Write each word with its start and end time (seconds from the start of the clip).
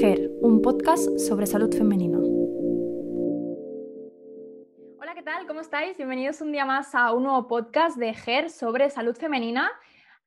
GER, 0.00 0.28
un 0.40 0.60
podcast 0.60 1.18
sobre 1.18 1.46
salud 1.46 1.72
femenina. 1.72 2.18
Hola, 4.98 5.14
¿qué 5.14 5.22
tal? 5.22 5.46
¿Cómo 5.46 5.60
estáis? 5.60 5.96
Bienvenidos 5.96 6.40
un 6.40 6.50
día 6.50 6.64
más 6.64 6.96
a 6.96 7.12
un 7.12 7.22
nuevo 7.22 7.46
podcast 7.46 7.96
de 7.96 8.12
GER 8.12 8.50
sobre 8.50 8.90
salud 8.90 9.14
femenina. 9.14 9.70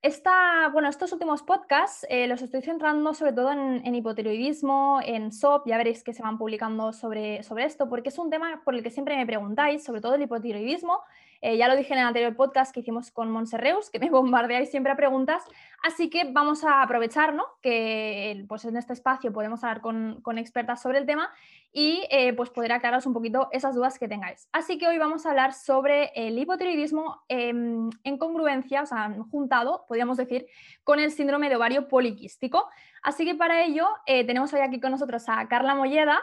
Esta, 0.02 0.70
bueno, 0.72 0.88
estos 0.88 1.12
últimos 1.12 1.44
podcasts 1.44 2.06
eh, 2.10 2.28
los 2.28 2.42
estoy 2.42 2.62
centrando 2.62 3.14
sobre 3.14 3.34
todo 3.34 3.52
en, 3.52 3.94
hipotiroidismo, 3.94 5.02
en 5.04 5.34
SOP, 5.34 5.68
ya 5.68 5.78
veréis 5.78 6.02
que 6.02 6.14
se 6.14 6.24
van 6.24 6.38
publicando 6.38 6.94
sobre, 6.94 7.44
sobre 7.44 7.66
esto, 7.66 7.90
porque 7.90 8.08
es 8.08 8.18
un 8.18 8.30
tema 8.30 8.62
por 8.64 8.74
el 8.74 8.84
que 8.84 8.90
siempre 8.90 9.18
me 9.18 9.26
preguntáis, 9.26 9.84
sobre 9.84 10.00
todo 10.00 10.16
el 10.16 10.22
hipotiroidismo, 10.22 11.02
eh, 11.42 11.58
ya 11.58 11.68
lo 11.68 11.76
dije 11.76 11.94
en 11.94 12.00
el 12.00 12.08
anterior 12.08 12.36
podcast 12.36 12.74
que 12.74 12.82
hicimos 12.82 13.12
con 13.12 13.32
Monserreus, 13.32 13.90
que 13.90 14.00
me 14.00 14.10
bombardeáis 14.12 14.70
siempre 14.70 14.92
a 14.92 14.96
preguntas, 14.96 15.44
así 15.84 16.10
que 16.10 16.26
vamos 16.32 16.64
a 16.64 16.82
aprovechar 16.82 17.34
¿no? 17.34 17.46
que 17.62 18.46
pues 18.48 18.66
en 18.66 18.78
este 18.78 18.94
espacio 18.94 19.32
podemos 19.32 19.64
hablar 19.64 19.82
con, 19.82 20.38
expertas 20.38 20.82
sobre 20.82 21.00
el 21.00 21.06
tema 21.06 21.32
y 21.72 22.04
eh, 22.12 22.34
pues 22.34 22.50
poder 22.50 22.72
aclararos 22.72 23.06
un 23.06 23.14
poquito 23.14 23.50
esas 23.52 23.76
dudas 23.76 23.98
que 23.98 24.08
tengáis. 24.08 24.48
Así 24.52 24.78
que 24.78 24.88
hoy 24.88 24.98
vamos 24.98 25.26
a 25.26 25.30
hablar 25.30 25.54
sobre 25.54 26.12
el 26.16 26.38
hipotiroidismo 26.38 27.24
em, 27.28 27.90
en 28.04 28.18
congruencia, 28.18 28.84
o 28.84 28.86
sea, 28.86 29.16
juntado, 29.32 29.86
podríamos 29.88 30.18
decir, 30.18 30.48
con 30.84 31.00
el 31.00 31.12
síndrome 31.12 31.50
de 31.50 31.56
ovario 31.56 31.88
poliquístico. 31.88 32.70
Así 33.02 33.26
que 33.26 33.36
para 33.36 33.64
ello 33.64 33.88
eh, 34.06 34.26
tenemos 34.26 34.54
hoy 34.54 34.62
aquí 34.62 34.80
con 34.80 34.92
nosotros 34.92 35.24
a 35.28 35.48
Carla 35.48 35.76
Molleda, 35.76 36.20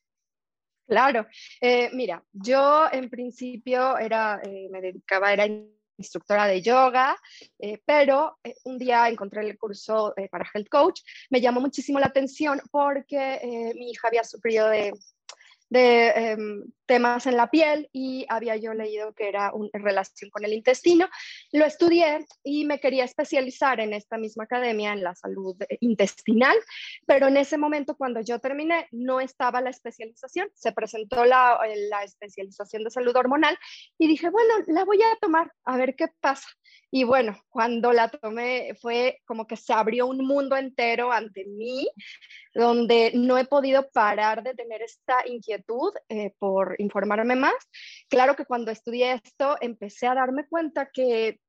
Claro, 0.88 1.28
eh, 1.59 1.90
mira, 1.94 2.23
yo 2.31 2.86
en 2.92 3.09
principio 3.09 3.97
era, 3.97 4.40
eh, 4.44 4.70
me 4.72 4.81
dedicaba, 4.81 5.34
era 5.34 5.45
instructora 6.00 6.47
de 6.47 6.61
yoga, 6.61 7.16
eh, 7.59 7.79
pero 7.85 8.40
eh, 8.44 8.56
un 8.63 8.78
día 8.78 9.07
encontré 9.07 9.41
el 9.47 9.57
curso 9.57 10.13
eh, 10.18 10.28
para 10.29 10.50
Health 10.51 10.69
Coach, 10.69 11.01
me 11.29 11.41
llamó 11.41 11.62
muchísimo 11.62 12.00
la 12.00 12.07
atención 12.07 12.62
porque 12.72 13.74
mi 13.75 13.91
hija 13.91 14.07
había 14.07 14.24
sufrido 14.24 14.68
de 14.69 14.94
em, 15.69 16.63
temas 16.89 17.27
en 17.27 17.38
la 17.38 17.51
piel 17.51 17.88
y 17.94 18.25
había 18.29 18.55
yo 18.55 18.73
leído 18.73 19.13
que 19.13 19.27
era 19.29 19.53
en 19.73 19.83
relación 19.83 20.31
con 20.31 20.44
el 20.44 20.53
intestino. 20.53 21.07
Lo 21.51 21.66
estudié 21.66 22.25
y 22.44 22.66
me 22.66 22.79
quería 22.79 23.03
especializar 23.03 23.79
en 23.79 23.94
esta 23.94 24.17
misma 24.17 24.45
academia 24.45 24.91
en 24.91 25.03
la 25.03 25.13
salud 25.13 25.55
intestinal, 25.81 26.57
pero 27.05 27.27
en 27.27 27.38
ese 27.38 27.59
momento 27.59 27.95
cuando 27.95 28.22
yo 28.22 28.39
terminé 28.39 28.88
no 28.91 29.22
estaba 29.22 29.61
la 29.61 29.69
especialización, 29.69 30.50
se 30.55 30.72
presentó 30.72 31.25
la, 31.25 31.59
la 31.91 32.03
especialización 32.03 32.83
de 32.83 32.89
salud 32.89 33.16
hormonal 33.16 33.56
y 34.00 34.07
dije, 34.07 34.31
bueno, 34.31 34.56
la 34.66 34.83
voy 34.83 35.00
a 35.03 35.16
tomar 35.21 35.51
a 35.66 35.77
ver 35.77 35.95
qué 35.95 36.07
pasa. 36.19 36.47
Y 36.91 37.03
bueno, 37.03 37.39
cuando 37.50 37.94
la 37.94 38.09
tomé 38.09 38.73
fue 38.81 39.19
como 39.25 39.45
que 39.45 39.57
se 39.57 39.73
abrió 39.73 40.07
un 40.07 40.25
mundo 40.25 40.56
entero 40.56 41.11
ante 41.11 41.45
mí, 41.45 41.88
donde 42.53 43.11
no 43.13 43.38
he 43.38 43.45
podido 43.45 43.89
parar 43.91 44.41
de 44.41 44.56
tener 44.56 44.81
esta 44.81 45.27
inquietud 45.27 45.94
eh, 46.09 46.33
por 46.39 46.75
informarme 46.79 47.35
más. 47.35 47.56
Claro 48.09 48.35
que 48.35 48.45
cuando 48.45 48.72
estudié 48.72 49.13
esto 49.13 49.57
empecé 49.62 50.07
a 50.07 50.16
darme 50.16 50.47
cuenta 50.47 50.90
que, 50.91 51.40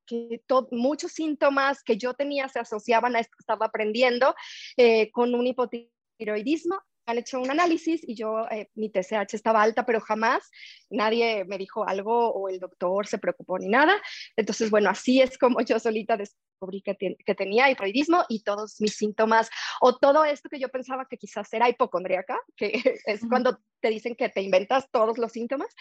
muchos 0.72 1.12
síntomas 1.12 1.84
que 1.84 1.96
yo 1.96 2.14
tenía 2.14 2.48
se 2.48 2.58
asociaban 2.58 3.14
a 3.14 3.20
esto 3.20 3.36
que 3.38 3.42
estaba 3.42 3.66
aprendiendo 3.66 4.34
eh, 4.76 5.08
con 5.12 5.36
un 5.36 5.46
hipotiroidismo 5.46 6.80
han 7.06 7.18
hecho 7.18 7.40
un 7.40 7.50
análisis 7.50 8.02
y 8.06 8.14
yo, 8.14 8.46
eh, 8.50 8.68
mi 8.74 8.90
TSH 8.90 9.34
estaba 9.34 9.62
alta, 9.62 9.84
pero 9.84 10.00
jamás 10.00 10.50
nadie 10.88 11.44
me 11.44 11.58
dijo 11.58 11.86
algo 11.86 12.30
o 12.32 12.48
el 12.48 12.58
doctor 12.58 13.06
se 13.06 13.18
preocupó 13.18 13.58
ni 13.58 13.68
nada. 13.68 14.00
Entonces, 14.36 14.70
bueno, 14.70 14.90
así 14.90 15.20
es 15.20 15.36
como 15.38 15.60
yo 15.60 15.78
solita 15.78 16.16
descubrí 16.60 16.82
que, 16.82 17.16
que 17.24 17.34
tenía 17.34 17.70
hipotiroidismo 17.70 18.24
y 18.28 18.42
todos 18.42 18.80
mis 18.80 18.96
síntomas 18.96 19.50
o 19.80 19.96
todo 19.96 20.24
esto 20.24 20.48
que 20.48 20.60
yo 20.60 20.68
pensaba 20.68 21.06
que 21.08 21.16
quizás 21.16 21.52
era 21.52 21.68
hipocondríaca, 21.68 22.38
que 22.56 22.72
es 23.06 23.22
cuando 23.28 23.58
te 23.80 23.88
dicen 23.88 24.14
que 24.14 24.28
te 24.28 24.42
inventas 24.42 24.90
todos 24.90 25.18
los 25.18 25.32
síntomas, 25.32 25.74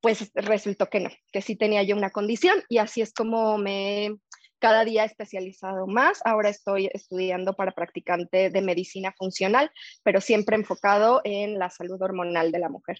pues 0.00 0.30
resultó 0.34 0.88
que 0.88 1.00
no, 1.00 1.10
que 1.32 1.42
sí 1.42 1.56
tenía 1.56 1.82
yo 1.82 1.96
una 1.96 2.10
condición 2.10 2.62
y 2.68 2.78
así 2.78 3.00
es 3.00 3.12
como 3.12 3.58
me 3.58 4.16
cada 4.60 4.84
día 4.84 5.04
especializado 5.04 5.86
más. 5.86 6.20
Ahora 6.24 6.48
estoy 6.48 6.90
estudiando 6.92 7.54
para 7.54 7.72
practicante 7.72 8.50
de 8.50 8.60
medicina 8.60 9.14
funcional, 9.16 9.70
pero 10.02 10.20
siempre 10.20 10.56
enfocado 10.56 11.20
en 11.24 11.58
la 11.58 11.70
salud 11.70 12.00
hormonal 12.02 12.50
de 12.50 12.58
la 12.58 12.68
mujer. 12.68 12.98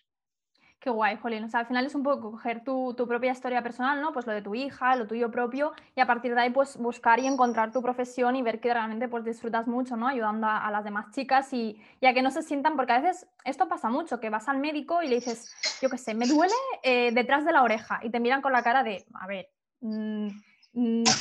Qué 0.81 0.91
guay, 0.91 1.17
Jolín. 1.17 1.43
O 1.43 1.49
sea, 1.49 1.61
al 1.61 1.67
final 1.67 1.87
es 1.87 1.95
un 1.97 2.05
poco 2.05 2.31
coger 2.31 2.63
tu, 2.63 2.95
propia 2.95 3.33
historia 3.33 3.63
personal, 3.63 4.01
¿no? 4.01 4.13
Pues 4.13 4.27
lo 4.27 4.33
de 4.33 4.43
tu 4.43 4.55
hija, 4.55 4.95
lo 4.95 5.09
tuyo 5.09 5.29
propio, 5.31 5.73
y 5.97 6.01
a 6.01 6.07
partir 6.07 6.35
de 6.35 6.43
ahí, 6.43 6.51
pues 6.51 6.77
buscar 6.77 7.19
y 7.19 7.27
encontrar 7.27 7.73
tu 7.73 7.83
profesión 7.83 8.37
y 8.37 8.43
ver 8.43 8.61
que 8.61 8.73
realmente 8.73 9.09
pues 9.09 9.25
disfrutas 9.25 9.67
mucho, 9.67 9.97
¿no? 9.97 10.07
Ayudando 10.07 10.47
a, 10.47 10.71
las 10.71 10.85
demás 10.85 11.11
chicas 11.11 11.53
y, 11.53 11.81
a 12.01 12.15
que 12.15 12.23
no 12.23 12.31
se 12.31 12.43
sientan, 12.43 12.77
porque 12.77 12.93
a 12.93 13.01
veces 13.01 13.27
esto 13.45 13.67
pasa 13.67 13.91
mucho, 13.91 14.21
que 14.21 14.31
vas 14.31 14.49
al 14.49 14.59
médico 14.59 15.03
y 15.03 15.09
le 15.09 15.17
dices, 15.17 15.53
yo 15.83 15.91
qué 15.91 15.99
sé, 15.99 16.15
me 16.15 16.29
duele 16.29 16.55
eh, 16.85 17.11
detrás 17.13 17.45
de 17.45 17.53
la 17.53 17.65
oreja 17.65 17.99
y 18.05 18.11
te 18.11 18.21
miran 18.21 18.41
con 18.41 18.53
la 18.53 18.63
cara 18.63 18.85
de, 18.85 19.05
a 19.15 19.27
ver, 19.27 19.49
mmm, 19.81 20.29
Mm, 20.29 20.29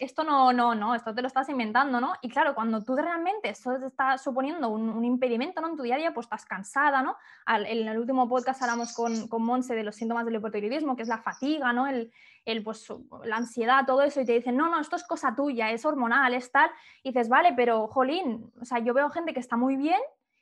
esto 0.01 0.23
no, 0.23 0.53
no, 0.53 0.75
no, 0.75 0.93
esto 0.93 1.15
te 1.15 1.21
lo 1.21 1.27
estás 1.27 1.49
inventando, 1.49 1.99
¿no? 1.99 2.13
Y 2.21 2.29
claro, 2.29 2.53
cuando 2.53 2.83
tú 2.83 2.95
realmente 2.95 3.49
eso 3.49 3.77
te 3.79 3.87
está 3.87 4.17
suponiendo 4.17 4.69
un, 4.69 5.03
impedimento, 5.03 5.61
¿no? 5.61 5.69
En 5.69 5.77
tu 5.77 5.83
día 5.83 5.95
a 5.95 5.97
día, 5.97 6.13
pues 6.13 6.25
estás 6.25 6.45
cansada, 6.45 7.01
¿no? 7.01 7.15
en 7.47 7.87
el 7.87 7.97
último 7.97 8.27
podcast 8.27 8.61
hablamos 8.61 8.93
con, 8.93 9.27
con 9.27 9.43
Monse 9.43 9.73
de 9.73 9.83
los 9.83 9.95
síntomas 9.95 10.25
del 10.25 10.35
hipotiroidismo, 10.35 10.95
que 10.95 11.03
es 11.03 11.07
la 11.07 11.17
fatiga, 11.17 11.73
¿no? 11.73 11.87
El, 11.87 12.11
el, 12.45 12.63
pues, 12.63 12.87
la 13.23 13.37
ansiedad, 13.37 13.85
todo 13.85 14.01
eso, 14.01 14.21
y 14.21 14.25
te 14.25 14.33
dicen, 14.33 14.55
no, 14.55 14.69
no, 14.69 14.79
esto 14.79 14.95
es 14.95 15.03
cosa 15.03 15.35
tuya, 15.35 15.71
es 15.71 15.85
hormonal, 15.85 16.33
es 16.33 16.51
tal, 16.51 16.69
y 17.03 17.09
dices, 17.09 17.29
vale, 17.29 17.53
pero, 17.55 17.87
jolín, 17.87 18.51
o 18.61 18.65
sea, 18.65 18.79
yo 18.79 18.93
veo 18.93 19.09
gente 19.09 19.33
que 19.33 19.39
está 19.39 19.57
muy 19.57 19.75
bien 19.75 19.99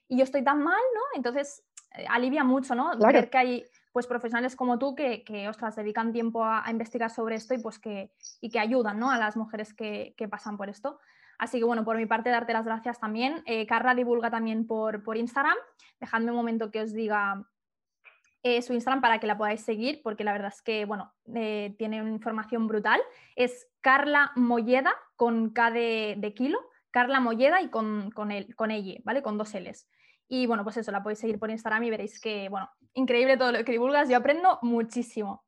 y 0.07 0.17
yo 0.17 0.23
estoy 0.23 0.43
tan 0.43 0.61
mal, 0.61 0.81
¿no? 0.93 1.01
Entonces, 1.15 1.63
eh, 1.97 2.05
alivia 2.09 2.43
mucho, 2.43 2.75
¿no? 2.75 2.97
Ver 2.97 3.29
que 3.29 3.37
hay 3.37 3.65
pues 3.95 4.07
profesionales 4.07 4.57
como 4.57 4.77
tú 4.77 4.93
que, 4.93 5.23
que 5.23 5.49
dedican 5.77 6.11
tiempo 6.11 6.43
a, 6.43 6.65
investigar 6.69 7.09
sobre 7.09 7.37
esto 7.37 7.53
y 7.53 7.59
pues 7.59 7.79
que, 7.79 8.11
y 8.41 8.49
que 8.49 8.59
ayudan 8.59 8.99
¿no? 8.99 9.09
a 9.09 9.17
las 9.17 9.37
mujeres 9.37 9.73
que, 9.73 10.13
que, 10.17 10.27
pasan 10.27 10.57
por 10.57 10.67
esto. 10.67 10.99
Así 11.39 11.59
que 11.59 11.63
bueno, 11.63 11.85
por 11.85 11.95
mi 11.95 12.05
parte 12.05 12.29
darte 12.29 12.51
las 12.51 12.65
gracias 12.65 12.99
también. 12.99 13.41
Eh, 13.45 13.65
Carla 13.65 13.95
divulga 13.95 14.29
también 14.29 14.67
por, 14.67 15.01
por 15.01 15.15
Instagram. 15.15 15.55
Dejadme 16.01 16.31
un 16.31 16.35
momento 16.35 16.71
que 16.71 16.81
os 16.81 16.91
diga 16.91 17.47
eh, 18.43 18.61
su 18.61 18.73
Instagram 18.73 18.99
para 18.99 19.21
que 19.21 19.27
la 19.27 19.37
podáis 19.37 19.61
seguir, 19.61 20.01
porque 20.03 20.25
la 20.25 20.33
verdad 20.33 20.51
es 20.53 20.61
que, 20.61 20.83
bueno, 20.83 21.13
eh, 21.33 21.73
tiene 21.77 22.01
una 22.01 22.11
información 22.11 22.67
brutal. 22.67 22.99
Es 23.37 23.65
Carla 23.79 24.33
Molleda 24.35 24.93
con 25.15 25.51
K 25.51 25.71
de, 25.71 26.15
de 26.17 26.33
kilo, 26.33 26.59
Carla 26.91 27.21
Molleda 27.21 27.61
y 27.61 27.69
con, 27.69 28.11
con, 28.11 28.33
el, 28.33 28.53
con 28.57 28.71
ella, 28.71 28.99
¿vale? 29.05 29.21
Con 29.21 29.37
dos 29.37 29.53
L's. 29.53 29.87
Y 30.27 30.47
bueno, 30.47 30.63
pues 30.63 30.77
eso, 30.77 30.91
la 30.91 31.03
podéis 31.03 31.19
seguir 31.19 31.39
por 31.39 31.51
Instagram 31.51 31.83
y 31.83 31.89
veréis 31.89 32.19
que, 32.19 32.49
bueno, 32.49 32.69
increíble 32.93 33.37
todo 33.37 33.51
lo 33.51 33.63
que 33.63 33.71
divulgas, 33.71 34.09
yo 34.09 34.17
aprendo 34.17 34.59
muchísimo. 34.61 35.43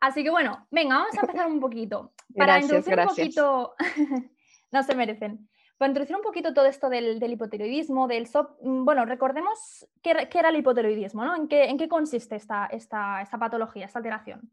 Así 0.00 0.22
que 0.22 0.30
bueno, 0.30 0.66
venga, 0.70 0.96
vamos 0.96 1.16
a 1.16 1.20
empezar 1.20 1.46
un 1.46 1.60
poquito. 1.60 2.12
Para 2.36 2.58
introducir 2.60 2.98
un 2.98 3.06
poquito, 3.06 3.74
no 4.72 4.82
se 4.82 4.94
merecen. 4.94 5.48
para 5.76 5.90
introducir 5.90 6.16
un 6.16 6.22
poquito 6.22 6.54
todo 6.54 6.66
esto 6.66 6.88
del, 6.88 7.22
hipotiroidismo, 7.22 8.06
del 8.06 8.26
SOP, 8.26 8.62
mm, 8.62 8.84
bueno, 8.84 9.04
recordemos 9.04 9.86
qué, 10.02 10.28
era 10.32 10.48
el 10.48 10.56
hipotiroidismo, 10.56 11.24
¿no? 11.24 11.36
¿En 11.36 11.48
qué, 11.48 11.64
en 11.64 11.76
qué 11.76 11.88
consiste 11.88 12.36
esta, 12.36 12.66
esta, 12.66 13.20
esta, 13.20 13.38
patología, 13.38 13.86
esta 13.86 13.98
alteración? 13.98 14.50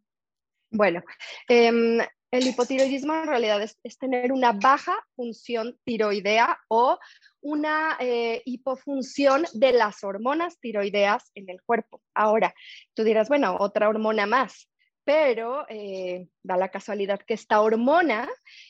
Bueno, 0.72 1.01
em, 1.48 2.00
el 2.31 2.47
hipotiroidismo 2.47 3.15
en 3.15 3.27
realidad 3.27 3.62
es, 3.62 3.97
tener 3.97 4.31
una 4.31 4.51
baja 4.51 4.94
función 5.15 5.77
tiroidea 5.83 6.59
o 6.68 7.00
una 7.41 7.97
eh, 8.00 8.41
hipofunción 8.45 9.45
de 9.53 9.71
las 9.74 10.03
hormonas 10.03 10.59
tiroideas 10.59 11.31
en 11.35 11.50
el 11.50 11.62
cuerpo. 11.62 12.01
Ahora, 12.13 12.53
tú 12.94 13.03
dirás, 13.03 13.29
bueno, 13.29 13.56
otra 13.59 13.88
hormona 13.89 14.25
más 14.25 14.68
pero 15.07 15.65
eh, 15.69 16.27
da 16.44 16.57
la 16.57 16.68
casualidad 16.68 17.21
que 17.25 17.33
esta 17.33 17.62
hormona 17.62 18.27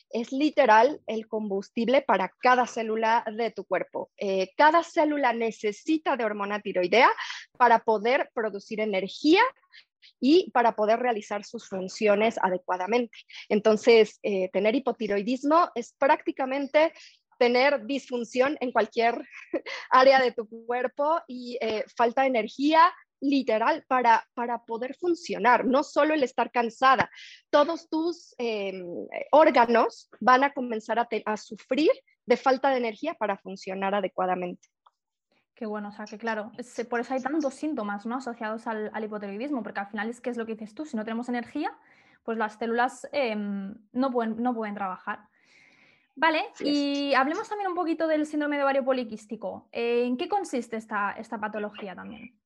es 0.08 0.30
literal 0.30 1.00
el 1.08 1.26
combustible 1.26 2.00
para 2.00 2.32
cada 2.40 2.64
célula 2.68 3.24
de 3.36 3.50
tu 3.50 3.64
cuerpo. 3.64 4.12
Eh, 4.16 4.52
cada 4.56 4.84
célula 4.84 5.32
necesita 5.32 6.16
de 6.16 6.24
hormona 6.24 6.60
tiroidea 6.60 7.10
para 7.56 7.80
poder 7.80 8.30
producir 8.34 8.78
energía 8.78 9.42
y 10.20 10.50
para 10.50 10.74
poder 10.74 11.00
realizar 11.00 11.44
sus 11.44 11.68
funciones 11.68 12.36
adecuadamente. 12.42 13.16
Entonces, 13.48 14.18
eh, 14.22 14.50
tener 14.52 14.74
hipotiroidismo 14.74 15.70
es 15.74 15.94
prácticamente 15.98 16.92
tener 17.38 17.86
disfunción 17.86 18.56
en 18.60 18.72
cualquier 18.72 19.22
área 19.90 20.20
de 20.20 20.32
tu 20.32 20.48
cuerpo 20.48 21.20
y 21.28 21.56
falta 21.96 22.22
de 22.22 22.28
energía, 22.28 22.92
literal 23.20 23.84
para, 23.88 24.26
para 24.34 24.64
poder 24.64 24.94
funcionar, 24.96 25.64
no 25.64 25.82
solo 25.82 26.14
el 26.14 26.22
estar 26.22 26.50
cansada, 26.50 27.10
todos 27.50 27.88
tus 27.88 28.34
em, 28.38 28.84
órganos 29.32 30.08
van 30.20 30.44
a 30.44 30.52
comenzar 30.52 30.98
a, 30.98 31.08
a, 31.26 31.36
sufrir 31.36 31.90
de 32.26 32.36
falta 32.36 32.70
de 32.70 32.78
energía 32.78 33.14
para 33.14 33.38
funcionar 33.38 33.94
adecuadamente. 33.94 34.68
Qué 35.58 35.66
bueno, 35.66 35.88
o 35.88 35.90
sea 35.90 36.04
que 36.04 36.18
claro, 36.18 36.52
por 36.88 37.00
eso 37.00 37.14
hay 37.14 37.20
tantos 37.20 37.52
síntomas 37.52 38.06
¿no? 38.06 38.14
asociados 38.14 38.68
al, 38.68 38.92
al, 38.94 39.02
hipotiroidismo, 39.02 39.64
porque 39.64 39.80
al 39.80 39.88
final 39.88 40.08
es 40.08 40.20
que 40.20 40.30
es 40.30 40.36
lo 40.36 40.46
que 40.46 40.52
dices 40.52 40.72
tú, 40.72 40.86
si 40.86 40.96
no 40.96 41.02
tenemos 41.02 41.28
energía, 41.28 41.76
pues 42.22 42.38
las 42.38 42.56
células 42.56 43.08
em, 43.10 43.74
no, 43.90 44.12
pueden, 44.12 44.40
no 44.40 44.54
pueden 44.54 44.76
trabajar. 44.76 45.26
Vale, 46.14 46.44
y 46.60 47.12
hablemos 47.14 47.48
también 47.48 47.70
un 47.70 47.74
poquito 47.74 48.06
del 48.06 48.24
síndrome 48.24 48.56
de 48.56 48.62
ovario 48.62 48.84
poliquístico. 48.84 49.68
¿En 49.72 50.16
qué 50.16 50.28
consiste 50.28 50.76
esta, 50.76 51.10
esta 51.18 51.40
patología 51.40 51.96
también? 51.96 52.38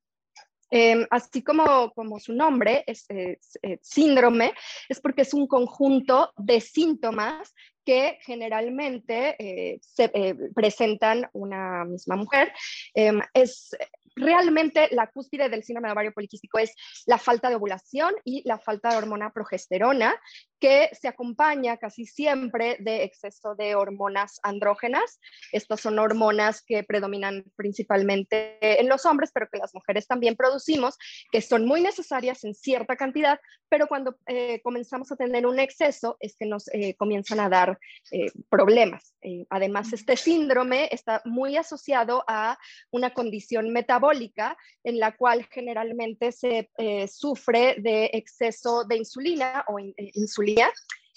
Em, 0.75 1.07
así 1.11 1.43
como, 1.43 1.93
como 1.93 2.19
su 2.19 2.33
nombre, 2.33 2.83
es, 2.87 3.05
eh, 3.11 3.39
síndrome, 3.83 4.55
es 4.89 5.01
porque 5.01 5.21
es 5.21 5.35
un 5.35 5.47
conjunto 5.47 6.33
de 6.39 6.63
síntomas 6.63 7.55
que 7.85 8.19
generalmente 8.23 9.37
eh, 9.39 9.81
se 9.83 10.11
eh, 10.15 10.35
presentan 10.55 11.29
una 11.35 11.85
misma 11.85 12.17
mujer. 12.17 12.55
Em, 12.95 13.21
es 13.35 13.77
realmente 14.17 14.89
la 14.93 15.09
cúspide 15.09 15.51
del 15.51 15.63
síndrome 15.63 15.89
de 15.89 15.93
ovario 15.93 16.13
poliquístico 16.13 16.59
es 16.59 16.75
la 17.05 17.19
falta 17.19 17.51
de 17.51 17.57
ovulación 17.57 18.15
y 18.25 18.43
la 18.49 18.59
falta 18.59 18.91
de 18.91 18.97
hormona 18.97 19.31
progesterona, 19.31 20.19
que 20.63 20.91
se 20.93 21.09
acompaña 21.09 21.77
casi 21.77 22.07
siempre 22.07 22.77
de 22.79 23.03
exceso 23.03 23.57
de 23.57 23.75
hormonas 23.75 24.39
andrógenas. 24.45 25.19
Estas 25.51 25.81
son 25.81 25.99
hormonas 25.99 26.63
que 26.63 26.85
predominan 26.85 27.45
principalmente 27.57 28.81
en 28.81 28.89
los 28.89 29.05
hombres, 29.05 29.33
pero 29.35 29.49
que 29.51 29.59
las 29.59 29.75
mujeres 29.75 30.07
también 30.07 30.37
producimos, 30.37 30.97
que 31.33 31.41
son 31.41 31.67
muy 31.67 31.81
necesarias 31.81 32.45
en 32.45 32.55
cierta 32.55 32.95
cantidad, 32.95 33.41
pero 33.69 33.89
cuando 33.89 34.15
eh, 34.27 34.61
comenzamos 34.63 35.11
a 35.11 35.17
tener 35.17 35.47
un 35.47 35.59
exceso 35.59 36.17
es 36.21 36.37
que 36.37 36.47
nos 36.47 36.69
eh, 36.69 36.95
comienzan 36.95 37.41
a 37.41 37.49
dar 37.49 37.81
eh, 38.13 38.31
problemas. 38.49 39.17
además, 39.51 39.93
este 39.93 40.17
síndrome 40.17 40.89
está 40.93 41.23
muy 41.25 41.57
asociado 41.57 42.23
a 42.29 42.57
una 42.93 43.13
condición 43.15 43.71
metabólica 43.71 44.57
en 44.85 45.01
la 45.01 45.17
cual 45.17 45.45
generalmente 45.51 46.31
se 46.31 46.71
sufre 47.09 47.77
de 47.79 48.11
exceso 48.13 48.85
de 48.85 48.99
insulina 48.99 49.65
o 49.67 49.79
insulina 49.79 50.52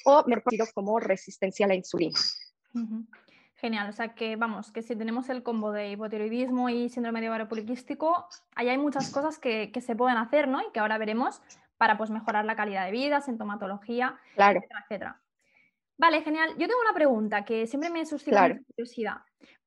o 0.06 0.24
mejor 0.28 0.54
como 0.74 1.00
resistencia 1.00 1.66
a 1.66 1.70
la 1.70 1.76
insulina. 1.76 2.20
Genial, 3.56 3.90
o 3.90 3.94
sea 3.94 4.14
que 4.14 4.36
vamos, 4.36 4.72
que 4.72 4.82
si 4.82 4.96
tenemos 4.96 5.30
el 5.30 5.42
combo 5.42 5.72
de 5.72 5.92
hipotiroidismo 5.92 6.70
y 6.70 6.90
síndrome 6.90 7.22
de 7.22 7.30
ovario 7.30 7.48
poliquístico, 7.48 8.28
ahí 8.54 8.70
hay 8.70 8.78
muchas 8.78 9.10
cosas 9.10 9.40
que, 9.40 9.72
se 9.82 9.96
pueden 9.96 10.18
hacer, 10.18 10.48
¿no? 10.48 10.62
Y 10.62 10.72
que 10.74 10.80
ahora 10.80 10.98
veremos 10.98 11.42
para 11.78 11.98
pues, 11.98 12.10
mejorar 12.10 12.46
la 12.46 12.56
calidad 12.56 12.86
de 12.86 12.92
vida, 12.92 13.22
sintomatología, 13.22 14.20
claro. 14.36 14.60
etcétera, 14.60 14.80
etcétera. 14.84 15.22
Vale, 15.98 16.22
genial. 16.22 16.50
Yo 16.58 16.68
tengo 16.68 16.82
una 16.82 16.94
pregunta 16.94 17.46
que 17.46 17.66
siempre 17.68 17.90
me 17.90 18.06
suscita 18.06 18.60
curiosidad. 18.68 19.18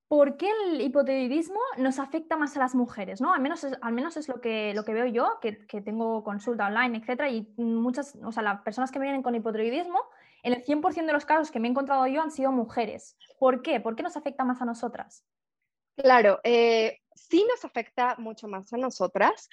¿Por 0.08 0.38
qué 0.38 0.50
el 0.64 0.80
hipotiroidismo 0.80 1.60
nos 1.76 1.98
afecta 1.98 2.38
más 2.38 2.56
a 2.56 2.60
las 2.60 2.74
mujeres? 2.74 3.20
¿no? 3.20 3.34
Al, 3.34 3.42
menos 3.42 3.62
es, 3.62 3.76
al 3.82 3.92
menos 3.92 4.16
es 4.16 4.26
lo 4.26 4.40
que, 4.40 4.72
lo 4.74 4.84
que 4.84 4.94
veo 4.94 5.06
yo, 5.06 5.38
que, 5.40 5.52
tengo 5.82 6.24
consulta 6.24 6.66
online, 6.66 6.98
etcétera, 6.98 7.28
y 7.28 7.46
muchas, 7.58 8.16
o 8.24 8.32
sea, 8.32 8.42
las 8.42 8.62
personas 8.62 8.90
que 8.90 8.98
me 8.98 9.04
vienen 9.04 9.22
con 9.22 9.34
hipotiroidismo, 9.34 10.00
en 10.42 10.54
el 10.54 10.64
100% 10.64 11.06
de 11.06 11.12
los 11.12 11.26
casos 11.26 11.50
que 11.50 11.60
me 11.60 11.68
he 11.68 11.70
encontrado 11.70 12.06
yo 12.06 12.22
han 12.22 12.30
sido 12.30 12.52
mujeres. 12.52 13.18
¿Por 13.38 13.60
qué? 13.60 13.80
¿Por 13.80 13.96
qué 13.96 14.02
nos 14.02 14.16
afecta 14.16 14.44
más 14.44 14.62
a 14.62 14.64
nosotras? 14.64 15.24
Claro, 15.94 16.40
eh, 16.42 17.00
sí 17.14 17.44
nos 17.48 17.64
afecta 17.64 18.14
mucho 18.18 18.48
más 18.48 18.72
a 18.72 18.78
nosotras 18.78 19.50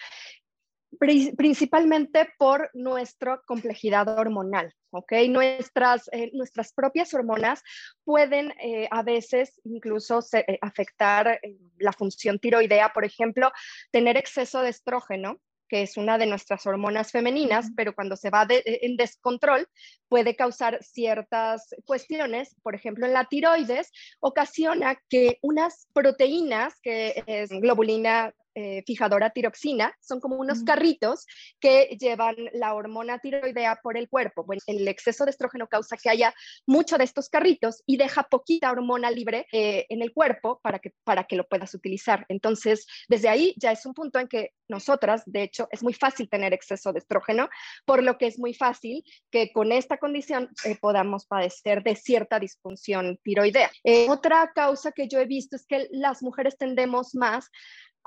principalmente 0.98 2.30
por 2.38 2.70
nuestra 2.74 3.42
complejidad 3.46 4.08
hormonal. 4.08 4.74
¿ok? 4.92 5.14
Nuestras, 5.30 6.10
eh, 6.12 6.32
nuestras 6.34 6.74
propias 6.74 7.14
hormonas 7.14 7.62
pueden 8.04 8.54
eh, 8.62 8.88
a 8.92 9.04
veces 9.04 9.60
incluso 9.64 10.20
eh, 10.34 10.58
afectar 10.62 11.40
la 11.78 11.92
función 11.92 12.40
tiroidea, 12.40 12.94
por 12.94 13.06
ejemplo, 13.06 13.52
tener 13.92 14.18
exceso 14.18 14.62
de 14.62 14.70
estrógeno 14.70 15.40
que 15.68 15.82
es 15.82 15.98
una 15.98 16.20
de 16.20 16.28
nuestras 16.28 16.66
hormonas 16.68 17.12
femeninas, 17.12 17.72
pero 17.76 17.96
cuando 17.96 18.16
se 18.16 18.30
va 18.30 18.46
en 18.48 18.98
descontrol 18.98 19.68
puede 20.08 20.36
causar 20.36 20.84
ciertas 20.84 21.74
cuestiones, 21.86 22.56
por 22.62 22.76
ejemplo 22.76 23.08
en 23.08 23.14
la 23.14 23.26
tiroides, 23.26 23.92
ocasiona 24.20 24.96
que 25.10 25.40
unas 25.42 25.88
proteínas, 25.92 26.80
que 26.82 27.24
es 27.26 27.50
globulina 27.50 28.32
eh, 28.58 28.84
fijadora 28.88 29.32
tiroxina, 29.32 29.94
son 30.00 30.22
como 30.22 30.38
unos 30.38 30.64
carritos 30.64 31.26
que 31.60 31.98
llevan 32.00 32.36
la 32.54 32.74
hormona 32.74 33.20
tiroidea 33.20 33.80
por 33.84 33.98
el 33.98 34.08
cuerpo. 34.08 34.46
Bueno, 34.46 34.62
el 34.68 34.88
exceso 34.88 35.26
de 35.26 35.32
estrógeno 35.32 35.68
causa 35.68 35.98
que 35.98 36.10
haya 36.10 36.34
mucho 36.66 36.98
de 36.98 37.04
estos 37.04 37.28
carritos 37.28 37.84
y 37.86 37.98
deja 37.98 38.24
poquita 38.24 38.72
hormona 38.72 39.12
libre 39.12 39.46
eh, 39.52 39.86
en 39.90 40.02
el 40.02 40.14
cuerpo 40.14 40.62
para 40.64 40.80
que, 40.80 40.94
para 41.04 41.26
que 41.26 41.36
lo 41.36 41.46
puedas 41.46 41.74
utilizar. 41.74 42.26
Entonces, 42.30 42.88
desde 43.10 43.28
ahí 43.28 43.54
ya 43.58 43.74
es 43.74 43.86
un 43.86 43.94
punto 43.94 44.20
en 44.20 44.30
que 44.30 44.52
nosotras, 44.70 45.24
de 45.26 45.44
hecho, 45.44 45.68
es 45.72 45.84
muy 45.84 45.94
fácil 45.94 46.30
tener 46.30 46.54
exceso 46.54 46.94
de 46.94 47.00
estrógeno, 47.00 47.50
por 47.86 48.02
lo 48.04 48.18
que 48.18 48.28
es 48.28 48.40
muy 48.40 48.54
fácil 48.54 49.04
que 49.32 49.52
con 49.52 49.74
esta 49.74 49.98
condición 49.98 50.50
eh, 50.64 50.78
podamos 50.80 51.26
padecer 51.26 51.84
de 51.84 51.98
cierta 51.98 52.40
disfunción 52.40 53.20
tiroidea. 53.22 53.70
otra 54.08 54.54
causa 54.56 54.94
que 54.94 55.10
yo 55.10 55.20
he 55.20 55.26
visto 55.26 55.58
es 55.58 55.66
que 55.68 55.90
las 55.92 56.24
mujeres 56.24 56.58
tendemos 56.58 57.16
más 57.16 57.52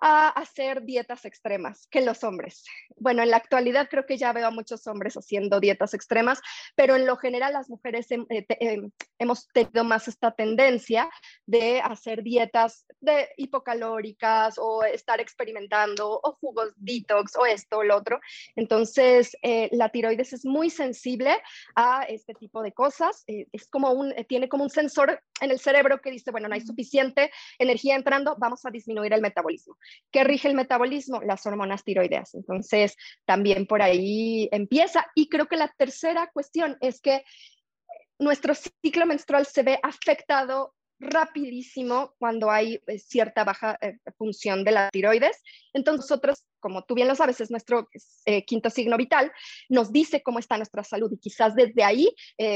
a 0.00 0.28
hacer 0.28 0.82
dietas 0.82 1.24
extremas 1.24 1.86
que 1.90 2.00
los 2.00 2.22
hombres. 2.24 2.64
Bueno, 2.96 3.22
en 3.22 3.30
la 3.30 3.36
actualidad 3.36 3.88
creo 3.90 4.06
que 4.06 4.16
ya 4.16 4.32
veo 4.32 4.46
a 4.46 4.50
muchos 4.50 4.86
hombres 4.86 5.14
haciendo 5.16 5.60
dietas 5.60 5.94
extremas, 5.94 6.40
pero 6.74 6.96
en 6.96 7.06
lo 7.06 7.16
general 7.16 7.52
las 7.52 7.68
mujeres 7.68 8.10
eh, 8.10 8.18
em, 8.28 8.90
hemos 9.18 9.48
tenido 9.48 9.84
más 9.84 10.08
esta 10.08 10.32
tendencia 10.32 11.10
de 11.46 11.80
hacer 11.80 12.22
dietas 12.22 12.86
de 13.00 13.28
hipocalóricas 13.36 14.56
o 14.58 14.84
estar 14.84 15.20
experimentando 15.20 16.20
o 16.22 16.32
jugos 16.40 16.72
detox 16.76 17.36
o 17.36 17.46
esto 17.46 17.78
o 17.78 17.84
lo 17.84 17.96
otro. 17.96 18.20
Entonces, 18.56 19.36
eh, 19.42 19.68
la 19.72 19.88
tiroides 19.88 20.32
es 20.32 20.44
muy 20.44 20.70
sensible 20.70 21.36
a 21.74 22.04
este 22.08 22.34
tipo 22.34 22.62
de 22.62 22.72
cosas. 22.72 23.24
Eh, 23.26 23.46
es 23.52 23.68
como 23.68 23.92
un, 23.92 24.14
tiene 24.28 24.48
como 24.48 24.64
un 24.64 24.70
sensor 24.70 25.22
en 25.40 25.50
el 25.50 25.58
cerebro 25.58 26.00
que 26.00 26.10
dice, 26.10 26.30
bueno, 26.30 26.48
no 26.48 26.54
hay 26.54 26.60
suficiente 26.60 27.30
energía 27.58 27.96
entrando, 27.96 28.36
vamos 28.38 28.64
a 28.64 28.70
disminuir 28.70 29.12
el 29.12 29.20
metabolismo. 29.20 29.76
¿Qué 30.10 30.24
rige 30.24 30.48
el 30.48 30.54
metabolismo? 30.54 31.20
Las 31.22 31.46
hormonas 31.46 31.84
tiroideas. 31.84 32.34
Entonces, 32.34 32.96
también 33.24 33.66
por 33.66 33.82
ahí 33.82 34.48
empieza. 34.52 35.06
Y 35.14 35.28
creo 35.28 35.46
que 35.46 35.56
la 35.56 35.72
tercera 35.76 36.30
cuestión 36.32 36.76
es 36.80 37.00
que 37.00 37.24
nuestro 38.18 38.54
ciclo 38.54 39.06
menstrual 39.06 39.46
se 39.46 39.62
ve 39.62 39.78
afectado 39.82 40.74
rapidísimo 41.00 42.14
cuando 42.18 42.50
hay 42.50 42.80
eh, 42.86 42.98
cierta 42.98 43.44
baja 43.44 43.78
eh, 43.80 43.98
función 44.16 44.64
de 44.64 44.72
la 44.72 44.90
tiroides. 44.90 45.40
Entonces, 45.72 46.00
nosotros, 46.00 46.44
como 46.60 46.82
tú 46.84 46.94
bien 46.94 47.08
lo 47.08 47.14
sabes, 47.14 47.40
es 47.40 47.50
nuestro 47.50 47.88
eh, 48.24 48.44
quinto 48.44 48.68
signo 48.70 48.96
vital, 48.96 49.30
nos 49.68 49.92
dice 49.92 50.22
cómo 50.22 50.38
está 50.38 50.56
nuestra 50.56 50.82
salud 50.82 51.10
y 51.12 51.18
quizás 51.18 51.54
desde 51.54 51.84
ahí 51.84 52.08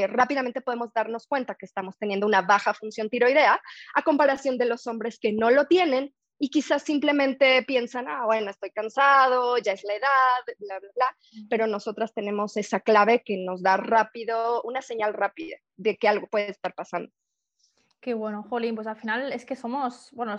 rápidamente 0.08 0.60
podemos 0.60 0.92
darnos 0.92 1.26
cuenta 1.26 1.54
que 1.54 1.66
estamos 1.66 1.96
teniendo 1.98 2.26
una 2.26 2.42
baja 2.42 2.74
función 2.74 3.08
tiroidea 3.08 3.60
a 3.94 4.02
comparación 4.02 4.58
de 4.58 4.66
los 4.66 4.86
hombres 4.86 5.18
que 5.18 5.32
no 5.32 5.50
lo 5.50 5.66
tienen 5.66 6.12
y 6.42 6.48
quizás 6.48 6.82
simplemente 6.82 7.62
piensan, 7.62 8.08
ah, 8.08 8.24
bueno, 8.26 8.50
estoy 8.50 8.72
cansado, 8.72 9.58
ya 9.58 9.74
es 9.74 9.84
la 9.84 9.94
edad, 9.94 10.56
bla, 10.58 10.80
bla, 10.80 10.88
bla, 10.96 11.06
pero 11.48 11.68
nosotras 11.68 12.12
tenemos 12.12 12.56
esa 12.56 12.80
clave 12.80 13.22
que 13.24 13.36
nos 13.36 13.62
da 13.62 13.76
rápido, 13.76 14.60
una 14.62 14.82
señal 14.82 15.14
rápida 15.14 15.56
de 15.76 15.96
que 15.96 16.08
algo 16.08 16.26
puede 16.26 16.50
estar 16.50 16.74
pasando. 16.74 17.12
Qué 18.00 18.14
bueno, 18.14 18.42
Jolín, 18.42 18.74
pues 18.74 18.88
al 18.88 18.96
final 18.96 19.32
es 19.32 19.44
que 19.44 19.54
somos, 19.54 20.08
bueno, 20.10 20.34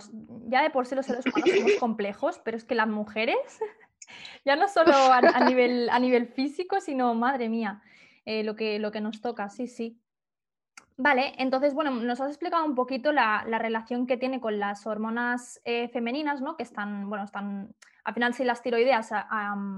ya 0.48 0.62
de 0.62 0.68
por 0.68 0.84
sí 0.84 0.94
los 0.94 1.06
seres 1.06 1.24
humanos 1.24 1.58
somos 1.58 1.74
complejos, 1.80 2.38
pero 2.44 2.58
es 2.58 2.64
que 2.64 2.74
las 2.74 2.88
mujeres, 2.88 3.38
ya 4.44 4.56
no 4.56 4.68
solo 4.68 4.92
a, 4.92 5.40
nivel, 5.48 5.88
a 5.88 5.98
nivel 5.98 6.26
físico, 6.26 6.82
sino, 6.82 7.14
madre 7.14 7.48
mía, 7.48 7.80
eh, 8.26 8.44
lo, 8.44 8.56
que, 8.56 8.78
lo 8.78 8.92
que 8.92 9.00
nos 9.00 9.22
toca, 9.22 9.48
sí, 9.48 9.68
sí. 9.68 9.98
Vale, 10.96 11.34
entonces, 11.38 11.74
bueno, 11.74 11.90
nos 11.90 12.20
has 12.20 12.28
explicado 12.28 12.64
un 12.64 12.76
poquito 12.76 13.10
la, 13.10 13.42
relación 13.44 14.06
que 14.06 14.16
tiene 14.16 14.40
con 14.40 14.60
las 14.60 14.86
hormonas 14.86 15.60
eh, 15.64 15.88
femeninas, 15.88 16.40
¿no? 16.40 16.56
Que 16.56 16.62
están, 16.62 17.08
bueno, 17.08 17.24
están, 17.24 17.74
al 18.04 18.14
final 18.14 18.32
si 18.32 18.44
las 18.44 18.62
tiroideas 18.62 19.10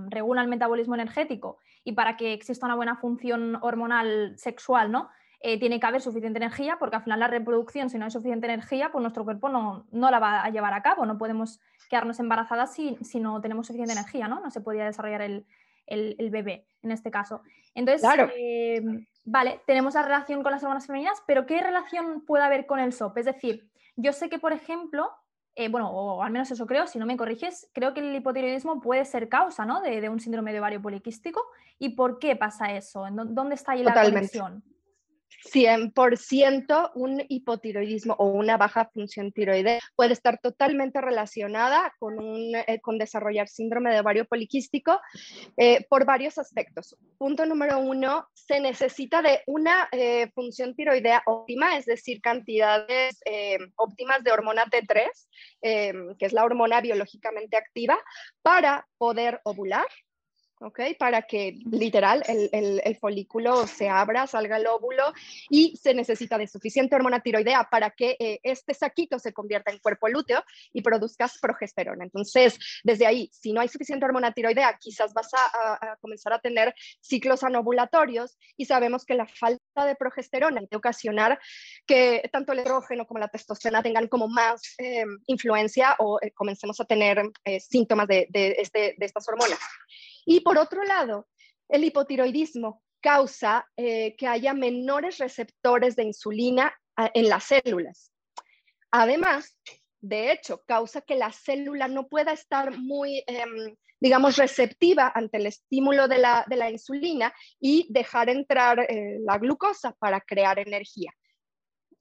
regulan 0.08 0.44
el 0.44 0.50
metabolismo 0.50 0.94
energético 0.94 1.56
y 1.84 1.92
para 1.92 2.18
que 2.18 2.34
exista 2.34 2.66
una 2.66 2.74
buena 2.74 2.96
función 2.96 3.56
hormonal 3.62 4.34
sexual, 4.36 4.92
¿no? 4.92 5.08
Eh, 5.40 5.58
tiene 5.58 5.80
que 5.80 5.86
haber 5.86 6.02
suficiente 6.02 6.38
energía, 6.38 6.76
porque 6.78 6.96
al 6.96 7.02
final 7.02 7.20
la 7.20 7.28
reproducción, 7.28 7.88
si 7.88 7.98
no 7.98 8.04
hay 8.04 8.10
suficiente 8.10 8.46
energía, 8.46 8.90
pues 8.92 9.00
nuestro 9.00 9.24
cuerpo 9.24 9.48
no, 9.48 9.86
no 9.92 10.10
la 10.10 10.18
va 10.18 10.44
a 10.44 10.50
llevar 10.50 10.74
a 10.74 10.82
cabo, 10.82 11.06
no 11.06 11.16
podemos 11.16 11.60
quedarnos 11.88 12.20
embarazadas 12.20 12.74
si, 12.74 12.96
si 13.02 13.20
no 13.20 13.40
tenemos 13.40 13.66
suficiente 13.66 13.92
energía, 13.92 14.28
¿no? 14.28 14.40
No 14.40 14.50
se 14.50 14.60
podría 14.60 14.84
desarrollar 14.84 15.22
el, 15.22 15.46
el, 15.86 16.30
bebé 16.30 16.66
en 16.82 16.92
este 16.92 17.10
caso. 17.10 17.42
Entonces, 17.74 18.08
eh, 18.36 18.80
vale, 19.24 19.60
tenemos 19.66 19.94
la 19.94 20.02
relación 20.02 20.42
con 20.42 20.52
las 20.52 20.62
hormonas 20.62 20.86
femeninas, 20.86 21.22
pero 21.26 21.46
¿qué 21.46 21.60
relación 21.60 22.24
puede 22.24 22.44
haber 22.44 22.66
con 22.66 22.78
el 22.78 22.92
SOP? 22.92 23.18
Es 23.18 23.26
decir, 23.26 23.68
yo 23.96 24.12
sé 24.12 24.28
que, 24.28 24.38
por 24.38 24.52
ejemplo, 24.52 25.10
eh, 25.54 25.68
bueno, 25.68 25.90
o 25.90 26.22
al 26.22 26.30
menos 26.30 26.50
eso 26.50 26.66
creo, 26.66 26.86
si 26.86 26.98
no 26.98 27.06
me 27.06 27.16
corriges, 27.16 27.70
creo 27.72 27.94
que 27.94 28.00
el 28.00 28.14
hipotiroidismo 28.14 28.80
puede 28.80 29.04
ser 29.04 29.28
causa 29.28 29.64
¿no? 29.64 29.80
de, 29.80 30.00
de, 30.00 30.08
un 30.08 30.20
síndrome 30.20 30.52
de 30.52 30.60
ovario 30.60 30.82
poliquístico. 30.82 31.42
¿Y 31.78 31.90
por 31.90 32.18
qué 32.18 32.36
pasa 32.36 32.72
eso? 32.72 33.06
¿Dónde 33.10 33.54
está 33.54 33.72
ahí 33.72 33.82
la 33.82 33.94
conexión? 33.94 34.62
100% 35.44 36.92
un 36.94 37.22
hipotiroidismo 37.28 38.14
o 38.18 38.26
una 38.26 38.56
baja 38.56 38.90
función 38.92 39.32
tiroidea 39.32 39.80
puede 39.94 40.12
estar 40.12 40.38
totalmente 40.38 41.00
relacionada 41.00 41.94
con, 41.98 42.18
un, 42.18 42.54
eh, 42.54 42.80
con 42.82 42.98
desarrollar 42.98 43.48
síndrome 43.48 43.92
de 43.92 44.00
ovario 44.00 44.24
poliquístico 44.24 45.00
eh, 45.56 45.84
por 45.88 46.04
varios 46.04 46.38
aspectos. 46.38 46.96
Punto 47.18 47.46
número 47.46 47.78
uno, 47.78 48.28
se 48.34 48.60
necesita 48.60 49.22
de 49.22 49.42
una 49.46 49.88
eh, 49.92 50.30
función 50.34 50.74
tiroidea 50.74 51.22
óptima, 51.26 51.76
es 51.76 51.86
decir, 51.86 52.20
cantidades 52.20 53.18
óptimas 53.76 54.22
de 54.22 54.32
hormona 54.32 54.64
T3, 54.66 55.06
que 55.60 56.26
es 56.26 56.32
la 56.32 56.44
hormona 56.44 56.80
biológicamente 56.80 57.56
activa, 57.56 57.98
para 58.42 58.86
poder 58.98 59.40
ovular 59.44 59.86
¿ok? 60.60 60.80
Para 60.98 61.22
que 61.22 61.58
literal 61.70 62.22
el, 62.26 62.96
folículo 62.98 63.66
se 63.66 63.88
abra, 63.88 64.26
salga 64.26 64.56
el 64.56 64.66
óvulo 64.66 65.12
y 65.50 65.76
se 65.76 65.92
necesita 65.94 66.38
de 66.38 66.46
suficiente 66.46 66.96
hormona 66.96 67.20
tiroidea 67.20 67.68
para 67.70 67.90
que 67.90 68.16
eh, 68.18 68.40
este 68.42 68.72
saquito 68.74 69.18
se 69.18 69.32
convierta 69.32 69.70
en 69.70 69.78
cuerpo 69.78 70.08
lúteo 70.08 70.42
y 70.72 70.82
produzcas 70.82 71.38
progesterona. 71.40 72.04
Entonces, 72.04 72.58
desde 72.84 73.06
ahí, 73.06 73.30
si 73.32 73.52
no 73.52 73.60
hay 73.60 73.68
suficiente 73.68 74.06
hormona 74.06 74.32
tiroidea, 74.32 74.78
quizás 74.80 75.12
vas 75.12 75.28
a, 75.34 75.96
comenzar 76.00 76.32
a 76.32 76.38
tener 76.38 76.74
ciclos 77.00 77.42
anovulatorios 77.42 78.38
y 78.56 78.64
sabemos 78.64 79.04
que 79.04 79.14
la 79.14 79.26
falta 79.26 79.84
de 79.84 79.94
progesterona 79.94 80.60
puede 80.60 80.76
ocasionar 80.76 81.38
que 81.86 82.28
tanto 82.32 82.52
el 82.52 82.60
estrógeno 82.60 83.06
como 83.06 83.20
la 83.20 83.28
testosterona 83.28 83.82
tengan 83.82 84.08
como 84.08 84.28
más 84.28 84.74
eh, 84.78 85.04
influencia 85.26 85.96
o 85.98 86.18
eh, 86.22 86.32
comencemos 86.32 86.80
a 86.80 86.84
tener 86.84 87.22
síntomas 87.60 88.08
de, 88.08 88.28
este, 88.32 88.94
de 88.96 89.06
estas 89.06 89.28
hormonas. 89.28 89.58
Y 90.26 90.40
por 90.40 90.58
otro 90.58 90.84
lado, 90.84 91.28
el 91.68 91.84
hipotiroidismo 91.84 92.82
causa 93.00 93.66
eh, 93.76 94.14
que 94.16 94.26
haya 94.26 94.52
menores 94.52 95.18
receptores 95.18 95.96
de 95.96 96.04
insulina 96.04 96.74
en 97.14 97.28
las 97.28 97.44
células. 97.44 98.10
Además, 98.90 99.58
de 100.00 100.32
hecho, 100.32 100.62
causa 100.66 101.00
que 101.00 101.16
la 101.16 101.32
célula 101.32 101.88
no 101.88 102.08
pueda 102.08 102.32
estar 102.32 102.76
muy, 102.78 103.24
em, 103.26 103.74
digamos, 104.00 104.36
receptiva 104.36 105.10
ante 105.14 105.38
el 105.38 105.46
estímulo 105.46 106.06
de 106.08 106.18
la, 106.18 106.70
insulina 106.70 107.32
y 107.60 107.86
dejar 107.90 108.28
entrar 108.28 108.80
eh, 108.80 109.18
la 109.20 109.38
glucosa 109.38 109.92
para 109.98 110.20
crear 110.20 110.58
energía. 110.58 111.10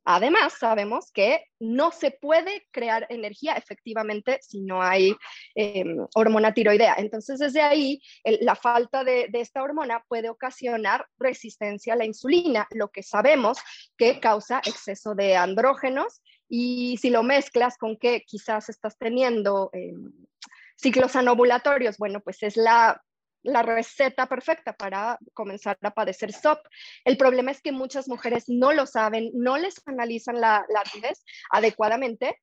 Además, 0.05 0.53
sabemos 0.59 1.11
que 1.11 1.45
no 1.59 1.91
se 1.91 2.11
puede 2.11 2.67
crear 2.71 3.07
energía 3.09 3.53
efectivamente 3.53 4.37
si 4.41 4.61
no 4.61 4.83
hay 4.83 5.15
em, 5.55 6.05
hormona 6.13 6.53
tiroidea. 6.53 6.93
Entonces, 6.99 7.39
desde 7.39 7.61
ahí, 7.61 7.99
la 8.23 8.55
falta 8.55 9.03
de, 9.03 9.27
esta 9.33 9.63
hormona 9.63 10.03
puede 10.07 10.29
ocasionar 10.29 11.07
resistencia 11.17 11.93
a 11.93 11.97
la 11.97 12.05
insulina, 12.05 12.67
lo 12.69 12.89
que 12.89 13.01
sabemos 13.01 13.57
que 13.97 14.19
causa 14.19 14.61
exceso 14.63 15.15
de 15.15 15.35
andrógenos. 15.35 16.21
Y 16.47 16.97
si 16.97 17.09
lo 17.09 17.23
mezclas 17.23 17.75
con 17.77 17.97
que 17.97 18.21
quizás 18.21 18.69
estás 18.69 18.97
teniendo 18.99 19.71
em, 19.73 20.11
ciclos 20.75 21.15
anovulatorios, 21.15 21.97
bueno, 21.97 22.21
pues 22.21 22.43
es 22.43 22.57
la 22.57 23.01
la 23.45 23.61
receta 23.61 24.27
perfecta 24.27 24.73
para 24.73 25.17
comenzar 25.33 25.77
a 25.81 25.91
padecer 25.91 26.33
SOP. 26.33 26.59
El 27.03 27.17
problema 27.17 27.51
es 27.51 27.61
que 27.61 27.71
muchas 27.71 28.07
mujeres 28.07 28.45
no 28.47 28.73
lo 28.73 28.85
saben, 28.85 29.31
no 29.33 29.57
les 29.57 29.75
analizan 29.85 30.41
la, 30.41 30.65
la 30.69 30.83
adecuadamente 31.51 32.41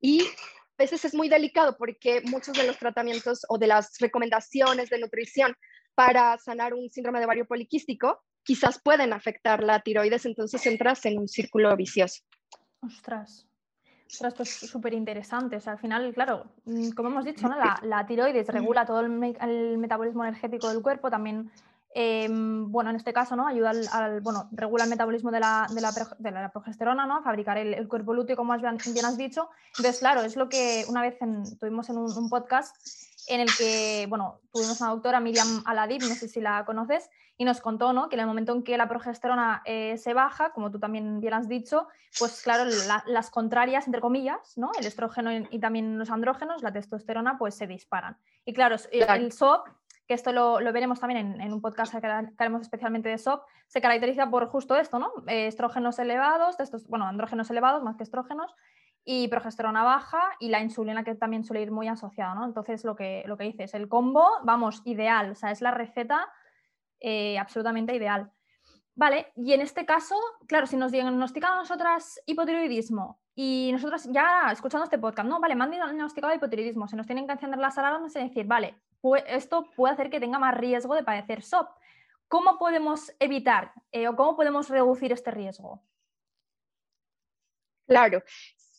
y 0.00 0.22
a 0.22 0.82
veces 0.82 1.04
es 1.04 1.14
muy 1.14 1.28
delicado 1.28 1.76
porque 1.78 2.20
muchos 2.24 2.56
de 2.56 2.66
los 2.66 2.78
tratamientos 2.78 3.46
o 3.48 3.58
de 3.58 3.66
las 3.66 3.98
recomendaciones 3.98 4.90
de 4.90 4.98
nutrición 4.98 5.54
para 5.94 6.36
sanar 6.38 6.74
un 6.74 6.90
síndrome 6.90 7.20
de 7.20 7.24
ovario 7.24 7.46
poliquístico 7.46 8.22
quizás 8.42 8.80
pueden 8.82 9.12
afectar 9.12 9.62
la 9.62 9.80
tiroides, 9.80 10.26
entonces 10.26 10.64
entras 10.66 11.04
en 11.06 11.18
un 11.18 11.26
círculo 11.26 11.74
vicioso. 11.76 12.22
Ostras, 12.80 13.45
esto 14.08 14.42
es 14.42 14.50
súper 14.50 14.94
interesante. 14.94 15.56
O 15.56 15.60
sea, 15.60 15.74
al 15.74 15.78
final, 15.78 16.12
claro, 16.14 16.46
mm, 16.64 16.90
como 16.90 17.08
hemos 17.08 17.24
dicho, 17.24 17.48
¿no? 17.48 17.56
la, 17.56 18.06
tiroides 18.06 18.48
regula 18.48 18.86
todo 18.86 19.00
el, 19.00 19.78
metabolismo 19.78 20.24
energético 20.24 20.68
del 20.68 20.82
cuerpo, 20.82 21.10
también, 21.10 21.50
em, 21.94 22.70
bueno, 22.70 22.90
en 22.90 22.96
este 22.96 23.12
caso, 23.12 23.36
¿no? 23.36 23.46
Ayuda 23.46 23.72
al, 23.92 24.20
bueno, 24.20 24.48
regula 24.52 24.84
el 24.84 24.90
metabolismo 24.90 25.30
de 25.30 25.40
la, 25.40 25.66
de 25.70 26.30
la, 26.30 26.50
progesterona, 26.50 27.06
¿no? 27.06 27.18
A 27.18 27.22
fabricar 27.22 27.58
el, 27.58 27.88
cuerpo 27.88 28.14
lúteo, 28.14 28.36
como 28.36 28.56
bien, 28.56 29.04
has 29.04 29.16
dicho. 29.16 29.48
Entonces, 29.68 29.98
claro, 29.98 30.22
es 30.22 30.36
lo 30.36 30.48
que 30.48 30.84
una 30.88 31.02
vez 31.02 31.18
tuvimos 31.58 31.88
en 31.90 31.98
un, 31.98 32.12
un, 32.12 32.28
podcast 32.28 32.76
en 33.28 33.40
el 33.40 33.48
que, 33.56 34.06
bueno, 34.08 34.40
tuvimos 34.52 34.80
una 34.80 34.90
doctora, 34.90 35.20
Miriam 35.20 35.62
Aladib, 35.66 36.02
no 36.02 36.14
sé 36.14 36.28
si 36.28 36.40
la 36.40 36.64
conoces, 36.64 37.10
y 37.36 37.44
nos 37.44 37.60
contó 37.60 37.92
¿no? 37.92 38.08
que 38.08 38.16
en 38.16 38.20
el 38.20 38.26
momento 38.26 38.52
en 38.52 38.62
que 38.62 38.76
la 38.76 38.88
progesterona 38.88 39.62
eh, 39.64 39.98
se 39.98 40.14
baja, 40.14 40.50
como 40.50 40.70
tú 40.70 40.78
también 40.78 41.20
bien 41.20 41.34
has 41.34 41.48
dicho, 41.48 41.88
pues 42.18 42.42
claro, 42.42 42.64
las 43.06 43.30
contrarias, 43.30 43.86
entre 43.86 44.00
comillas, 44.00 44.56
¿no? 44.56 44.70
el 44.78 44.86
estrógeno 44.86 45.30
y 45.50 45.58
también 45.58 45.98
los 45.98 46.10
andrógenos, 46.10 46.62
la 46.62 46.72
testosterona, 46.72 47.36
pues 47.38 47.54
se 47.54 47.66
disparan. 47.66 48.16
Y 48.44 48.54
claro, 48.54 48.76
el 48.90 49.32
SOP, 49.32 49.68
que 50.06 50.14
esto 50.14 50.32
lo, 50.32 50.58
veremos 50.72 51.00
también 51.00 51.40
en, 51.40 51.52
un 51.52 51.60
podcast 51.60 51.94
que, 51.94 52.06
haremos 52.06 52.62
especialmente 52.62 53.08
de 53.08 53.18
SOP, 53.18 53.42
se 53.66 53.80
caracteriza 53.80 54.30
por 54.30 54.46
justo 54.46 54.76
esto, 54.76 54.98
¿no? 54.98 55.10
Eh, 55.26 55.48
estrógenos 55.48 55.98
elevados, 55.98 56.58
estos, 56.60 56.86
bueno, 56.86 57.06
andrógenos 57.06 57.50
elevados 57.50 57.82
más 57.82 57.96
que 57.96 58.04
estrógenos, 58.04 58.54
y 59.08 59.28
progesterona 59.28 59.84
baja 59.84 60.20
y 60.40 60.48
la 60.48 60.60
insulina 60.60 61.04
que 61.04 61.14
también 61.14 61.44
suele 61.44 61.62
ir 61.62 61.70
muy 61.70 61.86
asociada, 61.86 62.34
¿no? 62.34 62.44
Entonces 62.44 62.84
lo 62.84 62.96
que, 62.96 63.22
lo 63.26 63.38
que 63.38 63.44
dices, 63.44 63.72
el 63.74 63.88
combo, 63.88 64.28
vamos, 64.42 64.82
ideal, 64.84 65.30
o 65.30 65.34
sea, 65.36 65.52
es 65.52 65.60
la 65.62 65.70
receta 65.70 66.28
eh, 66.98 67.38
absolutamente 67.38 67.94
ideal. 67.94 68.32
Vale, 68.96 69.32
y 69.36 69.52
en 69.52 69.60
este 69.60 69.86
caso, 69.86 70.16
claro, 70.48 70.66
si 70.66 70.76
nos 70.76 70.90
diagnostican 70.90 71.52
a 71.52 71.56
nosotras 71.56 72.20
hipotiroidismo 72.26 73.20
y 73.36 73.70
nosotros 73.72 74.08
ya 74.10 74.48
escuchando 74.50 74.84
este 74.84 74.98
podcast, 74.98 75.28
no, 75.28 75.38
vale, 75.38 75.54
me 75.54 75.62
han 75.62 75.70
diagnosticado 75.70 76.34
hipotiroidismo, 76.34 76.88
se 76.88 76.96
nos 76.96 77.06
tienen 77.06 77.28
que 77.28 77.34
encender 77.34 77.60
las 77.60 77.78
alarmas 77.78 78.16
y 78.16 78.18
decir, 78.18 78.44
vale, 78.44 78.74
esto 79.28 79.70
puede 79.76 79.94
hacer 79.94 80.10
que 80.10 80.18
tenga 80.18 80.40
más 80.40 80.56
riesgo 80.56 80.96
de 80.96 81.04
padecer 81.04 81.42
SOP. 81.42 81.68
¿Cómo 82.26 82.58
podemos 82.58 83.14
evitar 83.20 83.72
eh, 83.92 84.08
o 84.08 84.16
cómo 84.16 84.34
podemos 84.34 84.68
reducir 84.68 85.12
este 85.12 85.30
riesgo? 85.30 85.80
Claro, 87.86 88.20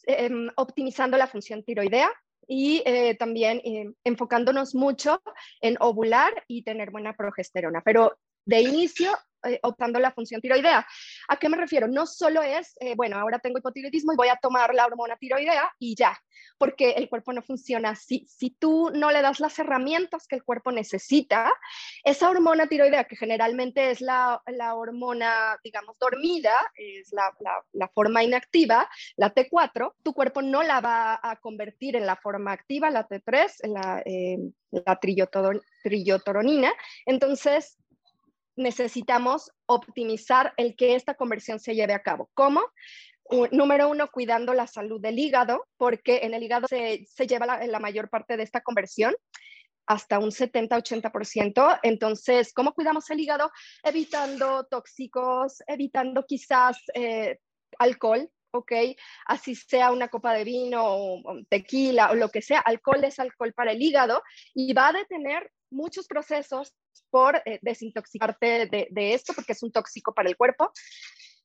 em, 0.07 0.49
optimizando 0.55 1.17
la 1.17 1.27
función 1.27 1.63
tiroidea, 1.63 2.09
y 2.47 2.81
eh, 2.85 3.15
también 3.15 3.61
eh, 3.63 3.91
enfocándonos 4.05 4.73
mucho 4.73 5.21
en 5.61 5.75
ovular 5.81 6.45
y 6.47 6.63
tener 6.63 6.91
buena 6.91 7.13
progesterona. 7.13 7.81
Pero 7.83 8.17
de 8.45 8.61
inicio 8.61 9.11
eh, 9.47 9.59
optando 9.63 9.99
la 9.99 10.11
función 10.11 10.41
tiroidea. 10.41 10.85
¿A 11.27 11.37
qué 11.37 11.49
me 11.49 11.57
refiero? 11.57 11.87
No 11.87 12.05
solo 12.05 12.41
es, 12.41 12.75
eh, 12.79 12.95
bueno, 12.95 13.17
ahora 13.17 13.39
tengo 13.39 13.57
hipotiroidismo 13.59 14.13
y 14.13 14.15
voy 14.15 14.29
a 14.29 14.37
tomar 14.37 14.73
la 14.73 14.85
hormona 14.85 15.17
tiroidea 15.17 15.71
y 15.79 15.95
ya, 15.95 16.17
porque 16.57 16.91
el 16.91 17.09
cuerpo 17.09 17.33
no 17.33 17.41
funciona 17.41 17.91
así. 17.91 18.25
Si 18.27 18.51
tú 18.51 18.91
no 18.93 19.11
le 19.11 19.21
das 19.21 19.39
las 19.39 19.57
herramientas 19.59 20.27
que 20.27 20.35
el 20.35 20.43
cuerpo 20.43 20.71
necesita, 20.71 21.53
esa 22.03 22.29
hormona 22.29 22.67
tiroidea, 22.67 23.05
que 23.05 23.15
generalmente 23.15 23.91
es 23.91 24.01
la, 24.01 24.41
la 24.47 24.75
hormona, 24.75 25.57
digamos, 25.63 25.97
dormida, 25.99 26.53
es 26.75 27.11
la, 27.11 27.33
la, 27.73 27.87
forma 27.89 28.23
inactiva, 28.23 28.89
la 29.15 29.33
T4, 29.33 29.93
tu 30.03 30.13
cuerpo 30.13 30.41
no 30.41 30.63
la 30.63 30.81
va 30.81 31.19
a 31.21 31.35
convertir 31.37 31.95
en 31.95 32.05
la 32.05 32.15
forma 32.15 32.51
activa, 32.51 32.89
la 32.89 33.07
T3, 33.07 33.51
en 33.63 33.73
la, 33.73 34.01
eh, 34.05 34.37
la 34.71 34.99
trillotoronina. 34.99 36.73
Entonces, 37.05 37.77
necesitamos 38.57 39.51
optimizar 39.65 40.53
el 40.57 40.75
que 40.75 40.95
esta 40.95 41.13
conversión 41.13 41.59
se 41.59 41.75
lleve 41.75 41.93
a 41.93 42.03
cabo. 42.03 42.29
¿Cómo? 42.33 42.61
número 43.51 43.89
uno, 43.89 44.07
cuidando 44.09 44.53
la 44.53 44.67
salud 44.67 45.01
del 45.01 45.19
hígado, 45.19 45.67
porque 45.77 46.21
en 46.23 46.33
el 46.33 46.43
hígado 46.43 46.67
se, 46.67 47.05
lleva 47.27 47.45
la, 47.45 47.79
mayor 47.79 48.09
parte 48.09 48.37
de 48.37 48.43
esta 48.43 48.61
conversión 48.61 49.15
hasta 49.85 50.19
un 50.19 50.31
70-80%. 50.31 51.79
Entonces, 51.83 52.53
¿cómo 52.53 52.73
cuidamos 52.73 53.09
el 53.09 53.19
hígado? 53.19 53.51
Evitando 53.83 54.65
tóxicos, 54.65 55.61
evitando 55.67 56.25
quizás 56.25 56.77
eh, 56.93 57.39
alcohol, 57.79 58.29
¿ok? 58.51 58.71
Así 59.25 59.55
sea 59.55 59.91
una 59.91 60.09
copa 60.09 60.33
de 60.33 60.43
vino 60.43 60.83
o, 60.83 61.21
tequila 61.49 62.11
o 62.11 62.15
lo 62.15 62.29
que 62.29 62.41
sea, 62.41 62.59
alcohol 62.59 63.03
es 63.03 63.19
alcohol 63.19 63.53
para 63.53 63.71
el 63.71 63.81
hígado 63.81 64.21
y 64.53 64.73
va 64.73 64.89
a 64.89 64.93
detener 64.93 65.51
muchos 65.69 66.07
procesos 66.07 66.73
por 67.09 67.41
eh, 67.45 67.59
desintoxicarte 67.61 68.67
de, 68.67 69.13
esto, 69.13 69.33
porque 69.33 69.53
es 69.53 69.63
un 69.63 69.71
tóxico 69.71 70.13
para 70.13 70.29
el 70.29 70.37
cuerpo. 70.37 70.71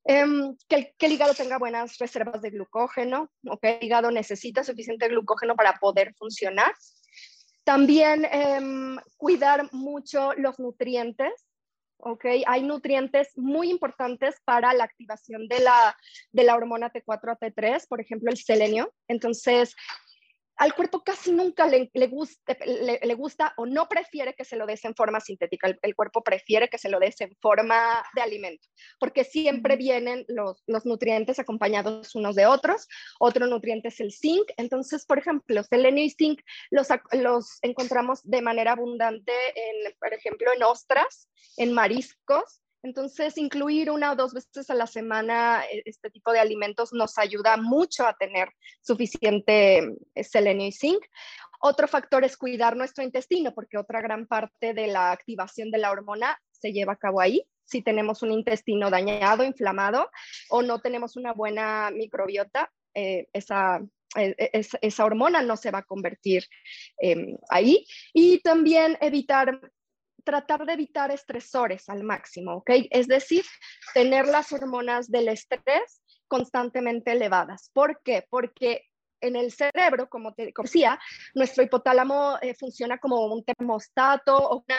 Em, 0.05 0.57
que, 0.69 0.95
el, 0.99 1.13
hígado 1.13 1.35
tenga 1.35 1.59
buenas 1.59 1.99
reservas 1.99 2.43
de 2.43 2.51
glucógeno, 2.51 3.31
¿ok? 3.47 3.63
El 3.63 3.85
hígado 3.85 4.11
necesita 4.11 4.65
suficiente 4.65 5.09
glucógeno 5.09 5.55
para 5.55 5.75
poder 5.75 6.15
funcionar. 6.15 6.75
También 7.65 8.25
em, 8.25 8.97
cuidar 9.17 9.73
mucho 9.73 10.33
los 10.35 10.59
nutrientes, 10.59 11.33
¿ok? 11.99 12.25
Hay 12.47 12.63
nutrientes 12.65 13.29
muy 13.37 13.71
importantes 13.71 14.35
para 14.45 14.75
la 14.75 14.85
activación 14.85 15.47
de 15.47 15.61
la, 15.61 15.97
de 16.33 16.43
la 16.43 16.57
hormona 16.57 16.93
T4 16.93 17.33
a 17.33 17.39
T3, 17.39 17.87
por 17.87 18.01
ejemplo, 18.01 18.31
el 18.31 18.37
selenio. 18.37 18.93
Entonces, 19.07 19.77
al 20.57 20.75
cuerpo 20.75 21.03
casi 21.03 21.33
nunca 21.33 21.67
le, 21.67 21.91
le, 21.93 22.07
gusta, 22.07 22.57
le, 22.65 23.15
gusta, 23.15 23.55
o 23.57 23.67
no 23.67 23.89
prefiere 23.89 24.35
que 24.35 24.45
se 24.45 24.57
lo 24.57 24.67
des 24.67 24.85
en 24.85 24.95
forma 24.95 25.21
sintética. 25.21 25.75
El, 25.83 25.95
cuerpo 25.95 26.23
prefiere 26.23 26.69
que 26.69 26.79
se 26.79 26.89
lo 26.89 27.01
des 27.01 27.21
en 27.21 27.37
forma 27.41 28.05
de 28.15 28.23
alimento, 28.23 28.69
porque 29.01 29.25
siempre 29.25 29.77
vienen 29.77 30.25
los, 30.29 30.63
los, 30.67 30.85
nutrientes 30.87 31.39
acompañados 31.39 32.15
unos 32.15 32.35
de 32.35 32.47
otros. 32.47 32.87
Otro 33.19 33.47
nutriente 33.47 33.89
es 33.89 34.01
el 34.01 34.13
zinc. 34.13 34.51
Entonces, 34.57 35.07
por 35.07 35.19
ejemplo, 35.19 35.63
selenio 35.63 36.05
y 36.05 36.11
zinc 36.11 36.41
los, 36.71 36.89
los 37.13 37.59
encontramos 37.63 38.21
de 38.25 38.43
manera 38.43 38.73
abundante, 38.73 39.33
en, 39.55 39.95
por 39.99 40.13
ejemplo, 40.13 40.53
en 40.55 40.63
ostras, 40.63 41.29
en 41.57 41.73
mariscos, 41.73 42.63
entonces, 42.83 43.39
incluir 43.39 43.91
una 43.91 44.13
o 44.13 44.17
dos 44.17 44.35
veces 44.35 44.69
a 44.69 44.75
la 44.75 44.87
semana 44.87 45.65
eh, 45.71 45.83
este 45.85 46.11
tipo 46.11 46.33
de 46.33 46.41
alimentos 46.41 46.93
nos 46.93 47.17
ayuda 47.17 47.57
mucho 47.57 48.07
a 48.07 48.15
tener 48.15 48.49
suficiente 48.81 49.97
eh, 50.15 50.25
selenio 50.25 50.67
y 50.67 50.73
zinc. 50.73 51.05
Otro 51.61 51.87
factor 51.87 52.25
es 52.25 52.37
cuidar 52.37 52.77
nuestro 52.77 53.05
intestino, 53.05 53.55
porque 53.55 53.79
otra 53.79 54.01
gran 54.01 54.27
parte 54.27 54.75
de 54.75 54.89
la 54.89 55.13
activación 55.13 55.71
de 55.71 55.79
la 55.79 55.93
hormona 55.93 56.41
se 56.51 56.73
lleva 56.73 56.95
a 56.95 56.97
cabo 56.97 57.21
ahí. 57.21 57.47
Si 57.65 57.83
tenemos 57.83 58.23
un 58.23 58.33
intestino 58.33 58.91
dañado, 58.91 59.45
inflamado 59.45 60.11
o 60.51 60.63
no 60.63 60.81
tenemos 60.81 61.17
una 61.17 61.33
buena 61.33 61.91
microbiota, 61.93 62.69
eh, 62.95 63.29
esa, 63.33 63.81
esa, 64.17 65.05
hormona 65.05 65.41
no 65.41 65.57
se 65.57 65.71
va 65.71 65.79
a 65.79 65.85
convertir 65.85 66.45
em, 66.99 67.39
ahí. 67.49 67.87
Y 68.13 68.41
también 68.41 68.99
evitar 69.01 69.61
tratar 70.25 70.67
de 70.67 70.75
evitar 70.75 71.11
estresores 71.11 71.89
al 71.89 72.05
máximo, 72.05 72.57
¿ok? 72.57 72.71
Es 72.91 73.09
decir, 73.09 73.45
tener 73.95 74.27
las 74.27 74.53
hormonas 74.53 75.11
del 75.11 75.29
estrés 75.29 76.03
constantemente 76.29 77.13
elevadas. 77.13 77.71
¿Por 77.73 78.01
qué? 78.03 78.27
Porque 78.31 78.85
en 79.21 79.37
el 79.37 79.53
cerebro, 79.53 80.09
como 80.09 80.35
te 80.35 80.53
decía, 80.57 80.99
nuestro 81.35 81.63
hipotálamo 81.63 82.39
eh, 82.41 82.55
funciona 82.55 82.99
como 82.99 83.27
un 83.27 83.45
termostato 83.45 84.37
o 84.37 84.65
una 84.67 84.79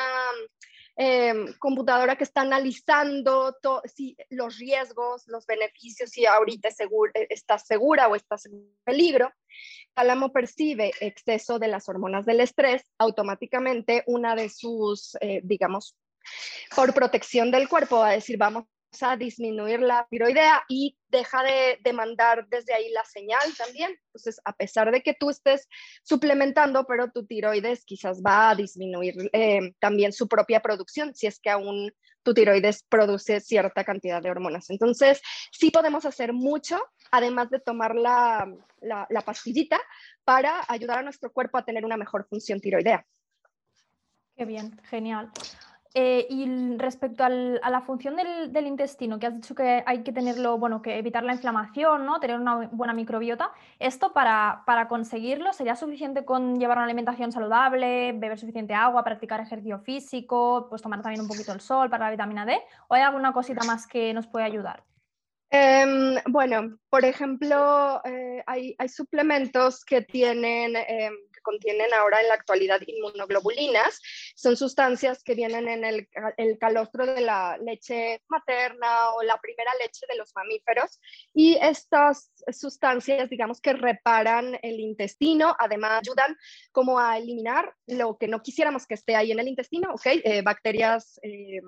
Em, 0.95 1.51
computadora 1.57 2.15
que 2.15 2.23
está 2.23 2.41
analizando 2.41 3.57
si 3.85 4.15
los 4.29 4.59
riesgos, 4.59 5.23
los 5.27 5.47
beneficios, 5.47 6.11
si 6.11 6.27
ahorita 6.27 6.69
seguro, 6.69 7.11
eh, 7.15 7.25
estás 7.31 7.65
segura 7.65 8.07
o 8.07 8.15
estás 8.15 8.45
en 8.45 8.69
peligro. 8.83 9.31
Tálamo 9.93 10.31
percibe 10.31 10.91
exceso 10.99 11.59
de 11.59 11.67
las 11.67 11.87
hormonas 11.87 12.25
del 12.25 12.39
estrés, 12.39 12.83
automáticamente 12.97 14.03
una 14.07 14.35
de 14.35 14.49
sus, 14.49 15.15
eh, 15.21 15.41
digamos, 15.43 15.95
por 16.75 16.93
protección 16.93 17.51
del 17.51 17.69
cuerpo 17.69 17.97
va 17.97 18.09
a 18.09 18.13
decir, 18.13 18.37
vamos 18.37 18.65
a 19.01 19.17
disminuir 19.17 19.79
la 19.79 20.05
tiroidea 20.09 20.63
y 20.69 20.97
deja 21.09 21.43
de, 21.43 21.93
mandar 21.93 22.47
desde 22.47 22.73
ahí 22.73 22.89
la 22.91 23.03
señal 23.05 23.41
también. 23.57 23.91
Entonces, 24.07 24.39
a 24.45 24.53
pesar 24.53 24.91
de 24.91 25.01
que 25.01 25.13
tú 25.13 25.29
estés 25.29 25.67
suplementando, 26.03 26.85
pero 26.85 27.11
tu 27.11 27.25
tiroides 27.25 27.85
quizás 27.85 28.21
va 28.21 28.51
a 28.51 28.55
disminuir 28.55 29.15
eh, 29.33 29.73
también 29.79 30.13
su 30.13 30.27
propia 30.27 30.61
producción, 30.61 31.15
si 31.15 31.27
es 31.27 31.39
que 31.39 31.49
aún 31.49 31.91
tu 32.23 32.33
tiroides 32.33 32.83
produce 32.89 33.39
cierta 33.39 33.83
cantidad 33.83 34.21
de 34.21 34.31
hormonas. 34.31 34.69
Entonces, 34.69 35.21
sí 35.51 35.71
podemos 35.71 36.05
hacer 36.05 36.33
mucho, 36.33 36.79
además 37.11 37.49
de 37.49 37.59
tomar 37.59 37.95
la, 37.95 38.51
la, 38.81 39.21
pastillita, 39.21 39.79
para 40.23 40.61
ayudar 40.67 40.99
a 40.99 41.03
nuestro 41.03 41.31
cuerpo 41.31 41.57
a 41.57 41.65
tener 41.65 41.85
una 41.85 41.97
mejor 41.97 42.25
función 42.27 42.59
tiroidea. 42.59 43.05
Qué 44.35 44.45
bien, 44.45 44.79
genial. 44.89 45.31
Eh, 45.95 46.25
y 46.27 46.77
respecto 46.77 47.23
a 47.23 47.29
la 47.29 47.81
función 47.81 48.15
del, 48.15 48.65
intestino, 48.65 49.19
que 49.19 49.27
has 49.27 49.35
dicho 49.35 49.53
que 49.53 49.83
hay 49.85 50.01
que 50.01 50.11
tenerlo, 50.11 50.57
bueno, 50.57 50.81
que 50.81 50.97
evitar 50.97 51.23
la 51.23 51.33
inflamación, 51.33 52.03
¿no? 52.05 52.19
Tener 52.19 52.39
una 52.39 52.67
buena 52.71 52.93
microbiota. 52.93 53.51
¿Esto 53.77 54.11
para, 54.11 54.63
para 54.65 54.87
conseguirlo 54.87 55.53
sería 55.53 55.75
suficiente 55.75 56.25
con 56.25 56.59
llevar 56.59 56.77
una 56.77 56.85
alimentación 56.85 57.31
saludable, 57.31 58.11
beber 58.13 58.39
suficiente 58.39 58.73
agua, 58.73 59.03
practicar 59.03 59.39
ejercicio 59.39 59.79
físico, 59.79 60.65
pues 60.67 60.81
tomar 60.81 61.03
también 61.03 61.21
un 61.21 61.27
poquito 61.27 61.53
el 61.53 61.61
sol 61.61 61.91
para 61.91 62.05
la 62.05 62.11
vitamina 62.11 62.43
D? 62.43 62.59
¿O 62.87 62.95
hay 62.95 63.03
alguna 63.03 63.31
cosita 63.31 63.63
más 63.63 63.85
que 63.85 64.15
nos 64.15 64.25
puede 64.25 64.45
ayudar? 64.45 64.83
Em, 65.51 66.15
bueno, 66.29 66.79
por 66.89 67.05
ejemplo, 67.05 68.01
eh, 68.03 68.41
hay, 68.47 68.75
hay, 68.79 68.89
suplementos 68.89 69.85
que 69.85 70.01
tienen 70.01 70.75
em, 70.75 71.13
contienen 71.43 71.93
ahora 71.93 72.21
en 72.21 72.29
la 72.29 72.33
actualidad 72.33 72.81
inmunoglobulinas. 72.85 74.01
Son 74.35 74.57
sustancias 74.57 75.23
que 75.23 75.35
vienen 75.35 75.67
en 75.67 75.85
el, 75.85 76.09
el 76.37 76.57
calostro 76.57 77.05
de 77.05 77.21
la 77.21 77.57
leche 77.59 78.21
materna 78.27 79.11
o 79.11 79.23
la 79.23 79.39
primera 79.39 79.71
leche 79.81 80.05
de 80.09 80.17
los 80.17 80.33
mamíferos. 80.35 80.99
Y 81.33 81.57
estas 81.61 82.31
sustancias, 82.51 83.29
digamos 83.29 83.61
que 83.61 83.73
reparan 83.73 84.57
el 84.63 84.79
intestino, 84.79 85.55
además 85.59 86.01
ayudan 86.01 86.35
como 86.71 86.99
a 86.99 87.17
eliminar 87.17 87.75
lo 87.85 88.17
que 88.17 88.27
no 88.27 88.41
quisiéramos 88.41 88.87
que 88.87 88.95
esté 88.95 89.15
ahí 89.15 89.31
en 89.31 89.39
el 89.39 89.47
intestino, 89.47 89.93
¿ok? 89.93 90.05
Eh, 90.05 90.41
bacterias, 90.41 91.19
eh, 91.21 91.61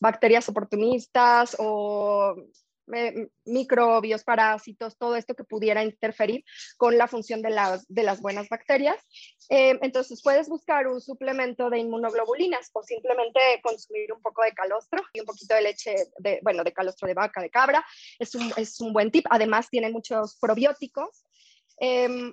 bacterias 0.00 0.48
oportunistas 0.48 1.56
o 1.58 2.34
microbios, 3.44 4.24
parásitos, 4.24 4.96
todo 4.96 5.16
esto 5.16 5.34
que 5.34 5.44
pudiera 5.44 5.82
interferir 5.82 6.44
con 6.76 6.96
la 6.98 7.06
función 7.06 7.42
de 7.42 7.50
las, 7.50 8.20
buenas 8.20 8.48
bacterias. 8.48 8.96
Eh, 9.48 9.78
entonces 9.82 10.22
puedes 10.22 10.48
buscar 10.48 10.86
un 10.86 11.00
suplemento 11.00 11.70
de 11.70 11.78
inmunoglobulinas 11.78 12.70
o 12.72 12.82
simplemente 12.82 13.40
consumir 13.62 14.12
un 14.12 14.22
poco 14.22 14.42
de 14.42 14.52
calostro 14.52 15.02
y 15.12 15.20
un 15.20 15.26
poquito 15.26 15.54
de 15.54 15.62
leche, 15.62 15.94
de, 16.18 16.40
bueno, 16.42 16.62
de 16.62 16.72
calostro 16.72 17.08
de 17.08 17.14
vaca, 17.14 17.40
de 17.40 17.50
cabra. 17.50 17.84
Es 18.18 18.34
un, 18.34 18.52
es 18.56 18.80
un 18.80 18.92
buen 18.92 19.10
tip. 19.10 19.26
Además 19.30 19.68
tiene 19.70 19.90
muchos 19.90 20.36
probióticos. 20.38 21.24
Em, 21.78 22.32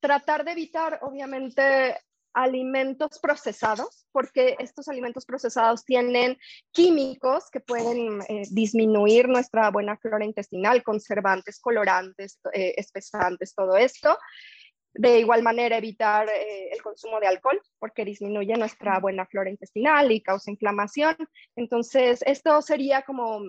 tratar 0.00 0.44
de 0.44 0.52
evitar, 0.52 1.00
obviamente, 1.02 1.98
alimentos 2.36 3.18
procesados, 3.18 4.06
porque 4.12 4.56
estos 4.58 4.88
alimentos 4.88 5.24
procesados 5.24 5.84
tienen 5.86 6.36
químicos 6.70 7.50
que 7.50 7.60
pueden 7.60 8.20
eh, 8.28 8.42
disminuir 8.50 9.26
nuestra 9.26 9.70
buena 9.70 9.96
flora 9.96 10.24
intestinal, 10.24 10.82
conservantes, 10.82 11.58
colorantes, 11.58 12.38
eh, 12.52 12.74
espesantes, 12.76 13.54
todo 13.54 13.76
esto. 13.78 14.18
De 14.92 15.18
igual 15.18 15.42
manera, 15.42 15.78
evitar 15.78 16.28
eh, 16.28 16.68
el 16.72 16.82
consumo 16.82 17.20
de 17.20 17.26
alcohol, 17.26 17.60
porque 17.78 18.04
disminuye 18.04 18.54
nuestra 18.56 18.98
buena 19.00 19.24
flora 19.24 19.48
intestinal 19.48 20.12
y 20.12 20.20
causa 20.20 20.50
inflamación. 20.50 21.16
Entonces, 21.56 22.22
esto 22.26 22.60
sería 22.60 23.00
como 23.00 23.40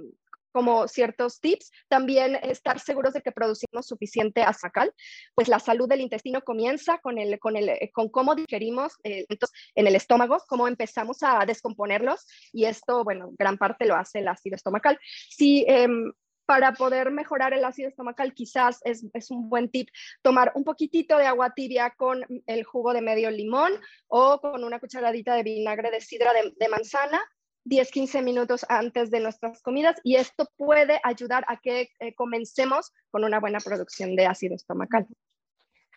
como 0.57 0.87
ciertos 0.87 1.39
tips. 1.39 1.71
También 1.87 2.35
estar 2.41 2.79
seguros 2.79 3.13
de 3.13 3.21
que 3.21 3.31
producimos 3.31 3.85
suficiente 3.85 4.41
azacal, 4.41 4.91
pues 5.35 5.49
la 5.49 5.59
salud 5.59 5.87
del 5.87 6.01
intestino 6.01 6.41
comienza 6.41 6.97
con, 6.97 7.19
el, 7.19 7.37
con, 7.37 7.55
el, 7.55 7.69
eh, 7.69 7.91
con 7.93 8.09
cómo 8.09 8.33
digerimos 8.33 8.93
eh, 9.03 9.27
en 9.75 9.85
el 9.85 9.95
estómago, 9.95 10.39
cómo 10.47 10.67
empezamos 10.67 11.21
a 11.21 11.45
descomponerlos 11.45 12.25
y 12.51 12.65
esto, 12.65 13.03
bueno, 13.03 13.29
gran 13.37 13.59
parte 13.59 13.85
lo 13.85 13.95
hace 13.95 14.17
el 14.17 14.27
ácido 14.27 14.55
estomacal. 14.55 14.97
Si 15.29 15.63
em, 15.67 16.11
para 16.47 16.73
poder 16.73 17.11
mejorar 17.11 17.53
el 17.53 17.63
ácido 17.63 17.89
estomacal, 17.89 18.33
quizás 18.33 18.79
es, 18.83 19.05
es, 19.13 19.29
un 19.29 19.49
buen 19.49 19.69
tip 19.69 19.89
tomar 20.23 20.53
un 20.55 20.63
poquitito 20.63 21.19
de 21.19 21.27
agua 21.27 21.53
tibia 21.53 21.91
con 21.91 22.25
el 22.47 22.63
jugo 22.63 22.93
de 22.93 23.01
medio 23.01 23.29
limón 23.29 23.73
o 24.07 24.41
con 24.41 24.63
una 24.63 24.79
cucharadita 24.79 25.35
de 25.35 25.43
vinagre 25.43 25.91
de 25.91 26.01
sidra 26.01 26.31
de 26.33 26.67
manzana 26.67 27.21
10-15 27.67 28.23
minutos 28.23 28.65
antes 28.69 29.11
de 29.11 29.19
nuestras 29.19 29.61
comidas 29.61 29.99
y 30.03 30.15
esto 30.15 30.49
puede 30.57 30.99
ayudar 31.03 31.45
a 31.47 31.57
que 31.57 31.89
eh, 31.99 32.15
comencemos 32.15 32.93
con 33.11 33.23
una 33.23 33.39
buena 33.39 33.59
producción 33.59 34.15
de 34.15 34.25
ácido 34.25 34.55
estomacal. 34.55 35.07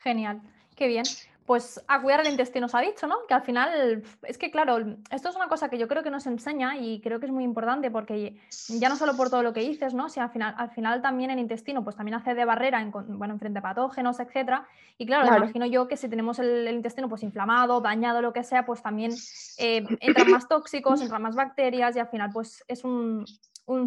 Genial, 0.02 0.42
qué 0.76 0.88
bien. 0.88 1.04
Pues 1.50 1.84
a 1.88 2.00
cuidar 2.00 2.20
el 2.20 2.28
intestino, 2.28 2.68
se 2.68 2.76
ha 2.76 2.80
dicho, 2.80 3.08
¿no? 3.08 3.26
Que 3.26 3.34
al 3.34 3.42
final, 3.42 4.04
es 4.22 4.38
que 4.38 4.52
claro, 4.52 4.78
esto 5.10 5.30
es 5.30 5.34
una 5.34 5.48
cosa 5.48 5.68
que 5.68 5.78
yo 5.78 5.88
creo 5.88 6.04
que 6.04 6.10
nos 6.12 6.28
enseña 6.28 6.76
y 6.76 7.00
creo 7.00 7.18
que 7.18 7.26
es 7.26 7.32
muy 7.32 7.42
importante 7.42 7.90
porque 7.90 8.36
ya 8.68 8.88
no 8.88 8.94
solo 8.94 9.16
por 9.16 9.30
todo 9.30 9.42
lo 9.42 9.52
que 9.52 9.58
dices, 9.58 9.92
¿no? 9.92 10.08
Si 10.08 10.20
al 10.20 10.30
final, 10.30 10.54
al 10.56 10.70
final 10.70 11.02
también 11.02 11.32
el 11.32 11.40
intestino, 11.40 11.82
pues 11.82 11.96
también 11.96 12.14
hace 12.14 12.36
de 12.36 12.44
barrera 12.44 12.80
en, 12.80 12.92
bueno, 12.92 13.36
frente 13.36 13.58
a 13.58 13.62
patógenos, 13.62 14.20
etcétera. 14.20 14.64
Y 14.96 15.06
claro, 15.06 15.26
imagino 15.26 15.66
yo 15.66 15.88
que 15.88 15.96
si 15.96 16.08
tenemos 16.08 16.38
el, 16.38 16.68
intestino 16.68 17.08
pues 17.08 17.24
inflamado, 17.24 17.80
dañado, 17.80 18.22
lo 18.22 18.32
que 18.32 18.44
sea, 18.44 18.64
pues 18.64 18.80
también 18.80 19.10
eh, 19.58 19.84
entran 19.98 20.30
más 20.30 20.46
tóxicos, 20.46 21.00
entran 21.00 21.20
más 21.20 21.34
bacterias 21.34 21.96
y 21.96 21.98
al 21.98 22.06
final 22.10 22.30
pues 22.32 22.62
es 22.68 22.84
un, 22.84 23.26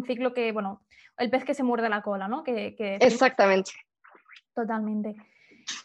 ciclo 0.06 0.34
que, 0.34 0.52
bueno, 0.52 0.82
el 1.16 1.30
pez 1.30 1.46
que 1.46 1.54
se 1.54 1.62
muerde 1.62 1.88
la 1.88 2.02
cola, 2.02 2.28
¿no? 2.28 2.44
Que, 2.44 2.76
Exactamente. 3.00 3.72
Totalmente. 4.52 5.16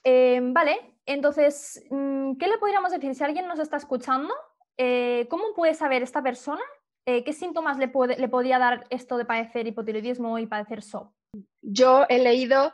Eh, 0.04 0.40
vale, 0.42 0.96
entonces, 1.06 1.84
mm, 1.90 2.38
¿qué 2.38 2.48
le 2.48 2.58
podríamos 2.58 2.92
decir? 2.92 3.14
Si 3.16 3.24
alguien 3.24 3.48
nos 3.48 3.60
está 3.60 3.78
escuchando, 3.78 4.34
eh, 4.78 5.28
¿cómo 5.30 5.54
puede 5.56 5.74
saber 5.74 6.04
esta 6.04 6.22
persona 6.22 6.62
eh, 7.06 7.24
qué 7.24 7.34
síntomas 7.34 7.78
le, 7.78 7.88
puede, 7.88 8.18
le 8.18 8.30
podría 8.30 8.60
dar 8.60 8.86
esto 8.90 9.18
de 9.18 9.26
padecer 9.26 9.68
hipotiroidismo 9.68 10.38
y 10.40 10.48
padecer 10.48 10.82
SOP? 10.82 11.12
Yo 11.62 12.06
he 12.10 12.20
leído 12.20 12.74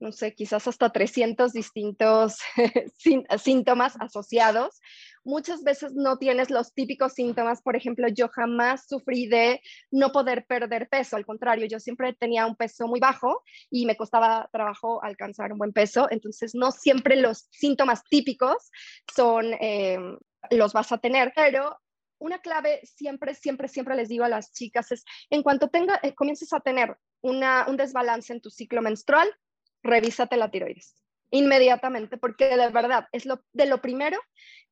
no 0.00 0.12
sé, 0.12 0.34
quizás 0.34 0.68
hasta 0.68 0.90
300 0.90 1.52
distintos 1.52 2.38
síntomas 3.42 3.96
asociados. 3.98 4.80
Muchas 5.24 5.62
veces 5.62 5.94
no 5.94 6.18
tienes 6.18 6.50
los 6.50 6.74
típicos 6.74 7.14
síntomas, 7.14 7.62
por 7.62 7.76
ejemplo, 7.76 8.08
yo 8.08 8.28
jamás 8.28 8.86
sufrí 8.86 9.26
de 9.26 9.62
no 9.90 10.12
poder 10.12 10.44
perder 10.46 10.88
peso, 10.88 11.16
al 11.16 11.24
contrario, 11.24 11.66
yo 11.66 11.80
siempre 11.80 12.12
tenía 12.12 12.46
un 12.46 12.56
peso 12.56 12.86
muy 12.86 13.00
bajo 13.00 13.42
y 13.70 13.86
me 13.86 13.96
costaba 13.96 14.48
trabajo 14.52 15.02
alcanzar 15.02 15.52
un 15.52 15.58
buen 15.58 15.72
peso, 15.72 16.08
entonces 16.10 16.54
no 16.54 16.70
siempre 16.70 17.16
los 17.16 17.48
síntomas 17.50 18.04
típicos 18.04 18.70
son, 19.14 19.54
eh, 19.54 19.98
los 20.50 20.74
vas 20.74 20.92
a 20.92 20.98
tener, 20.98 21.32
pero 21.34 21.78
una 22.18 22.38
clave 22.40 22.80
siempre, 22.84 23.34
siempre, 23.34 23.68
siempre 23.68 23.96
les 23.96 24.10
digo 24.10 24.24
a 24.24 24.28
las 24.28 24.52
chicas 24.52 24.92
es, 24.92 25.04
en 25.30 25.42
cuanto 25.42 25.68
tenga, 25.68 25.98
eh, 26.02 26.14
comiences 26.14 26.52
a 26.52 26.60
tener 26.60 26.96
una, 27.22 27.66
un 27.66 27.78
desbalance 27.78 28.32
en 28.32 28.42
tu 28.42 28.50
ciclo 28.50 28.82
menstrual, 28.82 29.28
revísate 29.82 30.36
la 30.36 30.50
tiroides 30.50 31.03
inmediatamente, 31.34 32.16
porque 32.16 32.56
de 32.56 32.68
verdad 32.68 33.08
es 33.10 33.26
lo, 33.26 33.40
de 33.52 33.66
lo 33.66 33.82
primero 33.82 34.18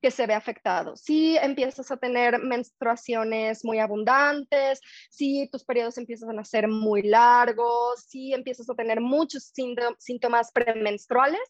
que 0.01 0.13
se 0.13 0.27
ve 0.27 0.35
afectado. 0.35 0.97
Si 0.97 1.37
empiezas 1.37 1.91
a 1.91 1.97
tener 1.97 2.39
menstruaciones 2.39 3.65
muy 3.65 3.81
abundantes, 3.81 4.81
si 5.11 5.49
tus 5.51 5.65
periodos 5.65 5.99
empiezan 5.99 6.39
a 6.39 6.45
ser 6.45 6.69
muy 6.69 7.03
largos, 7.03 8.05
si 8.07 8.33
empiezas 8.33 8.71
a 8.71 8.75
tener 8.75 9.01
muchos 9.01 9.53
síntomas 9.99 10.53
premenstruales, 10.53 11.41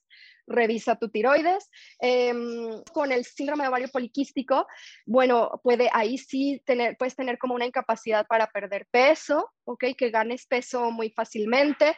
revisa 0.53 0.97
tu 0.97 1.09
tiroides. 1.09 1.69
Em, 1.99 2.83
con 2.93 3.13
el 3.13 3.25
síndrome 3.25 3.65
de 3.65 3.69
ovario 3.69 3.89
poliquístico, 3.89 4.67
bueno, 5.07 5.61
puede 5.63 5.89
ahí 5.93 6.19
sí 6.19 6.63
tener, 6.65 6.97
puedes 6.97 7.17
tener 7.17 7.39
como 7.39 7.55
una 7.55 7.67
incapacidad 7.67 8.27
para 8.27 8.47
perder 8.49 8.87
peso, 8.91 9.51
¿ok? 9.65 9.85
Que 9.97 10.11
ganes 10.11 10.47
peso 10.47 10.91
muy 10.91 11.11
fácilmente. 11.11 11.97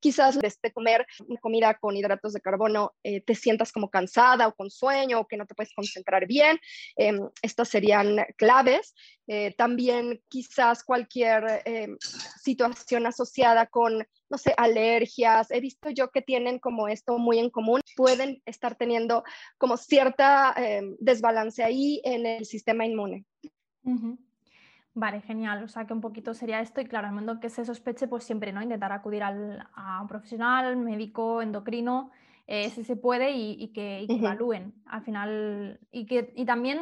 Quizás 0.00 0.38
desde 0.38 0.72
comer 0.72 1.06
comida 1.40 1.74
con 1.74 1.96
hidratos 1.96 2.32
de 2.32 2.40
carbono 2.40 2.94
eh, 3.02 3.20
te 3.20 3.34
sientas 3.34 3.72
como 3.72 3.90
cansada 3.90 4.48
o 4.48 4.54
con 4.54 4.70
sueño 4.70 5.20
o 5.20 5.26
que 5.26 5.36
no 5.36 5.46
te 5.46 5.54
puedes 5.54 5.74
concentrar 5.74 6.26
bien. 6.26 6.58
Em, 6.96 7.20
estas 7.42 7.68
serían 7.68 8.24
claves. 8.36 8.94
Eh, 9.28 9.54
también 9.56 10.22
quizás 10.28 10.84
cualquier 10.84 11.62
em, 11.64 11.96
situación 12.42 13.06
asociada 13.06 13.66
con, 13.66 14.06
no 14.28 14.38
sé, 14.38 14.54
alergias. 14.56 15.50
He 15.50 15.60
visto 15.60 15.90
yo 15.90 16.10
que 16.10 16.22
tienen 16.22 16.58
como 16.58 16.88
esto 16.88 17.18
muy 17.18 17.38
en 17.38 17.50
común. 17.50 17.80
Pueden 17.96 18.42
estar 18.46 18.74
teniendo 18.74 19.24
como 19.58 19.76
cierta 19.76 20.54
em, 20.56 20.96
desbalance 20.98 21.62
ahí 21.62 22.00
en 22.04 22.26
el 22.26 22.44
sistema 22.44 22.86
inmune. 22.86 23.24
Vale, 24.94 25.20
genial. 25.20 25.62
O 25.62 25.68
sea 25.68 25.86
que 25.86 25.92
un 25.92 26.00
poquito 26.00 26.34
sería 26.34 26.60
esto 26.60 26.80
y 26.80 26.86
claro, 26.86 27.06
al 27.06 27.12
momento 27.12 27.38
que 27.40 27.50
se 27.50 27.64
sospeche, 27.64 28.08
pues 28.08 28.24
siempre, 28.24 28.52
¿no? 28.52 28.62
Intentar 28.62 28.92
acudir 28.92 29.22
a 29.22 29.30
un 30.00 30.08
profesional, 30.08 30.76
médico, 30.76 31.42
endocrino, 31.42 32.10
eh, 32.48 32.70
si 32.70 32.84
se 32.84 32.94
puede 32.94 33.32
y, 33.32 33.68
que, 33.72 34.06
evalúen 34.08 34.72
al 34.86 35.02
final. 35.02 35.80
Y, 35.90 36.06
que, 36.06 36.32
y 36.36 36.44
también 36.44 36.80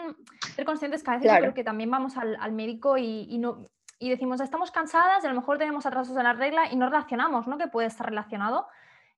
ser 0.55 0.65
conscientes 0.65 1.03
que 1.03 1.11
a 1.11 1.17
veces 1.17 1.33
creo 1.39 1.55
que 1.55 1.65
también 1.65 1.91
vamos 1.91 2.17
al, 2.17 2.53
médico 2.53 2.99
y, 2.99 3.39
no, 3.39 3.67
y 4.05 4.11
decimos, 4.11 4.41
estamos 4.41 4.71
cansadas, 4.71 5.23
y 5.23 5.27
a 5.27 5.31
lo 5.31 5.37
mejor 5.37 5.59
tenemos 5.59 5.87
atrasos 5.87 6.17
en 6.17 6.25
la 6.25 6.33
regla 6.33 6.71
y 6.71 6.77
no 6.77 6.87
relacionamos, 6.87 7.47
¿no? 7.47 7.59
Que 7.59 7.69
puede 7.69 7.89
estar 7.89 8.07
relacionado. 8.07 8.67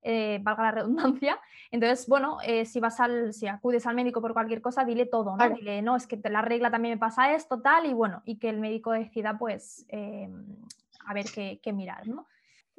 Eh, 0.03 0.39
valga 0.43 0.63
la 0.63 0.71
redundancia. 0.71 1.41
Entonces, 1.71 2.07
bueno, 2.07 2.39
eh, 2.45 2.65
si 2.65 2.79
vas 2.79 3.01
al, 3.01 3.33
si 3.33 3.49
acudes 3.49 3.87
al 3.87 3.97
médico 3.97 4.21
por 4.21 4.33
cualquier 4.33 4.63
cosa, 4.63 4.85
dile 4.85 5.07
todo, 5.07 5.37
¿no? 5.37 5.51
Dile, 5.51 5.83
no, 5.83 5.97
es 5.97 6.07
que 6.07 6.21
la 6.29 6.43
regla 6.43 6.71
también 6.71 6.95
me 6.95 6.99
pasa 6.99 7.35
esto, 7.35 7.61
tal, 7.61 7.87
y 7.87 7.93
bueno, 7.93 8.23
y 8.25 8.39
que 8.39 8.49
el 8.49 8.61
médico 8.61 8.93
decida, 8.93 9.37
pues, 9.37 9.87
a 9.93 11.15
ver 11.15 11.27
qué, 11.35 11.61
qué 11.63 11.73
mirar, 11.73 12.07
¿no? 12.07 12.27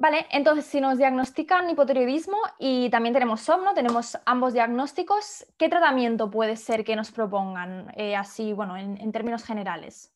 Vale, 0.00 0.26
entonces 0.30 0.64
si 0.64 0.80
nos 0.80 0.96
diagnostican 0.96 1.68
hipotiroidismo 1.68 2.36
y 2.56 2.88
también 2.88 3.14
tenemos 3.14 3.40
somno, 3.40 3.74
tenemos 3.74 4.16
ambos 4.26 4.52
diagnósticos, 4.52 5.44
¿qué 5.58 5.68
tratamiento 5.68 6.30
puede 6.30 6.54
ser 6.54 6.84
que 6.84 6.94
nos 6.94 7.10
propongan 7.10 7.92
eh, 7.96 8.14
así, 8.14 8.52
bueno, 8.52 8.76
en, 8.76 9.10
términos 9.10 9.42
generales? 9.42 10.14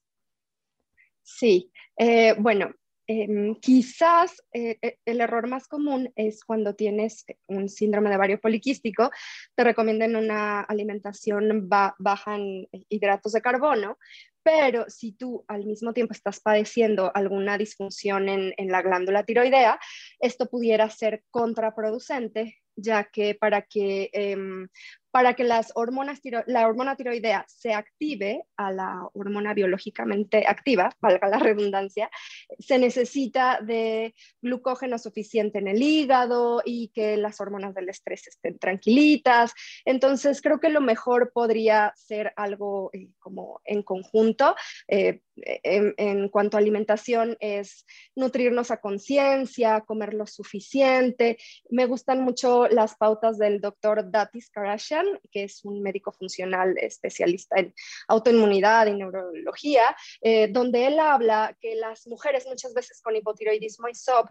Sí, 1.23 1.71
eh, 1.97 2.35
bueno, 2.39 2.75
em, 3.07 3.55
quizás 3.57 4.43
eh, 4.53 4.79
el 5.05 5.21
error 5.21 5.49
más 5.49 5.69
común 5.69 6.13
es 6.17 6.45
cuando 6.45 6.75
tienes 6.75 7.25
un 7.49 7.69
síndrome 7.69 8.11
de 8.11 8.17
ovario 8.17 8.41
poliquístico, 8.41 9.11
te 9.55 9.65
recomiendan 9.65 10.17
una 10.17 10.61
alimentación 10.61 11.69
baja 11.69 12.37
en 12.37 12.69
hidratos 12.89 13.33
de 13.33 13.43
carbono, 13.43 13.99
pero 14.43 14.87
si 14.89 15.13
tú 15.13 15.45
al 15.49 15.65
mismo 15.65 15.93
tiempo 15.93 16.13
estás 16.13 16.41
padeciendo 16.41 17.13
alguna 17.15 17.57
disfunción 17.59 18.29
en, 18.29 18.53
la 18.69 18.83
glándula 18.83 19.25
tiroidea, 19.25 19.79
esto 20.19 20.47
pudiera 20.47 20.89
ser 20.91 21.23
contraproducente, 21.31 22.59
ya 22.77 23.05
que 23.05 23.35
para 23.35 23.63
que 23.63 24.11
em, 24.13 24.69
para 25.13 25.35
que 25.35 25.45
las 25.45 25.73
hormonas 25.75 26.21
la 26.47 26.67
hormona 26.67 26.97
tiroidea 26.97 27.45
se 27.47 27.75
active 27.75 28.45
a 28.57 28.73
la 28.73 29.09
hormona 29.13 29.53
biológicamente 29.53 30.47
activa, 30.47 30.91
valga 31.01 31.29
la 31.29 31.39
redundancia, 31.39 32.11
se 32.59 32.79
necesita 32.79 33.61
de 33.61 34.15
glucógeno 34.41 34.99
suficiente 34.99 35.59
en 35.59 35.69
el 35.69 35.83
hígado 35.83 36.63
y 36.65 36.89
que 36.89 37.19
las 37.19 37.41
hormonas 37.41 37.75
del 37.75 37.91
estrés 37.91 38.27
estén 38.27 38.59
tranquilitas. 38.59 39.53
Entonces, 39.85 40.41
creo 40.41 40.59
que 40.59 40.71
lo 40.71 40.81
mejor 40.81 41.31
podría 41.33 41.93
ser 41.95 42.33
algo 42.37 42.91
eh, 42.95 43.09
como 43.19 43.61
en 43.65 43.83
conjunto. 43.83 44.57
Eh, 44.89 45.21
en, 45.37 46.29
cuanto 46.29 46.57
a 46.57 46.61
alimentación 46.61 47.37
es 47.41 47.87
nutrirnos 48.15 48.71
a 48.71 48.81
conciencia, 48.81 49.81
comer 49.83 50.15
lo 50.15 50.27
suficiente. 50.27 51.39
Me 51.71 51.87
gustan 51.87 52.23
mucho 52.23 52.62
las 52.69 52.97
pautas 52.97 53.39
del 53.39 53.61
doctor 53.61 54.11
Datis 54.11 54.51
Karashian, 54.51 55.07
que 55.31 55.45
es 55.45 55.65
un 55.65 55.83
médico 55.83 56.13
funcional 56.13 56.77
especialista 56.79 57.59
en 57.59 57.75
autoinmunidad 58.09 58.87
y 58.87 58.95
neurología, 58.95 59.97
eh, 60.21 60.49
donde 60.49 60.87
él 60.87 60.99
habla 60.99 61.57
que 61.61 61.75
las 61.75 62.07
mujeres 62.07 62.47
muchas 62.47 62.75
veces 62.75 63.01
con 63.03 63.17
hipotiroidismo 63.17 63.89
y 63.89 63.95
SOP 63.95 64.29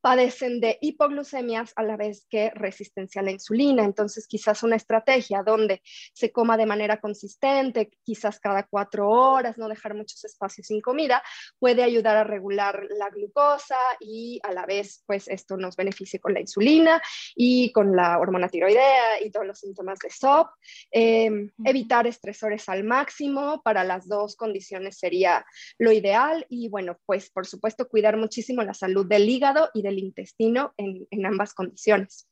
padecen 0.00 0.60
de 0.60 0.78
hipoglucemias 0.80 1.72
a 1.76 1.82
la 1.82 1.96
vez 1.96 2.26
que 2.28 2.50
resistencia 2.50 3.20
a 3.20 3.24
la 3.24 3.32
insulina. 3.32 3.84
Entonces, 3.84 4.26
quizás 4.26 4.62
una 4.62 4.76
estrategia 4.76 5.42
donde 5.42 5.82
se 6.14 6.32
coma 6.32 6.56
de 6.56 6.66
manera 6.66 7.00
consistente, 7.00 7.90
quizás 8.02 8.40
cada 8.40 8.64
cuatro 8.64 9.08
horas, 9.08 9.58
no 9.58 9.68
dejar 9.68 9.94
muchos 9.94 10.24
espacios 10.24 10.66
sin 10.66 10.80
comida, 10.80 11.22
puede 11.58 11.82
ayudar 11.82 12.16
a 12.16 12.24
regular 12.24 12.86
la 12.90 13.10
glucosa 13.10 13.78
y 14.00 14.40
a 14.42 14.52
la 14.52 14.66
vez, 14.66 15.02
pues 15.06 15.28
esto 15.28 15.56
nos 15.56 15.76
beneficia 15.76 16.18
con 16.18 16.34
la 16.34 16.40
insulina 16.40 17.00
y 17.34 17.72
con 17.72 17.94
la 17.94 18.18
hormona 18.18 18.48
tiroidea 18.48 19.22
y 19.22 19.30
todos 19.30 19.46
los 19.46 19.58
síntomas 19.58 19.98
de 19.98 20.10
SOP. 20.10 20.48
Em, 20.90 21.50
evitar 21.64 22.06
estresores 22.06 22.68
al 22.68 22.84
máximo 22.84 23.60
para 23.62 23.84
las 23.84 24.08
dos 24.08 24.36
condiciones 24.36 24.98
sería 24.98 25.44
lo 25.78 25.92
ideal 25.92 26.46
y 26.48 26.68
bueno, 26.68 26.98
pues 27.06 27.30
por 27.30 27.46
supuesto 27.46 27.88
cuidar 27.88 28.16
muchísimo 28.16 28.62
la 28.62 28.74
salud 28.74 29.06
del 29.06 29.28
hígado 29.28 29.70
y 29.74 29.82
de 29.82 29.89
el 29.90 29.98
intestino 29.98 30.72
en, 30.76 31.26
ambas 31.26 31.54
condiciones. 31.54 32.26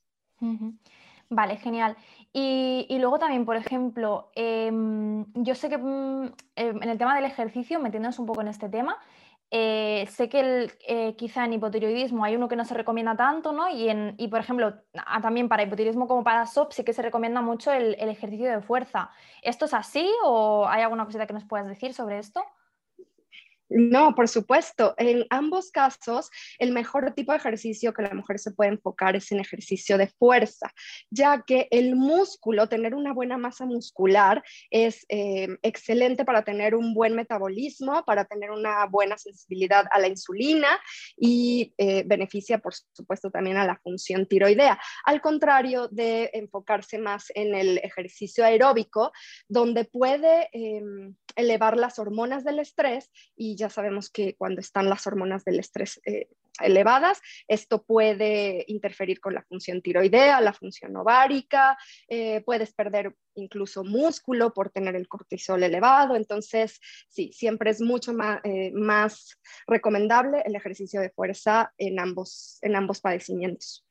Vale, 1.29 1.57
genial. 1.57 1.95
Y, 2.33 2.97
luego 2.99 3.19
también, 3.19 3.45
por 3.45 3.55
ejemplo, 3.55 4.31
em, 4.35 5.25
yo 5.35 5.53
sé 5.53 5.69
que 5.69 5.77
mm, 5.77 6.25
em, 6.55 6.83
en 6.83 6.89
el 6.89 6.97
tema 6.97 7.15
del 7.15 7.25
ejercicio, 7.25 7.79
metiéndonos 7.79 8.17
un 8.19 8.25
poco 8.25 8.41
en 8.41 8.47
este 8.47 8.67
tema, 8.67 8.97
eh, 9.51 10.07
sé 10.09 10.29
que 10.29 10.71
eh, 10.87 11.15
quizá 11.15 11.45
en 11.45 11.53
hipotiroidismo 11.53 12.23
hay 12.23 12.35
uno 12.35 12.47
que 12.47 12.55
no 12.55 12.65
se 12.65 12.75
recomienda 12.75 13.15
tanto, 13.15 13.51
¿no? 13.51 13.65
Y 13.69 14.27
por 14.27 14.39
ejemplo, 14.39 14.75
también 15.21 15.49
para 15.49 15.63
hipotiroidismo 15.63 16.07
como 16.07 16.23
para 16.23 16.45
SOP 16.45 16.71
sí 16.71 16.83
que 16.83 16.93
se 16.93 17.01
recomienda 17.01 17.41
mucho 17.41 17.71
el, 17.71 17.95
el, 17.99 18.09
ejercicio 18.09 18.49
de 18.49 18.61
fuerza. 18.61 19.09
¿Esto 19.41 19.65
es 19.65 19.73
así 19.73 20.07
o 20.23 20.67
hay 20.67 20.83
alguna 20.83 21.05
cosita 21.05 21.25
que 21.27 21.33
nos 21.33 21.45
puedas 21.45 21.67
decir 21.67 21.93
sobre 21.93 22.19
esto? 22.19 22.43
No, 23.69 24.15
por 24.15 24.27
supuesto. 24.27 24.95
En 24.97 25.25
ambos 25.29 25.71
casos, 25.71 26.31
el 26.57 26.71
mejor 26.71 27.13
tipo 27.13 27.31
de 27.31 27.37
ejercicio 27.37 27.93
que 27.93 28.01
la 28.01 28.13
mujer 28.15 28.39
se 28.39 28.51
puede 28.51 28.71
enfocar 28.71 29.15
es 29.15 29.31
en 29.31 29.39
ejercicio 29.39 29.97
de 29.97 30.07
fuerza, 30.07 30.73
ya 31.11 31.43
que 31.45 31.67
el 31.69 31.95
músculo, 31.95 32.67
tener 32.67 32.95
una 32.95 33.13
buena 33.13 33.37
masa 33.37 33.65
muscular, 33.65 34.43
es 34.71 35.05
eh, 35.09 35.47
excelente 35.61 36.25
para 36.25 36.43
tener 36.43 36.73
un 36.73 36.95
buen 36.95 37.15
metabolismo, 37.15 38.03
para 38.05 38.25
tener 38.25 38.49
una 38.49 38.85
buena 38.87 39.17
sensibilidad 39.17 39.85
a 39.91 39.99
la 39.99 40.07
insulina 40.07 40.69
y 41.15 41.73
eh, 41.77 42.03
beneficia, 42.07 42.57
por 42.57 42.73
supuesto, 42.73 43.29
también 43.29 43.57
a 43.57 43.65
la 43.65 43.79
función 43.83 44.25
tiroidea. 44.25 44.79
Al 45.05 45.21
contrario 45.21 45.87
de 45.89 46.31
enfocarse 46.33 46.97
más 46.97 47.27
en 47.35 47.53
el 47.53 47.77
ejercicio 47.79 48.43
aeróbico, 48.43 49.11
donde 49.47 49.85
puede 49.85 50.49
em, 50.53 51.15
elevar 51.35 51.77
las 51.77 51.99
hormonas 51.99 52.43
del 52.43 52.59
estrés 52.59 53.11
y 53.35 53.58
ya 53.59 53.69
sabemos 53.69 54.09
que 54.09 54.35
cuando 54.35 54.61
están 54.61 54.89
las 54.89 55.05
hormonas 55.05 55.45
del 55.45 55.59
estrés 55.59 56.01
eh, 56.05 56.27
elevadas, 56.61 57.21
esto 57.47 57.83
puede 57.83 58.65
interferir 58.67 59.19
con 59.19 59.33
la 59.33 59.43
función 59.43 59.81
tiroidea, 59.81 60.41
la 60.41 60.53
función 60.53 60.95
ovárica, 60.95 61.77
eh, 62.07 62.41
puedes 62.41 62.73
perder 62.73 63.15
incluso 63.35 63.83
músculo 63.83 64.53
por 64.53 64.69
tener 64.69 64.95
el 64.95 65.07
cortisol 65.07 65.63
elevado. 65.63 66.15
Entonces, 66.15 66.79
sí, 67.07 67.31
siempre 67.33 67.71
es 67.71 67.81
mucho 67.81 68.13
más, 68.13 68.41
eh, 68.43 68.71
más 68.73 69.37
recomendable 69.67 70.41
el 70.45 70.55
ejercicio 70.55 71.01
de 71.01 71.11
fuerza 71.11 71.73
en 71.77 71.99
ambos, 71.99 72.57
en 72.61 72.75
ambos 72.75 73.01
padecimientos. 73.01 73.85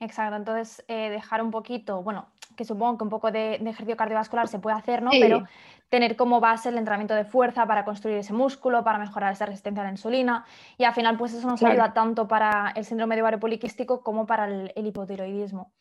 Exacto, 0.00 0.36
entonces 0.36 0.84
dejar 0.86 1.42
un 1.42 1.50
poquito, 1.50 2.02
bueno, 2.02 2.26
que 2.56 2.64
supongo 2.64 2.98
que 2.98 3.04
un 3.04 3.10
poco 3.10 3.30
de, 3.30 3.54
ejercicio 3.54 3.96
cardiovascular 3.96 4.48
se 4.48 4.58
puede 4.58 4.76
hacer, 4.76 5.00
¿no? 5.00 5.10
Pero 5.10 5.44
tener 5.88 6.16
como 6.16 6.40
base 6.40 6.68
el 6.68 6.76
entrenamiento 6.76 7.14
de 7.14 7.24
fuerza 7.24 7.66
para 7.66 7.84
construir 7.84 8.18
ese 8.18 8.32
músculo, 8.32 8.84
para 8.84 8.98
mejorar 8.98 9.32
esa 9.32 9.46
resistencia 9.46 9.82
a 9.82 9.86
la 9.86 9.92
insulina 9.92 10.44
y 10.76 10.84
al 10.84 10.92
final 10.92 11.16
pues 11.16 11.32
eso 11.32 11.48
nos 11.48 11.62
ayuda 11.62 11.94
tanto 11.94 12.26
para 12.28 12.72
el 12.74 12.84
síndrome 12.84 13.14
de 13.14 13.22
ovario 13.22 13.40
poliquístico 13.40 14.02
como 14.02 14.26
para 14.26 14.46
el, 14.46 14.72
el 14.74 14.86
hipotiroidismo. 14.86 15.72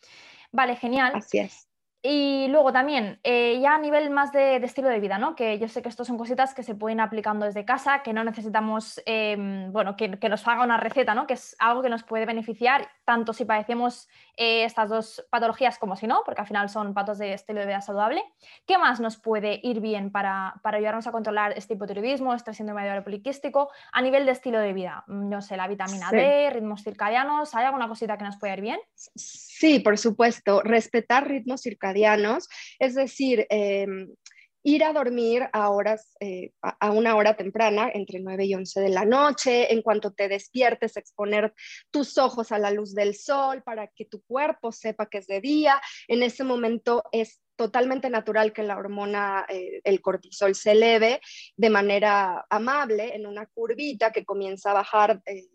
Vale, 0.52 0.76
genial. 0.76 1.14
Así 1.16 1.40
es. 1.40 1.68
Y 2.04 2.48
luego 2.50 2.72
también, 2.72 3.20
eh, 3.24 3.60
ya 3.60 3.74
a 3.74 3.80
nivel 3.80 4.12
más 4.12 4.32
de, 4.32 4.58
estilo 4.58 4.88
de 4.88 5.00
vida, 5.00 5.18
¿no? 5.18 5.36
Que 5.36 5.58
yo 5.58 5.68
sé 5.68 5.82
que 5.82 5.90
estos 5.90 6.06
son 6.08 6.18
cositas 6.18 6.54
que 6.54 6.62
se 6.62 6.76
pueden 6.76 7.00
aplicando 7.00 7.46
desde 7.46 7.66
casa, 7.66 8.04
que 8.04 8.14
no 8.14 8.24
necesitamos, 8.24 9.02
em, 9.06 9.72
bueno, 9.72 9.96
que, 9.96 10.08
nos 10.30 10.48
haga 10.48 10.64
una 10.64 10.78
receta, 10.78 11.16
¿no? 11.16 11.26
Que 11.26 11.34
es 11.34 11.56
algo 11.60 11.82
que 11.82 11.90
nos 11.90 12.04
puede 12.04 12.26
beneficiar 12.26 12.88
tanto 13.04 13.34
si 13.34 13.46
padecemos 13.46 14.08
eh, 14.36 14.64
estas 14.64 14.90
dos 14.90 15.26
patologías 15.32 15.80
como 15.80 15.96
si 15.96 16.06
no, 16.06 16.22
porque 16.24 16.42
al 16.42 16.48
final 16.48 16.70
son 16.70 16.94
patos 16.94 17.18
de 17.18 17.34
estilo 17.34 17.62
de 17.62 17.66
vida 17.66 17.82
saludable. 17.82 18.22
¿Qué 18.68 18.78
más 18.78 19.00
nos 19.00 19.18
puede 19.18 19.60
ir 19.64 19.80
bien 19.80 20.12
para, 20.12 20.62
ayudarnos 20.64 21.08
a 21.08 21.12
controlar 21.12 21.54
este 21.58 21.74
hipotiroidismo, 21.74 22.36
este 22.36 22.54
síndrome 22.54 22.88
de 22.88 23.02
poliquístico 23.02 23.70
a 23.92 24.02
nivel 24.02 24.26
de 24.26 24.34
estilo 24.34 24.60
de 24.60 24.74
vida? 24.74 25.04
No 25.08 25.42
sé, 25.42 25.58
la 25.58 25.68
vitamina 25.68 26.12
D, 26.12 26.52
ritmos 26.52 26.84
circadianos, 26.84 27.56
¿hay 27.56 27.66
alguna 27.66 27.88
cosita 27.88 28.18
que 28.18 28.26
nos 28.26 28.38
pueda 28.38 28.54
ir 28.54 28.62
bien? 28.62 28.80
Sí, 29.16 29.80
por 29.80 29.98
supuesto. 29.98 30.62
Respetar 30.62 31.28
ritmos 31.28 31.62
circadianos, 31.62 31.87
es 32.80 32.96
decir, 32.96 33.46
em, 33.50 34.10
ir 34.68 34.84
a 34.84 34.92
dormir 34.92 35.48
a 35.54 35.70
horas, 35.70 36.18
eh, 36.20 36.52
a 36.62 36.92
una 36.92 37.16
hora 37.16 37.38
temprana, 37.38 37.90
entre 37.94 38.20
9 38.20 38.46
y 38.46 38.54
11 38.54 38.82
de 38.82 38.90
la 38.90 39.06
noche, 39.06 39.72
en 39.72 39.82
cuanto 39.82 40.12
te 40.12 40.28
despiertes, 40.28 40.98
exponer 40.98 41.54
tus 41.90 42.18
ojos 42.18 42.52
a 42.52 42.60
la 42.60 42.72
luz 42.72 42.94
del 42.94 43.16
sol 43.16 43.64
para 43.64 43.88
que 43.88 44.04
tu 44.04 44.22
cuerpo 44.24 44.74
sepa 44.74 45.08
que 45.08 45.20
es 45.20 45.28
de 45.28 45.40
día. 45.40 45.82
En 46.10 46.22
ese 46.22 46.44
momento 46.44 47.04
es 47.14 47.40
totalmente 47.56 48.10
natural 48.10 48.52
que 48.52 48.64
la 48.64 48.78
hormona, 48.78 49.46
eh, 49.48 49.80
el 49.86 50.02
cortisol, 50.02 50.54
se 50.54 50.72
eleve 50.72 51.22
de 51.56 51.70
manera 51.70 52.46
amable 52.50 53.16
en 53.16 53.26
una 53.26 53.46
curvita 53.46 54.12
que 54.12 54.26
comienza 54.26 54.72
a 54.72 54.76
bajar 54.76 55.22
eh, 55.26 55.48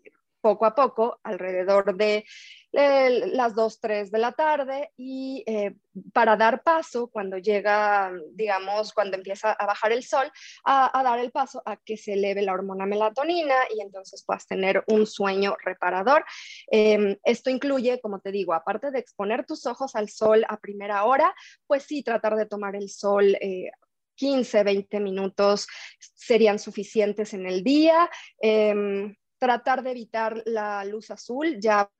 poco 0.43 0.65
a 0.65 0.75
poco, 0.75 1.21
alrededor 1.23 1.95
de 1.95 2.25
las 2.73 3.55
2, 3.55 3.79
3 3.79 4.11
de 4.11 4.17
la 4.17 4.31
tarde 4.31 4.91
y 4.97 5.43
eh, 5.45 5.75
para 6.11 6.35
dar 6.35 6.63
paso 6.63 7.07
cuando 7.07 7.37
llega, 7.37 8.11
digamos, 8.31 8.93
cuando 8.93 9.15
empieza 9.15 9.53
a 9.53 9.65
bajar 9.65 9.91
el 9.93 10.03
sol, 10.03 10.29
a, 10.65 11.01
dar 11.03 11.19
el 11.19 11.31
paso 11.31 11.61
a 11.65 11.77
que 11.77 11.97
se 11.97 12.13
eleve 12.13 12.41
la 12.41 12.53
hormona 12.53 12.85
melatonina 12.85 13.55
y 13.73 13.81
entonces 13.81 14.23
puedas 14.25 14.45
tener 14.45 14.83
un 14.87 15.05
sueño 15.05 15.55
reparador. 15.63 16.25
Em, 16.67 17.15
esto 17.23 17.49
incluye, 17.49 18.01
como 18.01 18.19
te 18.19 18.31
digo, 18.31 18.53
aparte 18.53 18.91
de 18.91 18.99
exponer 18.99 19.45
tus 19.45 19.65
ojos 19.65 19.95
al 19.95 20.09
sol 20.09 20.43
a 20.49 20.57
primera 20.57 21.05
hora, 21.05 21.33
pues 21.67 21.83
sí, 21.83 22.03
tratar 22.03 22.35
de 22.35 22.47
tomar 22.47 22.75
el 22.75 22.89
sol. 22.89 23.37
15, 24.15 24.59
eh, 24.59 24.63
20 24.63 24.99
minutos 24.99 25.67
serían 25.99 26.59
suficientes 26.59 27.33
en 27.33 27.45
el 27.45 27.63
día. 27.63 28.09
Em, 28.39 29.15
tratar 29.43 29.83
de 29.83 29.91
evitar 29.91 30.41
la 30.45 30.85
luz 30.85 31.11
azul 31.11 31.59
ya 31.59 31.91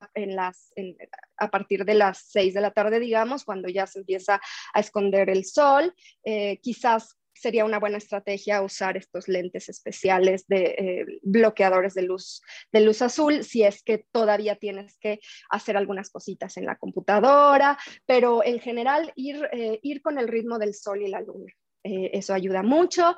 a 1.37 1.51
partir 1.51 1.83
de 1.83 1.93
las 1.93 2.19
6 2.29 2.53
de 2.53 2.61
la 2.61 2.71
tarde, 2.71 3.01
digamos, 3.01 3.43
cuando 3.43 3.67
ya 3.67 3.85
se 3.85 3.99
empieza 3.99 4.39
a 4.73 4.79
esconder 4.79 5.29
el 5.29 5.43
sol. 5.43 5.93
Eh, 6.23 6.59
quizás 6.61 7.17
sería 7.33 7.65
una 7.65 7.79
buena 7.79 7.97
estrategia 7.97 8.61
usar 8.61 8.95
estos 8.95 9.27
lentes 9.27 9.67
especiales 9.67 10.47
de 10.47 10.63
eh, 10.63 11.05
bloqueadores 11.21 11.95
de 11.95 12.03
luz, 12.03 12.41
de 12.71 12.79
luz 12.79 13.01
azul 13.01 13.43
si 13.43 13.63
es 13.63 13.83
que 13.83 14.05
todavía 14.09 14.55
tienes 14.55 14.97
que 14.97 15.19
hacer 15.49 15.75
algunas 15.75 16.11
cositas 16.11 16.55
en 16.55 16.65
la 16.65 16.77
computadora, 16.77 17.77
pero 18.05 18.41
en 18.45 18.61
general 18.61 19.11
ir, 19.17 19.49
eh, 19.51 19.81
ir 19.83 20.01
con 20.01 20.17
el 20.17 20.29
ritmo 20.29 20.59
del 20.59 20.73
sol 20.73 21.01
y 21.01 21.09
la 21.09 21.19
luna. 21.19 21.51
eso 21.83 22.33
ayuda 22.33 22.63
mucho 22.63 23.17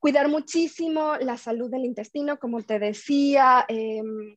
cuidar 0.00 0.28
muchísimo 0.28 1.16
la 1.18 1.36
salud 1.36 1.70
del 1.70 1.84
intestino, 1.84 2.38
como 2.38 2.62
te 2.62 2.78
decía. 2.78 3.64
Em, 3.68 4.36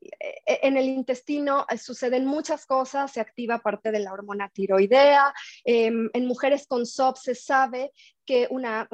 e, 0.00 0.60
en 0.62 0.76
el 0.76 0.86
intestino 0.86 1.66
eh, 1.68 1.78
suceden 1.78 2.26
muchas 2.26 2.66
cosas, 2.66 3.12
se 3.12 3.20
activa 3.20 3.58
parte 3.58 3.92
de 3.92 4.00
la 4.00 4.12
hormona 4.12 4.48
tiroidea. 4.48 5.32
Em, 5.64 6.10
en 6.12 6.26
mujeres 6.26 6.66
con 6.66 6.86
SOP 6.86 7.16
se 7.16 7.34
sabe 7.34 7.92
que 8.26 8.48
una, 8.50 8.88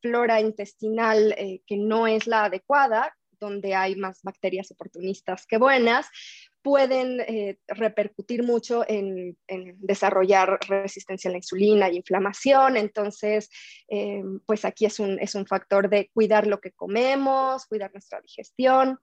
flora 0.00 0.40
intestinal 0.40 1.32
eh, 1.38 1.62
que 1.66 1.76
no 1.76 2.06
es 2.06 2.26
la 2.26 2.44
adecuada, 2.44 3.14
donde 3.38 3.74
hay 3.74 3.96
más 3.96 4.22
bacterias 4.22 4.70
oportunistas 4.70 5.46
que 5.46 5.58
buenas, 5.58 6.08
pueden 6.66 7.20
eh, 7.20 7.60
repercutir 7.68 8.42
mucho 8.42 8.84
en, 8.88 9.38
desarrollar 9.76 10.58
resistencia 10.68 11.28
a 11.28 11.30
la 11.30 11.38
insulina 11.38 11.88
y 11.88 11.98
inflamación. 11.98 12.76
Entonces, 12.76 13.48
eh, 13.88 14.20
pues 14.46 14.64
aquí 14.64 14.84
es 14.84 14.98
un, 14.98 15.16
es 15.20 15.36
un 15.36 15.46
factor 15.46 15.88
de 15.88 16.10
cuidar 16.12 16.48
lo 16.48 16.58
que 16.58 16.72
comemos, 16.72 17.66
cuidar 17.66 17.92
nuestra 17.92 18.20
digestión, 18.20 18.98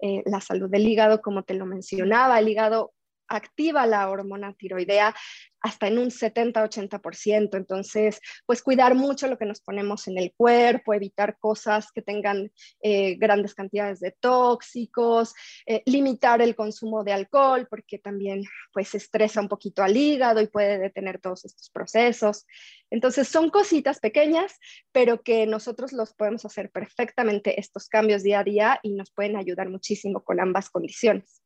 eh, 0.00 0.22
la 0.24 0.40
salud 0.40 0.70
del 0.70 0.88
hígado, 0.88 1.20
como 1.20 1.42
te 1.42 1.52
lo 1.52 1.66
mencionaba, 1.66 2.38
el 2.38 2.48
hígado 2.48 2.94
activa 3.32 3.86
la 3.86 4.08
hormona 4.08 4.54
tiroidea 4.54 5.14
hasta 5.62 5.86
en 5.86 5.98
un 5.98 6.10
70-80%. 6.10 7.56
Entonces, 7.56 8.20
pues 8.46 8.62
cuidar 8.62 8.94
mucho 8.94 9.28
lo 9.28 9.38
que 9.38 9.46
nos 9.46 9.60
ponemos 9.60 10.08
en 10.08 10.18
el 10.18 10.32
cuerpo, 10.36 10.92
evitar 10.92 11.38
cosas 11.38 11.90
que 11.92 12.02
tengan 12.02 12.50
eh, 12.82 13.16
grandes 13.16 13.54
cantidades 13.54 14.00
de 14.00 14.10
tóxicos, 14.10 15.34
eh, 15.66 15.82
limitar 15.86 16.42
el 16.42 16.56
consumo 16.56 17.04
de 17.04 17.12
alcohol, 17.12 17.66
porque 17.70 17.98
también 17.98 18.42
pues 18.72 18.94
estresa 18.94 19.40
un 19.40 19.48
poquito 19.48 19.82
al 19.82 19.96
hígado 19.96 20.40
y 20.40 20.48
puede 20.48 20.78
detener 20.78 21.20
todos 21.20 21.44
estos 21.44 21.70
procesos. 21.70 22.46
Entonces, 22.90 23.28
son 23.28 23.50
cositas 23.50 24.00
pequeñas, 24.00 24.58
pero 24.90 25.22
que 25.22 25.46
nosotros 25.46 25.92
los 25.92 26.12
podemos 26.12 26.44
hacer 26.44 26.70
perfectamente 26.70 27.58
estos 27.58 27.88
cambios 27.88 28.22
día 28.22 28.40
a 28.40 28.44
día 28.44 28.80
y 28.82 28.92
nos 28.94 29.10
pueden 29.12 29.36
ayudar 29.36 29.68
muchísimo 29.68 30.24
con 30.24 30.40
ambas 30.40 30.68
condiciones. 30.70 31.41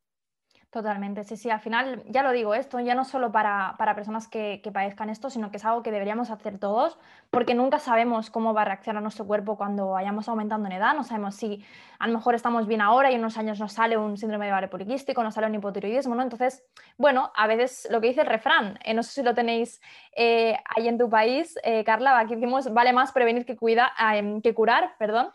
Totalmente, 0.76 1.24
sí, 1.24 1.38
sí, 1.38 1.48
al 1.48 1.60
final 1.60 2.02
ya 2.04 2.22
lo 2.22 2.32
digo, 2.32 2.54
esto 2.54 2.78
ya 2.80 2.94
no 2.94 3.06
solo 3.06 3.32
para, 3.32 3.74
personas 3.94 4.28
que, 4.28 4.60
padezcan 4.74 5.08
esto, 5.08 5.30
sino 5.30 5.50
que 5.50 5.56
es 5.56 5.64
algo 5.64 5.82
que 5.82 5.90
deberíamos 5.90 6.30
hacer 6.30 6.58
todos, 6.58 6.98
porque 7.30 7.54
nunca 7.54 7.78
sabemos 7.78 8.28
cómo 8.28 8.52
va 8.52 8.60
a 8.60 8.64
reaccionar 8.66 9.02
nuestro 9.02 9.26
cuerpo 9.26 9.56
cuando 9.56 9.92
vayamos 9.92 10.28
aumentando 10.28 10.66
en 10.66 10.72
edad, 10.72 10.94
no 10.94 11.02
sabemos 11.02 11.34
si 11.34 11.64
a 11.98 12.06
lo 12.06 12.12
mejor 12.12 12.34
estamos 12.34 12.66
bien 12.66 12.82
ahora 12.82 13.10
y 13.10 13.14
en 13.14 13.20
unos 13.20 13.38
años 13.38 13.58
nos 13.58 13.72
sale 13.72 13.96
un 13.96 14.18
síndrome 14.18 14.44
de 14.44 14.52
ovario 14.52 14.68
poliquístico, 14.68 15.22
nos 15.22 15.32
sale 15.32 15.46
un 15.46 15.54
hipotiroidismo, 15.54 16.14
¿no? 16.14 16.22
Entonces, 16.22 16.62
bueno, 16.98 17.32
a 17.34 17.46
veces 17.46 17.88
lo 17.90 18.02
que 18.02 18.08
dice 18.08 18.20
el 18.20 18.26
refrán, 18.26 18.78
eh, 18.84 18.92
no 18.92 19.02
sé 19.02 19.12
si 19.12 19.22
lo 19.22 19.32
tenéis 19.32 19.80
eh, 20.14 20.58
ahí 20.76 20.88
en 20.88 20.98
tu 20.98 21.08
país, 21.08 21.58
eh, 21.62 21.84
Carla, 21.84 22.18
aquí 22.18 22.34
decimos, 22.34 22.70
vale 22.74 22.92
más 22.92 23.12
prevenir 23.12 23.46
que, 23.46 23.56
cuida, 23.56 23.94
em, 24.12 24.42
que 24.42 24.52
curar, 24.52 24.94
perdón, 24.98 25.30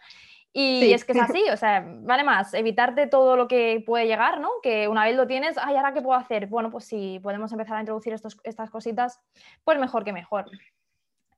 y 0.54 0.92
es 0.92 1.06
que 1.06 1.14
es 1.14 1.22
así, 1.22 1.44
o 1.50 1.56
sea, 1.56 1.86
vale 2.02 2.24
más 2.24 2.54
evitarte 2.54 3.08
todo 3.08 3.38
lo 3.38 3.48
que 3.48 3.82
puede 3.86 4.06
llegar, 4.06 4.42
¿no? 4.42 4.50
Que 4.62 4.90
una 4.90 5.06
vez 5.06 5.16
lo 5.16 5.26
tienes, 5.26 5.58
ay, 5.58 5.78
¿ahora 5.78 5.94
qué 5.94 6.02
puedo 6.02 6.20
hacer? 6.20 6.48
Bueno, 6.48 6.70
pues 6.70 6.86
si 6.86 7.20
podemos 7.20 7.52
empezar 7.54 7.78
a 7.78 7.80
introducir 7.80 8.12
estos, 8.12 8.38
estas 8.44 8.70
cositas, 8.70 9.22
pues 9.64 9.80
mejor 9.80 10.04
que 10.04 10.12
mejor. 10.12 10.52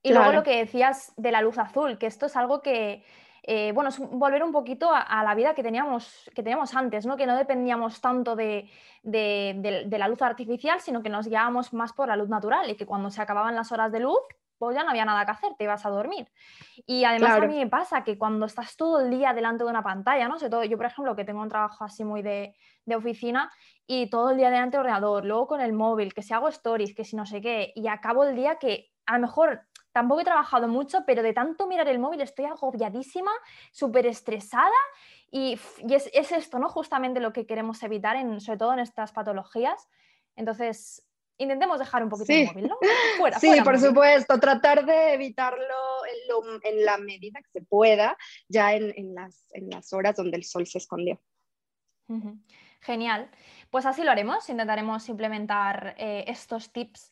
Y 0.02 0.14
luego 0.14 0.32
lo 0.32 0.44
que 0.44 0.58
decías 0.58 1.14
de 1.16 1.32
la 1.32 1.42
luz 1.42 1.58
azul, 1.60 1.98
que 1.98 2.08
esto 2.08 2.26
es 2.26 2.36
algo 2.36 2.62
que, 2.62 3.06
eh, 3.44 3.72
bueno, 3.74 3.90
es 3.90 4.00
volver 4.00 4.44
un 4.44 4.52
poquito 4.52 4.90
a, 4.92 5.24
la 5.24 5.36
vida 5.36 5.54
que 5.54 5.64
teníamos, 5.64 6.30
que 6.34 6.42
teníamos 6.42 6.76
antes, 6.76 7.06
¿no? 7.06 7.16
Que 7.16 7.28
no 7.28 7.38
dependíamos 7.38 8.02
tanto 8.02 8.36
de, 8.36 8.70
de, 9.04 9.86
de 9.86 9.98
la 9.98 10.08
luz 10.08 10.24
artificial, 10.24 10.82
sino 10.82 11.04
que 11.04 11.10
nos 11.10 11.28
guiábamos 11.28 11.72
más 11.72 11.94
por 11.94 12.08
la 12.08 12.18
luz 12.18 12.30
natural 12.30 12.70
y 12.70 12.76
que 12.76 12.88
cuando 12.88 13.12
se 13.12 13.22
acababan 13.22 13.56
las 13.56 13.72
horas 13.72 13.92
de 13.92 14.00
luz, 14.00 14.20
pues 14.66 14.76
ya 14.76 14.84
no 14.84 14.90
había 14.90 15.06
nada 15.06 15.26
que 15.26 15.32
hacer, 15.32 15.54
te 15.58 15.64
ibas 15.64 15.86
a 15.86 15.90
dormir. 15.90 16.28
Y 16.86 17.04
además 17.04 17.42
a 17.42 17.46
mí 17.46 17.58
me 17.58 17.68
pasa 17.68 18.04
que 18.04 18.18
cuando 18.18 18.46
estás 18.46 18.76
todo 18.76 19.02
el 19.02 19.10
día 19.10 19.34
delante 19.34 19.64
de 19.64 19.70
una 19.70 19.84
pantalla, 19.84 20.28
¿no? 20.28 20.38
Sobre 20.38 20.50
todo 20.50 20.64
yo, 20.64 20.78
por 20.78 20.86
ejemplo, 20.86 21.16
que 21.16 21.26
tengo 21.26 21.42
un 21.42 21.50
trabajo 21.50 21.84
así 21.84 22.04
muy 22.04 22.22
de, 22.22 22.56
de 22.86 22.96
oficina 22.96 23.52
y 23.88 24.10
todo 24.10 24.32
el 24.32 24.38
día 24.38 24.50
delante 24.50 24.78
del 24.78 24.86
ordenador, 24.86 25.26
luego 25.26 25.48
con 25.48 25.62
el 25.62 25.74
móvil, 25.74 26.14
que 26.14 26.22
si 26.22 26.34
hago 26.34 26.48
stories, 26.50 26.96
que 26.96 27.04
si 27.04 27.16
no 27.16 27.26
sé 27.26 27.42
qué, 27.42 27.74
y 27.76 27.88
acabo 27.88 28.24
el 28.24 28.36
día 28.36 28.58
que 28.58 28.92
a 29.06 29.16
lo 29.16 29.22
mejor 29.28 29.62
tampoco 29.92 30.22
he 30.22 30.26
trabajado 30.26 30.68
mucho, 30.68 31.04
pero 31.06 31.24
de 31.24 31.34
tanto 31.34 31.68
mirar 31.68 31.88
el 31.88 32.00
móvil 32.00 32.22
estoy 32.22 32.46
agobiadísima, 32.46 33.32
súper 33.72 34.08
estresada 34.08 34.72
y, 35.32 35.60
es, 35.90 36.32
esto, 36.32 36.60
¿no? 36.60 36.68
Justamente 36.70 37.20
lo 37.20 37.32
que 37.32 37.46
queremos 37.46 37.82
evitar, 37.84 38.16
en, 38.16 38.42
sobre 38.42 38.58
todo 38.58 38.74
en 38.74 38.80
estas 38.80 39.12
patologías. 39.12 39.88
Entonces, 40.36 41.08
intentemos 41.38 41.80
dejar 41.80 42.04
un 42.04 42.10
poquito 42.10 42.32
el 42.32 42.46
móvil, 42.48 42.68
¿no? 42.68 42.78
Fuera, 43.18 43.40
sí, 43.40 43.62
por 43.64 43.80
supuesto, 43.80 44.40
tratar 44.40 44.86
de 44.86 45.14
evitarlo 45.14 45.76
en, 46.64 46.86
la 46.86 46.98
medida 46.98 47.40
que 47.42 47.50
se 47.50 47.62
pueda, 47.62 48.18
ya 48.48 48.74
en, 48.74 49.14
las, 49.14 49.46
en 49.54 49.70
las 49.70 49.94
horas 49.94 50.16
donde 50.16 50.38
el 50.38 50.44
sol 50.44 50.68
se 50.68 50.78
escondió. 50.78 51.20
Genial. 52.82 53.30
Pues 53.70 53.86
así 53.86 54.04
lo 54.04 54.12
haremos, 54.12 54.48
intentaremos 54.50 55.08
implementar 55.10 55.96
eh, 55.98 56.26
estos 56.28 56.72
tips. 56.72 57.12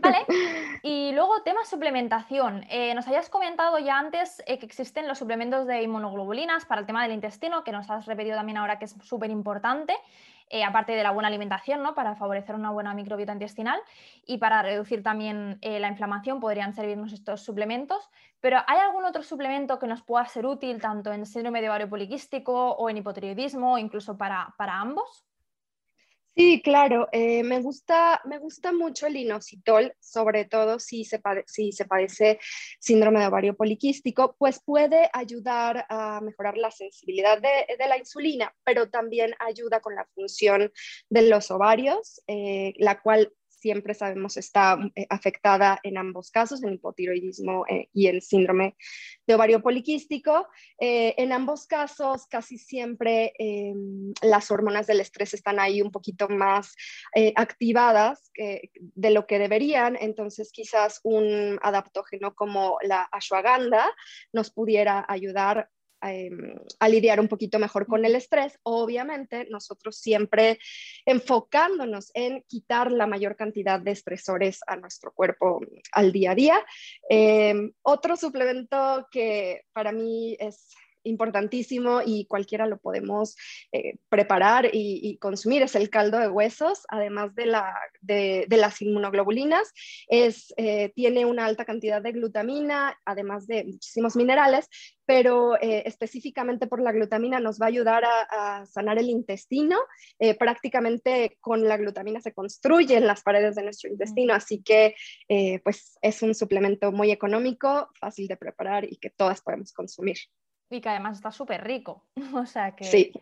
¿Vale? 0.00 0.18
Y 0.82 1.12
luego, 1.12 1.42
tema 1.42 1.64
suplementación. 1.64 2.64
Eh, 2.70 2.94
nos 2.94 3.06
habías 3.06 3.28
comentado 3.28 3.78
ya 3.78 3.98
antes 3.98 4.42
eh, 4.46 4.58
que 4.58 4.64
existen 4.64 5.06
los 5.06 5.18
suplementos 5.18 5.66
de 5.66 5.82
inmunoglobulinas 5.82 6.64
para 6.64 6.80
el 6.80 6.86
tema 6.86 7.02
del 7.02 7.12
intestino, 7.12 7.62
que 7.64 7.70
nos 7.70 7.90
has 7.90 8.06
repetido 8.06 8.34
también 8.34 8.56
ahora 8.56 8.78
que 8.78 8.86
es 8.86 8.96
súper 9.02 9.30
importante. 9.30 9.94
Aparte 10.66 10.92
de 10.92 11.02
la 11.02 11.10
buena 11.10 11.28
alimentación, 11.28 11.82
¿no? 11.82 11.94
para 11.94 12.16
favorecer 12.16 12.54
una 12.54 12.70
buena 12.70 12.94
microbiota 12.94 13.32
intestinal 13.32 13.80
y 14.26 14.38
para 14.38 14.62
reducir 14.62 15.02
también 15.02 15.58
la 15.62 15.88
inflamación 15.88 16.40
podrían 16.40 16.72
servirnos 16.74 17.12
estos 17.12 17.42
suplementos. 17.42 18.10
Pero 18.40 18.58
¿hay 18.66 18.78
algún 18.78 19.04
otro 19.04 19.22
suplemento 19.22 19.78
que 19.78 19.86
nos 19.86 20.02
pueda 20.02 20.24
ser 20.26 20.46
útil 20.46 20.80
tanto 20.80 21.12
en 21.12 21.26
síndrome 21.26 21.60
de 21.60 21.68
ovario 21.68 21.88
poliquístico 21.88 22.72
o 22.72 22.90
en 22.90 22.96
hipotiroidismo, 22.96 23.78
incluso 23.78 24.16
para, 24.16 24.54
para 24.58 24.80
ambos? 24.80 25.29
Sí, 26.40 26.62
claro, 26.62 27.06
eh, 27.12 27.42
me, 27.42 27.60
gusta, 27.60 28.22
me 28.24 28.38
gusta 28.38 28.72
mucho 28.72 29.06
el 29.06 29.14
inositol, 29.14 29.92
sobre 30.00 30.46
todo 30.46 30.78
si 30.78 31.04
se, 31.04 31.18
padece 31.18 32.38
síndrome 32.78 33.20
de 33.20 33.26
ovario 33.26 33.54
poliquístico, 33.54 34.36
pues 34.38 34.58
puede 34.64 35.10
ayudar 35.12 35.84
a 35.90 36.22
mejorar 36.22 36.56
la 36.56 36.70
sensibilidad 36.70 37.38
de, 37.42 37.76
la 37.86 37.98
insulina, 37.98 38.54
pero 38.64 38.88
también 38.88 39.34
ayuda 39.38 39.80
con 39.80 39.94
la 39.94 40.06
función 40.14 40.72
de 41.10 41.28
los 41.28 41.50
ovarios, 41.50 42.22
eh, 42.26 42.72
la 42.78 43.02
cual 43.02 43.34
siempre 43.60 43.94
sabemos 43.94 44.36
está 44.36 44.78
eh, 44.94 45.06
afectada 45.10 45.78
en 45.82 45.98
ambos 45.98 46.30
casos, 46.30 46.62
en 46.62 46.74
hipotiroidismo 46.74 47.64
eh, 47.68 47.88
y 47.92 48.06
en 48.06 48.20
síndrome 48.20 48.76
de 49.26 49.34
ovario 49.34 49.62
poliquístico. 49.62 50.48
Eh, 50.78 51.14
en 51.18 51.32
ambos 51.32 51.66
casos, 51.66 52.26
casi 52.26 52.58
siempre 52.58 53.32
las 54.22 54.50
hormonas 54.50 54.86
del 54.86 55.00
estrés 55.00 55.34
están 55.34 55.60
ahí 55.60 55.82
un 55.82 55.90
poquito 55.90 56.28
más 56.28 56.74
activadas 57.36 58.30
de 58.34 59.10
lo 59.10 59.26
que 59.26 59.38
deberían, 59.38 59.96
entonces 60.00 60.50
quizás 60.52 61.00
un 61.02 61.58
adaptógeno 61.62 62.34
como 62.34 62.78
la 62.82 63.08
ashwagandha 63.12 63.90
nos 64.32 64.50
pudiera 64.50 65.04
ayudar 65.08 65.68
Em, 66.02 66.54
a 66.78 66.88
lidiar 66.88 67.20
un 67.20 67.28
poquito 67.28 67.58
mejor 67.58 67.86
con 67.86 68.04
el 68.04 68.14
estrés. 68.14 68.58
Obviamente, 68.62 69.46
nosotros 69.50 69.96
siempre 69.96 70.58
enfocándonos 71.04 72.10
en 72.14 72.42
quitar 72.48 72.90
la 72.90 73.06
mayor 73.06 73.36
cantidad 73.36 73.78
de 73.78 73.90
estresores 73.90 74.60
a 74.66 74.76
nuestro 74.76 75.12
cuerpo 75.12 75.60
al 75.92 76.10
día 76.12 76.30
a 76.30 76.34
día. 76.34 76.66
Em, 77.08 77.72
otro 77.82 78.16
suplemento 78.16 79.06
que 79.10 79.62
para 79.72 79.92
mí 79.92 80.36
es 80.40 80.68
importantísimo 81.04 82.00
y 82.04 82.26
cualquiera 82.26 82.66
lo 82.66 82.78
podemos 82.78 83.36
eh, 83.72 83.96
preparar 84.08 84.68
y, 84.72 85.18
consumir. 85.18 85.62
Es 85.62 85.74
el 85.74 85.90
caldo 85.90 86.18
de 86.18 86.28
huesos, 86.28 86.84
además 86.88 87.34
de, 87.34 87.46
la, 87.46 87.74
de, 88.00 88.46
las 88.50 88.80
inmunoglobulinas. 88.82 89.72
Es, 90.08 90.52
eh, 90.56 90.92
tiene 90.94 91.24
una 91.24 91.46
alta 91.46 91.64
cantidad 91.64 92.02
de 92.02 92.12
glutamina, 92.12 92.98
además 93.04 93.46
de 93.46 93.64
muchísimos 93.64 94.16
minerales, 94.16 94.68
pero 95.04 95.56
eh, 95.60 95.82
específicamente 95.86 96.66
por 96.66 96.80
la 96.80 96.92
glutamina 96.92 97.40
nos 97.40 97.60
va 97.60 97.66
a 97.66 97.68
ayudar 97.68 98.04
a, 98.04 98.64
sanar 98.66 98.98
el 98.98 99.08
intestino. 99.08 99.78
prácticamente 100.38 101.36
con 101.40 101.66
la 101.66 101.76
glutamina 101.76 102.20
se 102.20 102.32
construyen 102.32 103.06
las 103.06 103.22
paredes 103.22 103.54
de 103.56 103.62
nuestro 103.62 103.90
intestino, 103.90 104.34
así 104.34 104.62
que 104.62 104.94
pues 105.64 105.98
es 106.02 106.22
un 106.22 106.34
suplemento 106.34 106.92
muy 106.92 107.10
económico, 107.10 107.88
fácil 107.98 108.28
de 108.28 108.36
preparar 108.36 108.84
y 108.84 108.96
que 108.96 109.10
todas 109.10 109.40
podemos 109.40 109.72
consumir 109.72 110.16
y 110.70 110.80
que 110.80 110.88
además 110.88 111.16
está 111.16 111.32
súper 111.32 111.64
rico. 111.64 112.04
O 112.34 112.46
sea 112.46 112.74
que. 112.76 112.84
Sí, 112.84 113.12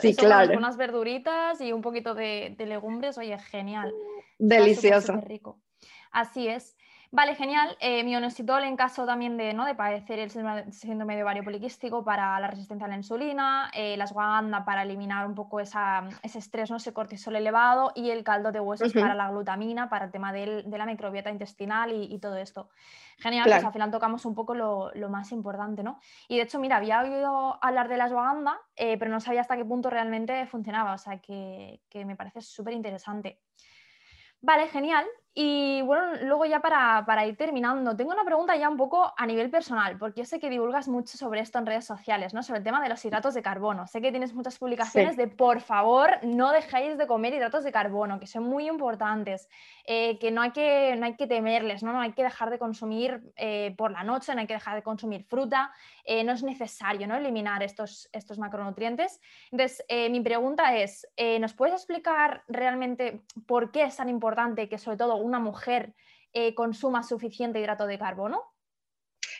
sí, 0.00 0.14
claro. 0.16 0.56
Unas 0.56 0.76
verduritas 0.76 1.60
y 1.60 1.72
un 1.72 1.82
poquito 1.82 2.14
de, 2.14 2.56
legumbres, 2.58 3.18
oye, 3.18 3.38
genial. 3.38 3.92
Delicioso. 4.38 5.20
rico. 5.20 5.60
Así 6.10 6.48
es. 6.48 6.76
Vale, 7.14 7.34
genial. 7.34 7.76
Eh, 7.78 8.02
mionositol 8.04 8.64
en 8.64 8.74
caso 8.74 9.04
también 9.04 9.36
de, 9.36 9.52
¿no? 9.52 9.66
de 9.66 9.74
padecer 9.74 10.18
el 10.18 10.30
síndrome 10.30 11.14
de 11.14 11.22
ovario 11.22 11.44
poliquístico 11.44 12.02
para 12.02 12.40
la 12.40 12.46
resistencia 12.46 12.86
a 12.86 12.88
la 12.88 12.96
insulina, 12.96 13.70
eh, 13.74 13.98
la 13.98 14.04
ashwagandha 14.04 14.64
para 14.64 14.82
eliminar 14.82 15.26
un 15.26 15.34
poco 15.34 15.60
ese 15.60 15.78
estrés, 16.22 16.70
¿no? 16.70 16.78
ese 16.78 16.94
cortisol 16.94 17.36
elevado 17.36 17.92
y 17.94 18.08
el 18.08 18.24
caldo 18.24 18.50
de 18.50 18.60
huesos 18.60 18.94
para 18.94 19.14
la 19.14 19.30
glutamina, 19.30 19.90
para 19.90 20.06
el 20.06 20.10
tema 20.10 20.32
de 20.32 20.64
la 20.66 20.86
microbiota 20.86 21.30
intestinal 21.30 21.92
y, 21.92 22.18
todo 22.18 22.38
esto. 22.38 22.70
Genial, 23.18 23.44
pues 23.46 23.62
al 23.62 23.72
final 23.74 23.90
tocamos 23.90 24.24
un 24.24 24.34
poco 24.34 24.54
lo, 24.54 25.08
más 25.10 25.32
importante, 25.32 25.82
¿no? 25.82 26.00
Y 26.28 26.36
de 26.36 26.44
hecho, 26.44 26.58
mira, 26.58 26.78
había 26.78 27.02
oído 27.02 27.58
hablar 27.62 27.88
de 27.88 27.98
la 27.98 28.04
ashwagandha, 28.04 28.58
eh, 28.74 28.96
pero 28.96 29.10
no 29.10 29.20
sabía 29.20 29.42
hasta 29.42 29.58
qué 29.58 29.66
punto 29.66 29.90
realmente 29.90 30.46
funcionaba, 30.46 30.94
o 30.94 30.98
sea 30.98 31.18
que, 31.18 31.82
que 31.90 32.06
me 32.06 32.16
parece 32.16 32.40
súper 32.40 32.72
interesante. 32.72 33.38
Vale, 34.40 34.66
genial. 34.68 35.04
Y 35.34 35.80
bueno, 35.82 36.12
luego 36.24 36.44
ya 36.44 36.60
para, 36.60 37.26
ir 37.26 37.38
terminando, 37.38 37.96
tengo 37.96 38.12
una 38.12 38.24
pregunta 38.24 38.54
ya 38.54 38.68
un 38.68 38.76
poco 38.76 39.14
a 39.16 39.26
nivel 39.26 39.48
personal, 39.48 39.96
porque 39.96 40.20
yo 40.20 40.24
sé 40.26 40.38
que 40.38 40.50
divulgas 40.50 40.88
mucho 40.88 41.16
sobre 41.16 41.40
esto 41.40 41.58
en 41.58 41.64
redes 41.64 41.86
sociales, 41.86 42.34
¿no? 42.34 42.42
Sobre 42.42 42.58
el 42.58 42.64
tema 42.64 42.82
de 42.82 42.90
los 42.90 43.02
hidratos 43.02 43.32
de 43.32 43.40
carbono. 43.40 43.86
Sé 43.86 44.02
que 44.02 44.10
tienes 44.10 44.34
muchas 44.34 44.58
publicaciones 44.58 45.16
de 45.16 45.28
por 45.28 45.60
favor 45.60 46.18
no 46.22 46.52
dejéis 46.52 46.98
de 46.98 47.06
comer 47.06 47.32
hidratos 47.32 47.64
de 47.64 47.72
carbono, 47.72 48.20
que 48.20 48.26
son 48.26 48.44
muy 48.44 48.68
importantes, 48.68 49.48
eh, 49.86 50.18
que, 50.18 50.30
no 50.30 50.42
hay 50.42 50.50
que 50.50 50.96
no 50.98 51.06
hay 51.06 51.16
que 51.16 51.26
temerles, 51.26 51.82
¿no? 51.82 51.92
No 51.92 52.02
hay 52.02 52.12
que 52.12 52.24
dejar 52.24 52.50
de 52.50 52.58
consumir 52.58 53.22
eh, 53.36 53.74
por 53.78 53.90
la 53.90 54.04
noche, 54.04 54.34
no 54.34 54.42
hay 54.42 54.46
que 54.46 54.54
dejar 54.54 54.74
de 54.74 54.82
consumir 54.82 55.24
fruta, 55.24 55.72
eh, 56.04 56.24
no 56.24 56.32
es 56.32 56.42
necesario 56.42 57.06
¿no? 57.06 57.16
eliminar 57.16 57.62
estos, 57.62 58.10
estos 58.12 58.38
macronutrientes. 58.38 59.18
Entonces, 59.50 59.82
mi 60.10 60.20
pregunta 60.20 60.76
es, 60.76 61.06
¿nos 61.40 61.54
puedes 61.54 61.74
explicar 61.74 62.42
realmente 62.48 63.22
por 63.46 63.70
qué 63.70 63.84
es 63.84 63.96
tan 63.96 64.08
importante 64.08 64.68
que 64.68 64.78
sobre 64.78 64.96
todo 64.96 65.21
una 65.22 65.38
mujer 65.38 65.94
eh, 66.32 66.54
consuma 66.54 67.02
suficiente 67.02 67.60
hidrato 67.60 67.86
de 67.86 67.98
carbono? 67.98 68.42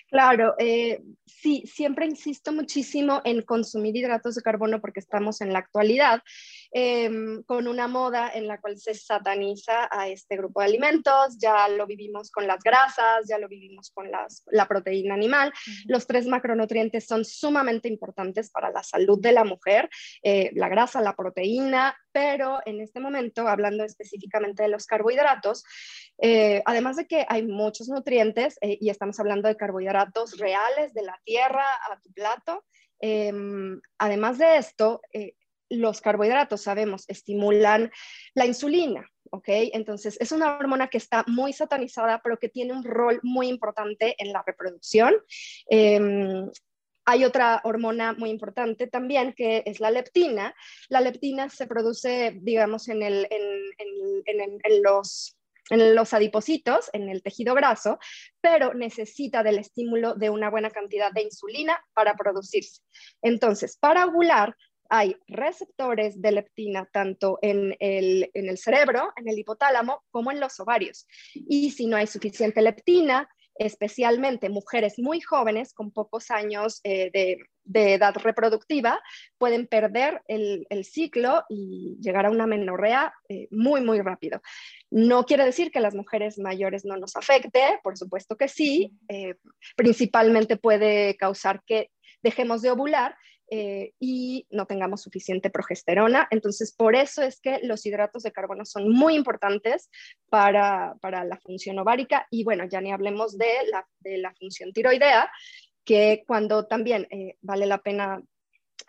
Claro, 0.09 0.55
eh, 0.59 1.03
sí, 1.25 1.65
siempre 1.67 2.05
insisto 2.05 2.53
muchísimo 2.53 3.23
en 3.25 3.43
consumir 3.43 3.97
hidratos 3.97 4.35
de 4.35 4.43
carbono 4.43 4.81
porque 4.81 5.01
estamos 5.01 5.41
en 5.41 5.53
la 5.53 5.61
actualidad 5.61 6.23
em, 6.73 7.43
con 7.45 7.69
una 7.69 7.87
moda 7.87 8.31
en 8.35 8.47
la 8.47 8.61
cual 8.61 8.79
se 8.79 8.95
sataniza 8.95 9.89
a 9.91 10.09
este 10.09 10.37
grupo 10.37 10.61
de 10.61 10.67
alimentos, 10.67 11.39
ya 11.39 11.69
lo 11.69 11.87
vivimos 11.87 12.31
con 12.31 12.47
las 12.47 12.63
grasas, 12.63 13.27
ya 13.29 13.39
lo 13.39 13.49
vivimos 13.49 13.91
con 13.91 14.11
la 14.11 14.69
proteína 14.69 15.15
animal. 15.15 15.53
Los 15.87 16.07
tres 16.07 16.27
macronutrientes 16.27 17.07
son 17.07 17.25
sumamente 17.25 17.89
importantes 17.89 18.51
para 18.51 18.71
la 18.71 18.83
salud 18.83 19.21
de 19.21 19.33
la 19.33 19.45
mujer, 19.45 19.91
eh, 20.23 20.51
la 20.55 20.69
grasa, 20.69 21.01
la 21.01 21.15
proteína, 21.15 21.97
pero 22.13 22.61
en 22.67 22.81
este 22.81 23.01
momento, 23.01 23.49
hablando 23.49 23.85
específicamente 23.85 24.63
de 24.63 24.69
los 24.69 24.87
carbohidratos, 24.87 25.65
eh, 26.19 26.63
además 26.65 26.97
de 26.97 27.07
que 27.07 27.27
hay 27.29 27.47
muchos 27.47 27.89
nutrientes 27.89 28.59
y 28.61 28.91
estamos 28.91 29.19
hablando 29.19 29.49
de 29.49 29.57
carbohidratos, 29.57 30.39
reales 30.39 30.93
de 30.95 31.03
la 31.03 31.19
tierra 31.25 31.65
a 31.91 31.99
tu 32.01 32.13
plato. 32.13 32.65
Em, 33.01 33.81
además 33.99 34.39
de 34.39 34.57
esto, 34.59 35.01
eh, 35.13 35.35
los 35.73 36.01
carbohidratos, 36.01 36.63
sabemos, 36.63 37.05
estimulan 37.09 37.91
la 38.35 38.47
insulina, 38.47 39.09
¿ok? 39.31 39.49
Entonces, 39.49 40.17
es 40.21 40.33
una 40.33 40.57
hormona 40.57 40.89
que 40.89 40.99
está 40.99 41.25
muy 41.27 41.53
satanizada, 41.53 42.21
pero 42.23 42.39
que 42.39 42.49
tiene 42.49 42.73
un 42.73 42.85
rol 42.85 43.21
muy 43.23 43.49
importante 43.49 44.15
en 44.19 44.33
la 44.33 44.43
reproducción. 44.47 45.15
Em, 45.67 46.49
hay 47.05 47.25
otra 47.25 47.61
hormona 47.65 48.13
muy 48.13 48.31
importante 48.31 48.87
también, 48.87 49.33
que 49.33 49.63
es 49.67 49.81
la 49.81 49.91
leptina. 49.91 50.55
La 50.89 51.01
leptina 51.01 51.49
se 51.49 51.67
produce, 51.67 52.39
digamos, 52.43 52.89
en, 52.89 53.01
los 54.83 55.37
en 55.71 55.95
los 55.95 56.13
adipocitos, 56.13 56.91
en 56.93 57.09
el 57.09 57.23
tejido 57.23 57.55
graso, 57.55 57.99
pero 58.41 58.75
necesita 58.75 59.43
del 59.43 59.59
estímulo 59.59 60.15
de 60.15 60.29
una 60.29 60.51
buena 60.51 60.71
cantidad 60.71 61.13
de 61.13 61.23
insulina 61.23 61.83
para 61.95 62.15
producirse. 62.15 62.83
Entonces, 63.23 63.79
para 63.79 64.07
ovular, 64.07 64.55
hay 64.95 65.17
receptores 65.27 66.21
de 66.21 66.33
leptina 66.33 66.87
tanto 66.93 67.39
en 67.41 67.75
el, 67.81 68.31
en 68.35 68.51
el 68.51 68.59
cerebro, 68.59 69.11
en 69.17 69.27
el 69.27 69.39
hipotálamo, 69.39 70.03
como 70.11 70.31
en 70.31 70.39
los 70.39 70.61
ovarios. 70.61 71.07
Y 71.35 71.71
si 71.71 71.87
no 71.87 71.97
hay 71.97 72.07
suficiente 72.07 72.61
leptina, 72.61 73.27
especialmente 73.55 74.51
mujeres 74.51 74.99
muy 74.99 75.23
jóvenes 75.23 75.73
con 75.73 75.93
pocos 75.93 76.31
años 76.31 76.83
eh, 76.85 77.11
de, 77.11 77.39
edad 77.95 78.15
reproductiva, 78.17 79.01
pueden 79.39 79.67
perder 79.67 80.21
el, 80.29 80.67
ciclo 80.85 81.45
y 81.49 81.97
llegar 82.03 82.27
a 82.27 82.31
una 82.31 82.47
menorrea 82.47 83.15
eh, 83.31 83.49
muy, 83.51 83.81
muy 83.81 84.03
rápido. 84.03 84.43
No 84.91 85.25
quiere 85.25 85.47
decir 85.47 85.71
que 85.71 85.81
las 85.81 85.95
mujeres 85.95 86.39
mayores 86.39 86.85
no 86.85 86.99
nos 86.99 87.17
afecte, 87.17 87.81
por 87.83 87.97
supuesto 87.97 88.37
que 88.37 88.49
sí, 88.49 88.93
eh, 89.09 89.37
principalmente 89.75 90.59
puede 90.59 91.17
causar 91.17 91.63
que 91.65 91.91
dejemos 92.23 92.61
de 92.61 92.73
ovular, 92.73 93.17
eh, 93.55 93.93
y 94.01 94.47
no 94.49 94.65
tengamos 94.65 95.03
suficiente 95.03 95.51
progesterona. 95.51 96.27
Entonces, 96.31 96.73
por 96.73 96.97
eso 96.97 97.21
es 97.21 97.39
que 97.39 97.61
los 97.63 97.85
hidratos 97.85 98.23
de 98.23 98.33
carbono 98.33 98.65
son 98.65 98.89
muy 98.89 99.15
importantes 99.15 99.91
para, 100.31 100.97
la 101.03 101.39
función 101.43 101.79
ovárica 101.79 102.27
y 102.31 102.45
bueno, 102.45 102.65
ya 102.65 102.81
ni 102.81 102.93
hablemos 102.93 103.37
de 103.37 103.53
la, 103.71 103.87
de 104.01 104.17
la 104.17 104.33
función 104.33 104.73
tiroidea, 104.73 105.31
que 105.85 106.25
cuando 106.27 106.67
también 106.67 107.07
eh, 107.11 107.37
vale 107.43 107.67
la 107.67 107.83
pena 107.83 108.23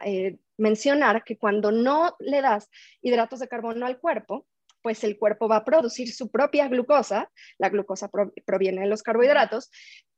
eh, 0.02 0.38
mencionar 0.56 1.26
que 1.26 1.38
cuando 1.38 1.74
no 1.74 2.16
le 2.20 2.40
das 2.42 2.70
hidratos 3.02 3.42
de 3.42 3.50
carbono 3.50 3.86
al 3.86 4.00
cuerpo, 4.00 4.48
pues 4.82 5.04
el 5.04 5.18
cuerpo 5.18 5.50
va 5.50 5.58
a 5.58 5.66
producir 5.66 6.10
su 6.14 6.32
propia 6.32 6.70
glucosa, 6.70 7.30
la 7.58 7.68
glucosa 7.68 8.10
proviene 8.46 8.84
de 8.84 8.88
los 8.88 9.04
carbohidratos, 9.04 9.72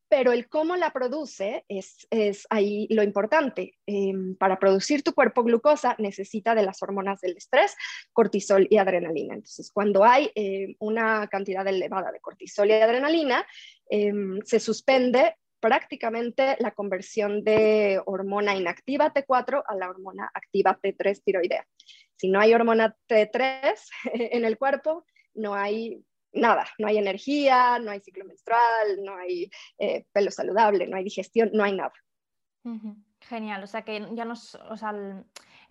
pero 0.10 0.32
el 0.32 0.48
cómo 0.48 0.76
la 0.76 0.92
produce 0.92 1.66
es, 1.68 2.08
ahí 2.50 2.88
lo 2.90 3.04
importante. 3.04 3.78
Em, 3.86 4.36
para 4.36 4.60
producir 4.60 5.04
tu 5.04 5.14
cuerpo 5.14 5.44
glucosa 5.44 5.96
necesita 6.00 6.56
de 6.56 6.64
las 6.64 6.82
hormonas 6.84 7.22
del 7.22 7.38
estrés, 7.38 7.76
cortisol 8.14 8.68
y 8.70 8.78
adrenalina. 8.78 9.34
Entonces, 9.34 9.72
cuando 9.72 10.04
hay 10.04 10.32
eh, 10.36 10.76
una 10.80 11.28
cantidad 11.28 11.68
elevada 11.68 12.12
de 12.12 12.20
cortisol 12.20 12.70
y 12.70 12.74
adrenalina, 12.74 13.46
em, 13.90 14.40
se 14.44 14.60
suspende 14.60 15.36
prácticamente 15.60 16.56
la 16.60 16.72
conversión 16.72 17.44
de 17.44 18.00
hormona 18.06 18.56
inactiva 18.56 19.12
T4 19.12 19.64
a 19.68 19.76
la 19.76 19.90
hormona 19.90 20.30
activa 20.34 20.80
T3 20.82 21.24
tiroidea. 21.24 21.66
Si 22.16 22.30
no 22.30 22.40
hay 22.40 22.54
hormona 22.54 22.96
T3 23.10 23.74
en 24.14 24.46
el 24.46 24.58
cuerpo, 24.58 25.06
no 25.34 25.56
hay 25.56 26.04
nada, 26.36 26.68
no 26.78 26.88
hay 26.88 26.98
energía, 26.98 27.80
no 27.80 27.92
hay 27.92 28.00
ciclo 28.02 28.26
menstrual, 28.26 29.04
no 29.04 29.16
hay 29.16 29.50
eh, 29.78 30.06
pelo 30.12 30.32
saludable, 30.32 30.88
no 30.88 30.98
hay 30.98 31.04
digestión, 31.04 31.50
no 31.54 31.64
hay 31.64 31.74
nada. 31.76 31.94
Genial, 33.22 33.64
o 33.64 33.68
sea 33.68 33.84
que 33.84 34.08
ya 34.14 34.26
nos, 34.26 34.56
o 34.56 34.78
sea, 34.78 34.94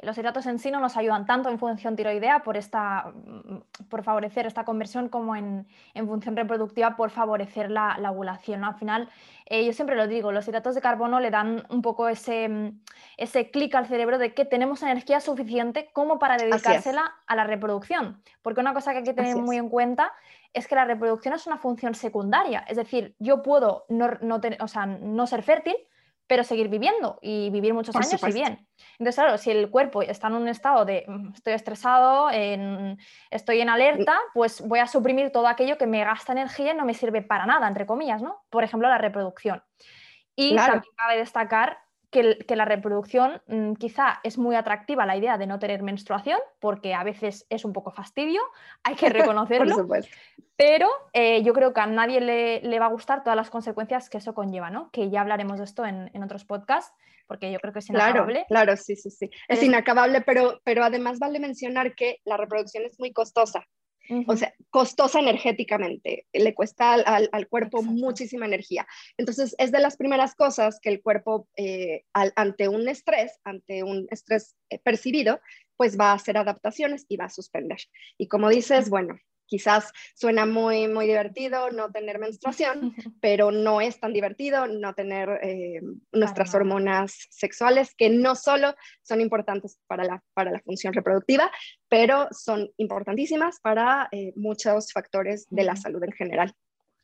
los 0.04 0.16
hidratos 0.18 0.46
en 0.46 0.58
sí 0.58 0.70
no 0.70 0.80
nos 0.80 0.96
ayudan 0.96 1.26
tanto 1.26 1.48
en 1.48 1.58
función 1.58 1.96
tiroidea 1.96 2.42
por, 2.42 2.56
esta, 2.56 3.12
mm, 3.12 3.84
por 3.88 4.02
favorecer 4.02 4.46
esta 4.46 4.64
conversión 4.64 5.08
como 5.08 5.34
en, 5.34 5.66
función 6.06 6.36
reproductiva 6.36 6.96
por 6.96 7.10
favorecer 7.10 7.70
la, 7.70 7.96
ovulación. 8.10 8.64
Al 8.64 8.74
final, 8.76 9.08
eh, 9.46 9.64
yo 9.64 9.72
siempre 9.72 9.96
lo 9.96 10.06
digo, 10.06 10.32
los 10.32 10.46
hidratos 10.46 10.74
de 10.74 10.80
carbono 10.80 11.20
le 11.20 11.30
dan 11.30 11.64
un 11.70 11.82
poco 11.82 12.08
ese, 12.08 12.48
mm, 12.48 12.80
ese 13.16 13.50
clic 13.50 13.74
al 13.74 13.86
cerebro 13.86 14.18
de 14.18 14.34
que 14.34 14.44
tenemos 14.44 14.82
energía 14.82 15.20
suficiente 15.20 15.90
como 15.92 16.18
para 16.18 16.36
dedicársela 16.36 17.14
a 17.26 17.36
la 17.36 17.44
reproducción. 17.44 18.22
Porque 18.42 18.60
una 18.60 18.74
cosa 18.74 18.92
que 18.92 18.98
hay 18.98 19.04
que 19.04 19.14
tener 19.14 19.36
muy 19.36 19.56
en 19.56 19.68
cuenta 19.68 20.12
es 20.52 20.68
que 20.68 20.74
la 20.74 20.84
reproducción 20.84 21.34
es 21.34 21.46
una 21.46 21.56
función 21.56 21.94
secundaria. 21.94 22.64
Es 22.68 22.76
decir, 22.76 23.16
yo 23.18 23.42
puedo 23.42 23.86
no, 23.88 24.08
no 24.20 25.26
ser 25.26 25.42
fértil, 25.42 25.76
pero 26.26 26.42
seguir 26.44 26.68
viviendo 26.68 27.18
y 27.20 27.50
vivir 27.50 27.74
muchos 27.74 27.94
años 27.94 28.22
y 28.22 28.32
bien. 28.32 28.66
Entonces, 28.98 29.14
claro, 29.16 29.38
si 29.38 29.50
el 29.50 29.70
cuerpo 29.70 30.02
está 30.02 30.28
en 30.28 30.34
un 30.34 30.48
estado 30.48 30.84
de 30.84 31.04
mm, 31.06 31.34
estoy 31.34 31.52
estresado, 31.52 32.30
estoy 33.30 33.60
en 33.60 33.68
alerta, 33.68 34.18
pues 34.32 34.60
voy 34.66 34.78
a 34.78 34.86
suprimir 34.86 35.30
todo 35.30 35.46
aquello 35.46 35.76
que 35.76 35.86
me 35.86 36.02
gasta 36.04 36.32
energía 36.32 36.72
y 36.72 36.76
no 36.76 36.84
me 36.84 36.94
sirve 36.94 37.22
para 37.22 37.46
nada, 37.46 37.68
entre 37.68 37.86
comillas, 37.86 38.22
¿no? 38.22 38.42
Por 38.48 38.64
ejemplo, 38.64 38.88
la 38.88 38.98
reproducción. 38.98 39.62
Y 40.36 40.56
también 40.56 40.82
cabe 40.96 41.18
destacar 41.18 41.83
que, 42.14 42.56
la 42.56 42.64
reproducción 42.64 43.42
mm, 43.48 43.74
quizá 43.74 44.20
es 44.22 44.38
muy 44.38 44.54
atractiva 44.54 45.04
la 45.04 45.16
idea 45.16 45.36
de 45.36 45.46
no 45.46 45.58
tener 45.58 45.82
menstruación, 45.82 46.38
porque 46.60 46.94
a 46.94 47.02
veces 47.02 47.44
es 47.50 47.64
un 47.64 47.72
poco 47.72 47.90
fastidio, 47.90 48.40
hay 48.84 48.94
que 48.94 49.08
reconocerlo, 49.10 49.86
pero 50.56 50.88
eh, 51.12 51.42
yo 51.42 51.52
creo 51.52 51.74
que 51.74 51.80
a 51.80 51.86
nadie 51.86 52.20
le, 52.20 52.78
va 52.78 52.86
a 52.86 52.90
gustar 52.90 53.24
todas 53.24 53.36
las 53.36 53.50
consecuencias 53.50 54.08
que 54.08 54.18
eso 54.18 54.34
conlleva, 54.34 54.70
¿no? 54.70 54.90
que 54.92 55.10
ya 55.10 55.20
hablaremos 55.20 55.58
de 55.58 55.64
esto 55.64 55.84
en, 55.84 56.22
otros 56.22 56.44
podcasts, 56.44 56.94
porque 57.26 57.50
yo 57.50 57.58
creo 57.58 57.72
que 57.72 57.80
es 57.80 57.90
inacabable. 57.90 58.44
Claro, 58.46 58.66
claro, 58.66 58.76
sí, 58.76 58.94
sí, 58.94 59.10
sí. 59.10 59.30
Es 59.48 59.62
inacabable, 59.62 60.20
pero, 60.20 60.60
pero 60.62 60.84
además 60.84 61.18
vale 61.18 61.40
mencionar 61.40 61.94
que 61.94 62.20
la 62.24 62.36
reproducción 62.36 62.84
es 62.84 63.00
muy 63.00 63.12
costosa. 63.12 63.66
O 64.26 64.36
sea, 64.36 64.52
costosa 64.70 65.20
energéticamente, 65.20 66.26
le 66.32 66.54
cuesta 66.54 66.92
al, 66.92 67.48
cuerpo 67.48 67.82
muchísima 67.82 68.46
energía. 68.46 68.86
Entonces, 69.16 69.54
es 69.58 69.72
de 69.72 69.80
las 69.80 69.96
primeras 69.96 70.34
cosas 70.34 70.78
que 70.80 70.90
el 70.90 71.02
cuerpo, 71.02 71.48
eh, 71.56 72.04
ante 72.12 72.68
un 72.68 72.88
estrés, 72.88 73.40
ante 73.44 73.82
un 73.82 74.06
estrés 74.10 74.56
eh, 74.70 74.78
percibido, 74.78 75.40
pues 75.76 75.98
va 75.98 76.10
a 76.10 76.14
hacer 76.14 76.36
adaptaciones 76.36 77.06
y 77.08 77.16
va 77.16 77.26
a 77.26 77.30
suspender. 77.30 77.78
Y 78.18 78.28
como 78.28 78.48
dices, 78.48 78.90
bueno, 78.90 79.18
quizás 79.46 79.92
suena 80.14 80.46
muy, 80.46 80.88
muy 80.88 81.06
divertido 81.06 81.70
no 81.70 81.90
tener 81.90 82.18
menstruación, 82.18 82.94
pero 83.20 83.50
no 83.50 83.80
es 83.80 84.00
tan 84.00 84.12
divertido 84.12 84.66
no 84.66 84.94
tener 84.94 85.40
eh, 85.42 85.80
nuestras 86.12 86.54
hormonas 86.54 87.26
sexuales, 87.30 87.94
que 87.94 88.10
no 88.10 88.34
solo 88.34 88.74
son 89.02 89.20
importantes 89.20 89.78
para 89.86 90.04
la, 90.04 90.22
para 90.34 90.50
la 90.50 90.60
función 90.60 90.92
reproductiva, 90.92 91.50
pero 91.88 92.28
son 92.30 92.70
importantísimas 92.76 93.60
para 93.60 94.08
eh, 94.12 94.32
muchos 94.36 94.92
factores 94.92 95.46
de 95.50 95.64
la 95.64 95.76
salud 95.76 96.02
en 96.02 96.12
general. 96.12 96.54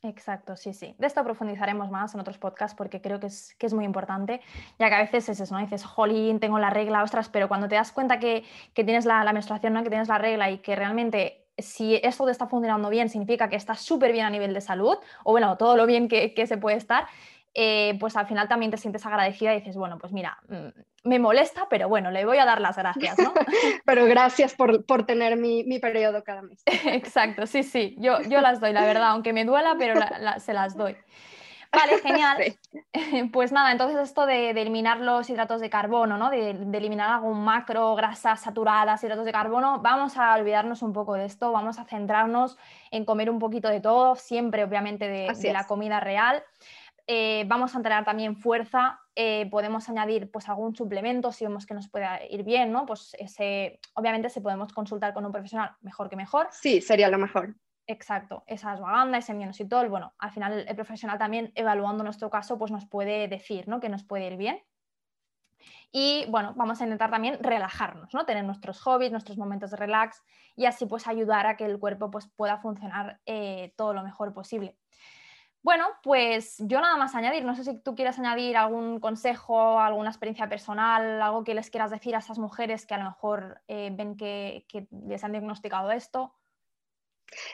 Exacto, 0.03 0.55
sí, 0.55 0.73
sí. 0.73 0.95
De 0.97 1.05
esto 1.05 1.23
profundizaremos 1.23 1.91
más 1.91 2.15
en 2.15 2.21
otros 2.21 2.39
podcasts 2.39 2.75
porque 2.75 3.01
creo 3.01 3.19
que 3.19 3.27
es, 3.27 3.55
que 3.59 3.67
es 3.67 3.73
muy 3.73 3.85
importante, 3.85 4.41
ya 4.79 4.89
que 4.89 4.95
a 4.95 5.01
veces 5.01 5.29
es 5.29 5.39
eso, 5.39 5.53
¿no? 5.53 5.61
Dices, 5.61 5.83
jolín, 5.85 6.39
tengo 6.39 6.57
la 6.57 6.71
regla, 6.71 7.03
ostras, 7.03 7.29
pero 7.29 7.47
cuando 7.47 7.67
te 7.67 7.75
das 7.75 7.91
cuenta 7.91 8.19
que, 8.19 8.43
que 8.73 8.83
tienes 8.83 9.05
la, 9.05 9.23
la 9.23 9.31
menstruación, 9.31 9.73
¿no? 9.73 9.83
que 9.83 9.89
tienes 9.89 10.07
la 10.07 10.17
regla 10.17 10.49
y 10.49 10.57
que 10.57 10.75
realmente 10.75 11.40
si 11.61 11.99
esto 12.03 12.25
te 12.25 12.31
está 12.31 12.47
funcionando 12.47 12.89
bien, 12.89 13.09
significa 13.09 13.49
que 13.49 13.55
estás 13.55 13.81
súper 13.81 14.11
bien 14.11 14.25
a 14.25 14.29
nivel 14.29 14.53
de 14.53 14.61
salud, 14.61 14.97
o 15.23 15.31
bueno, 15.31 15.57
todo 15.57 15.75
lo 15.75 15.85
bien 15.85 16.07
que, 16.07 16.33
se 16.47 16.57
puede 16.57 16.77
estar, 16.77 17.07
eh, 17.53 17.97
pues 17.99 18.15
al 18.15 18.27
final 18.27 18.47
también 18.47 18.71
te 18.71 18.77
sientes 18.77 19.05
agradecida 19.05 19.53
y 19.53 19.59
dices, 19.59 19.75
bueno, 19.75 19.97
pues 19.97 20.13
mira, 20.13 20.37
mm, 20.47 21.09
me 21.09 21.19
molesta, 21.19 21.67
pero 21.69 21.89
bueno, 21.89 22.11
le 22.11 22.25
voy 22.25 22.37
a 22.37 22.45
dar 22.45 22.61
las 22.61 22.77
gracias, 22.77 23.17
¿no? 23.19 23.33
pero 23.85 24.05
gracias 24.05 24.53
por, 24.53 24.83
tener 25.05 25.37
mi, 25.37 25.79
periodo 25.79 26.23
cada 26.23 26.41
mes. 26.41 26.63
Exacto, 26.85 27.45
sí, 27.47 27.63
sí, 27.63 27.95
yo, 27.99 28.21
yo 28.21 28.41
las 28.41 28.59
doy, 28.59 28.73
la 28.73 28.85
verdad, 28.85 29.09
aunque 29.09 29.33
me 29.33 29.45
duela, 29.45 29.75
pero 29.77 29.99
se 30.39 30.53
las 30.53 30.75
doy. 30.75 30.95
Vale, 31.71 31.99
genial. 32.03 32.37
Pues 33.31 33.51
nada, 33.51 33.71
entonces 33.71 33.99
esto 33.99 34.25
de, 34.25 34.51
eliminar 34.51 34.99
los 34.99 35.29
hidratos 35.29 35.59
de 35.61 35.69
carbono, 35.69 36.17
¿no? 36.17 36.29
De, 36.29 36.51
eliminar 36.51 37.09
algún 37.09 37.43
macro, 37.43 37.95
grasas 37.95 38.41
saturadas, 38.41 39.03
hidratos 39.03 39.25
de 39.25 39.31
carbono, 39.31 39.79
vamos 39.79 40.17
a 40.17 40.33
olvidarnos 40.35 40.81
un 40.81 40.93
poco 40.93 41.15
de 41.15 41.25
esto, 41.25 41.51
vamos 41.51 41.79
a 41.79 41.85
centrarnos 41.85 42.57
en 42.91 43.05
comer 43.05 43.29
un 43.29 43.39
poquito 43.39 43.69
de 43.69 43.81
todo, 43.81 44.15
siempre 44.15 44.63
obviamente 44.63 45.07
de, 45.07 45.53
la 45.53 45.65
comida 45.67 45.99
real. 45.99 46.43
Eh, 47.07 47.43
vamos 47.47 47.73
a 47.73 47.77
entrenar 47.77 48.05
también 48.05 48.37
fuerza, 48.37 48.99
eh, 49.15 49.47
podemos 49.49 49.89
añadir 49.89 50.29
pues 50.31 50.47
algún 50.47 50.75
suplemento 50.75 51.31
si 51.31 51.45
vemos 51.45 51.65
que 51.65 51.73
nos 51.73 51.89
puede 51.89 52.07
ir 52.29 52.43
bien, 52.43 52.71
¿no? 52.71 52.85
Pues 52.85 53.15
ese, 53.19 53.79
obviamente 53.95 54.29
si 54.29 54.39
podemos 54.39 54.71
consultar 54.71 55.13
con 55.13 55.25
un 55.25 55.31
profesional, 55.31 55.71
mejor 55.81 56.09
que 56.09 56.15
mejor. 56.15 56.47
Sí, 56.51 56.81
sería 56.81 57.09
lo 57.09 57.17
mejor. 57.17 57.55
Exacto, 57.91 58.45
esa 58.47 58.71
ashwagandha, 58.71 59.17
ese 59.17 59.33
mienositol, 59.33 59.89
bueno, 59.89 60.13
al 60.17 60.31
final 60.31 60.65
el 60.65 60.75
profesional 60.75 61.17
también 61.19 61.51
evaluando 61.55 62.05
nuestro 62.05 62.29
caso 62.29 62.57
pues 62.57 62.71
nos 62.71 62.85
puede 62.85 63.27
decir 63.27 63.67
¿no? 63.67 63.81
que 63.81 63.89
nos 63.89 64.05
puede 64.05 64.27
ir 64.27 64.37
bien. 64.37 64.63
Y 65.91 66.25
bueno, 66.29 66.53
vamos 66.55 66.79
a 66.79 66.85
intentar 66.85 67.11
también 67.11 67.37
relajarnos, 67.43 68.13
¿no? 68.13 68.25
tener 68.25 68.45
nuestros 68.45 68.79
hobbies, 68.79 69.11
nuestros 69.11 69.37
momentos 69.37 69.71
de 69.71 69.77
relax 69.77 70.23
y 70.55 70.67
así 70.67 70.85
pues 70.85 71.05
ayudar 71.05 71.47
a 71.47 71.57
que 71.57 71.65
el 71.65 71.79
cuerpo 71.79 72.09
pues, 72.09 72.29
pueda 72.29 72.59
funcionar 72.59 73.19
eh, 73.25 73.73
todo 73.75 73.93
lo 73.93 74.03
mejor 74.03 74.33
posible. 74.33 74.77
Bueno, 75.61 75.85
pues 76.01 76.55
yo 76.59 76.79
nada 76.79 76.95
más 76.95 77.13
añadir, 77.13 77.43
no 77.43 77.55
sé 77.55 77.65
si 77.65 77.77
tú 77.77 77.93
quieres 77.93 78.17
añadir 78.17 78.55
algún 78.55 79.01
consejo, 79.01 79.81
alguna 79.81 80.11
experiencia 80.11 80.47
personal, 80.47 81.21
algo 81.21 81.43
que 81.43 81.55
les 81.55 81.69
quieras 81.69 81.91
decir 81.91 82.15
a 82.15 82.19
esas 82.19 82.39
mujeres 82.39 82.85
que 82.85 82.93
a 82.93 82.99
lo 82.99 83.03
mejor 83.03 83.61
eh, 83.67 83.91
ven 83.93 84.15
que 84.15 84.65
les 85.07 85.25
han 85.25 85.33
diagnosticado 85.33 85.91
esto. 85.91 86.33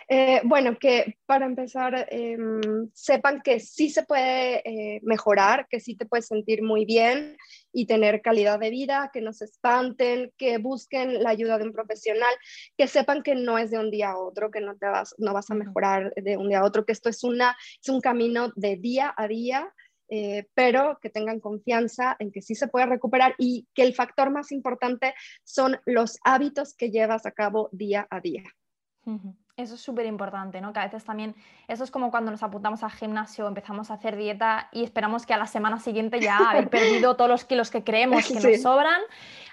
Eh, 0.08 0.42
bueno, 0.44 0.78
que 0.80 1.18
para 1.26 1.46
empezar 1.46 2.08
em, 2.10 2.90
sepan 2.94 3.42
que 3.42 3.60
sí 3.60 3.90
se 3.90 4.04
puede 4.04 4.62
eh, 4.68 5.00
mejorar, 5.04 5.68
que 5.70 5.80
sí 5.80 5.96
te 5.96 6.06
puedes 6.06 6.28
sentir 6.28 6.64
muy 6.64 6.86
bien 6.86 7.38
y 7.72 7.86
tener 7.86 8.22
calidad 8.22 8.60
de 8.60 8.70
vida, 8.70 9.12
que 9.14 9.22
no 9.22 9.34
se 9.34 9.46
espanten, 9.46 10.32
que 10.38 10.58
busquen 10.58 11.22
la 11.22 11.30
ayuda 11.30 11.58
de 11.58 11.66
un 11.66 11.74
profesional, 11.74 12.34
que 12.78 12.88
sepan 12.88 13.24
que 13.24 13.36
no 13.36 13.58
es 13.58 13.72
de 13.72 13.80
un 13.80 13.92
día 13.92 14.12
a 14.12 14.18
otro, 14.18 14.52
que 14.52 14.62
no, 14.62 14.76
te 14.78 14.88
vas, 14.88 15.14
no 15.18 15.34
vas 15.34 15.50
a 15.52 15.56
mejorar 15.56 16.14
de 16.16 16.38
un 16.38 16.50
día 16.50 16.60
a 16.60 16.66
otro, 16.66 16.86
que 16.86 16.94
esto 16.94 17.10
es, 17.10 17.24
una, 17.24 17.56
es 17.82 17.90
un 17.90 18.02
camino 18.02 18.52
de 18.56 18.78
día 18.78 19.14
a 19.16 19.28
día 19.28 19.74
eh, 20.10 20.48
pero 20.54 21.00
que 21.02 21.10
tengan 21.10 21.42
confianza 21.42 22.16
en 22.20 22.32
que 22.32 22.42
sí 22.42 22.56
se 22.56 22.70
puede 22.70 22.86
recuperar 22.86 23.36
y 23.38 23.68
que 23.74 23.84
el 23.84 23.94
factor 23.94 24.32
más 24.32 24.54
importante 24.54 25.14
son 25.44 25.78
los 25.86 26.18
hábitos 26.24 26.74
que 26.76 26.92
llevas 26.92 27.26
a 27.26 27.32
cabo 27.32 27.70
día 27.74 28.08
a 28.10 28.22
día. 28.22 28.44
Eso 29.58 29.74
es 29.74 29.82
súper 29.82 30.06
importante, 30.06 30.62
¿no? 30.62 30.72
Que 30.72 30.80
a 30.80 30.84
veces 30.84 31.04
también, 31.04 31.36
eso 31.68 31.84
es 31.84 31.90
como 31.90 32.12
cuando 32.12 32.30
nos 32.30 32.44
apuntamos 32.44 32.84
al 32.84 32.92
gimnasio, 32.92 33.48
empezamos 33.48 33.90
a 33.90 33.96
hacer 33.96 34.16
dieta 34.16 34.70
y 34.72 34.84
esperamos 34.84 35.26
que 35.26 35.34
a 35.34 35.38
la 35.38 35.48
semana 35.48 35.80
siguiente 35.80 36.22
ya 36.22 36.38
haber 36.38 36.70
perdido 36.70 37.16
todos 37.16 37.28
los 37.28 37.44
kilos 37.44 37.72
que 37.72 37.84
creemos 37.84 38.28
que 38.28 38.36
nos 38.36 38.62
sobran, 38.62 39.02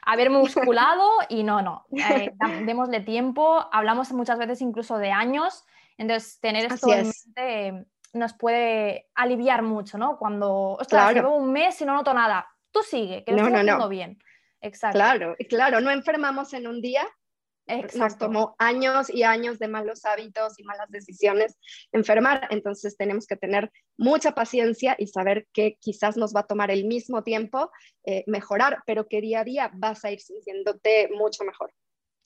haber 0.02 0.28
musculado 0.28 1.08
y 1.30 1.42
no, 1.42 1.62
no, 1.62 1.86
eh, 1.90 2.34
démosle 2.66 3.00
tiempo, 3.00 3.66
hablamos 3.72 4.12
muchas 4.12 4.38
veces 4.38 4.60
incluso 4.60 4.98
de 4.98 5.10
años, 5.10 5.64
entonces 5.96 6.38
tener 6.38 6.66
esto 6.70 6.92
en 6.92 7.06
mente 7.06 7.86
nos 8.12 8.34
puede 8.34 9.08
aliviar 9.14 9.62
mucho, 9.62 9.96
¿no? 9.96 10.18
Cuando, 10.18 10.76
ostras, 10.78 11.14
llevo 11.14 11.34
un 11.34 11.50
mes 11.50 11.80
y 11.80 11.86
no 11.86 11.94
noto 11.94 12.12
nada, 12.12 12.46
tú 12.70 12.80
sigue, 12.82 13.24
que 13.24 13.32
lo 13.32 13.48
no, 13.48 13.56
haciendo 13.56 13.88
bien. 13.88 14.18
Exacto. 14.60 14.98
Claro, 14.98 15.34
claro, 15.48 15.80
no 15.80 15.90
enfermamos 15.90 16.52
en 16.52 16.66
un 16.66 16.82
día, 16.82 17.06
nos 17.94 18.18
tomó 18.18 18.54
años 18.58 19.08
y 19.10 19.22
años 19.22 19.58
de 19.58 19.68
malos 19.68 20.04
hábitos 20.04 20.58
y 20.58 20.64
malas 20.64 20.90
decisiones 20.90 21.56
enfermar, 21.92 22.46
entonces 22.50 22.96
tenemos 22.96 23.26
que 23.26 23.36
tener 23.36 23.70
mucha 23.96 24.32
paciencia 24.32 24.96
y 24.98 25.06
saber 25.06 25.46
que 25.52 25.76
quizás 25.80 26.16
nos 26.16 26.34
va 26.34 26.40
a 26.40 26.46
tomar 26.46 26.70
el 26.70 26.84
mismo 26.84 27.22
tiempo 27.22 27.70
eh, 28.04 28.24
mejorar, 28.26 28.82
pero 28.86 29.08
que 29.08 29.20
día 29.20 29.40
a 29.40 29.44
día 29.44 29.70
vas 29.74 30.04
a 30.04 30.10
ir 30.10 30.20
sintiéndote 30.20 31.08
mucho 31.16 31.44
mejor. 31.44 31.72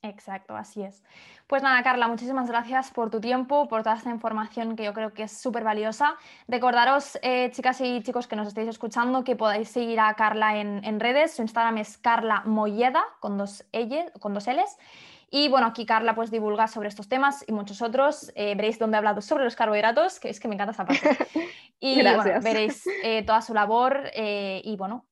Exacto, 0.02 0.54
así 0.54 0.82
es. 0.82 1.02
Pues 1.48 1.62
nada, 1.62 1.82
Carla, 1.82 2.06
muchísimas 2.06 2.48
gracias 2.48 2.92
por 2.92 3.10
tu 3.10 3.20
tiempo, 3.20 3.66
por 3.66 3.82
toda 3.82 3.96
esta 3.96 4.10
información 4.10 4.76
que 4.76 4.84
yo 4.84 4.94
creo 4.94 5.12
que 5.12 5.24
es 5.24 5.32
súper 5.32 5.64
valiosa. 5.64 6.16
Recordaros, 6.46 7.18
eh, 7.22 7.50
chicas 7.50 7.80
y 7.80 8.00
chicos 8.02 8.28
que 8.28 8.36
nos 8.36 8.46
estéis 8.46 8.68
escuchando, 8.68 9.24
que 9.24 9.34
podáis 9.34 9.68
seguir 9.68 9.98
a 9.98 10.14
Carla 10.14 10.58
en, 10.60 10.84
en 10.84 11.00
redes. 11.00 11.32
Su 11.34 11.42
Instagram 11.42 11.78
es 11.78 11.98
Carla 11.98 12.42
Molleda, 12.44 13.02
con 13.18 13.38
dos, 13.38 13.64
con 14.20 14.34
dos 14.34 14.46
L's. 14.46 14.76
Y 15.30 15.48
bueno, 15.48 15.66
aquí 15.66 15.84
Carla 15.84 16.14
pues 16.14 16.30
divulga 16.30 16.68
sobre 16.68 16.88
estos 16.88 17.08
temas 17.08 17.44
y 17.46 17.52
muchos 17.52 17.82
otros. 17.82 18.32
Eh, 18.34 18.54
veréis 18.54 18.78
dónde 18.78 18.96
ha 18.96 18.98
hablado 18.98 19.20
sobre 19.20 19.44
los 19.44 19.56
carbohidratos, 19.56 20.20
que 20.20 20.30
es 20.30 20.40
que 20.40 20.48
me 20.48 20.54
encanta 20.54 20.72
esta 20.72 20.86
parte. 20.86 21.00
Y 21.80 22.02
veréis 22.02 22.82
eh, 23.04 23.22
toda 23.22 23.40
su 23.40 23.54
labor 23.54 24.10
eh, 24.12 24.60
y 24.64 24.76
bueno, 24.76 25.06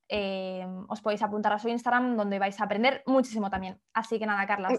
os 0.88 1.00
podéis 1.00 1.22
apuntar 1.22 1.52
a 1.52 1.60
su 1.60 1.68
Instagram 1.68 2.16
donde 2.16 2.40
vais 2.40 2.60
a 2.60 2.64
aprender 2.64 3.04
muchísimo 3.06 3.50
también. 3.50 3.80
Así 3.94 4.18
que 4.18 4.26
nada, 4.26 4.44
Carla, 4.48 4.70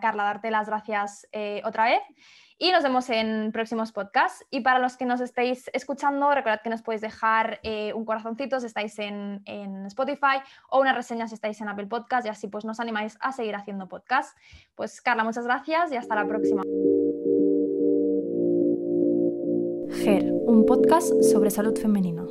Carla 0.00 0.24
darte 0.24 0.50
las 0.50 0.66
gracias 0.66 1.28
otra 1.62 1.84
vez 1.84 2.02
y 2.58 2.72
nos 2.72 2.82
vemos 2.82 3.08
en 3.10 3.52
próximos 3.52 3.92
podcasts. 3.92 4.44
Y 4.50 4.60
para 4.60 4.78
los 4.80 4.96
que 4.96 5.04
nos 5.04 5.20
estéis 5.20 5.70
escuchando, 5.72 6.30
recordad 6.34 6.60
que 6.62 6.70
nos 6.70 6.82
podéis 6.82 7.02
dejar 7.02 7.60
eh, 7.62 7.92
un 7.94 8.04
corazoncito 8.04 8.58
si 8.60 8.66
estáis 8.66 8.98
en, 8.98 9.42
en, 9.44 9.86
Spotify 9.86 10.42
o 10.68 10.80
una 10.80 10.92
reseña 10.92 11.28
si 11.28 11.34
estáis 11.34 11.60
en 11.60 11.68
Apple 11.68 11.86
Podcast 11.86 12.26
y 12.26 12.30
así 12.30 12.48
pues 12.48 12.64
nos 12.64 12.80
animáis 12.80 13.16
a 13.20 13.32
seguir 13.32 13.54
haciendo 13.54 13.88
podcast. 13.88 14.36
Pues 14.74 15.00
Carla, 15.00 15.24
muchas 15.24 15.44
gracias 15.44 15.92
y 15.92 15.96
hasta 15.96 16.14
la 16.14 16.26
próxima. 16.26 16.62
GER, 20.02 20.32
un 20.46 20.64
podcast 20.66 21.22
sobre 21.22 21.50
salud 21.50 21.78
femenina. 21.78 22.26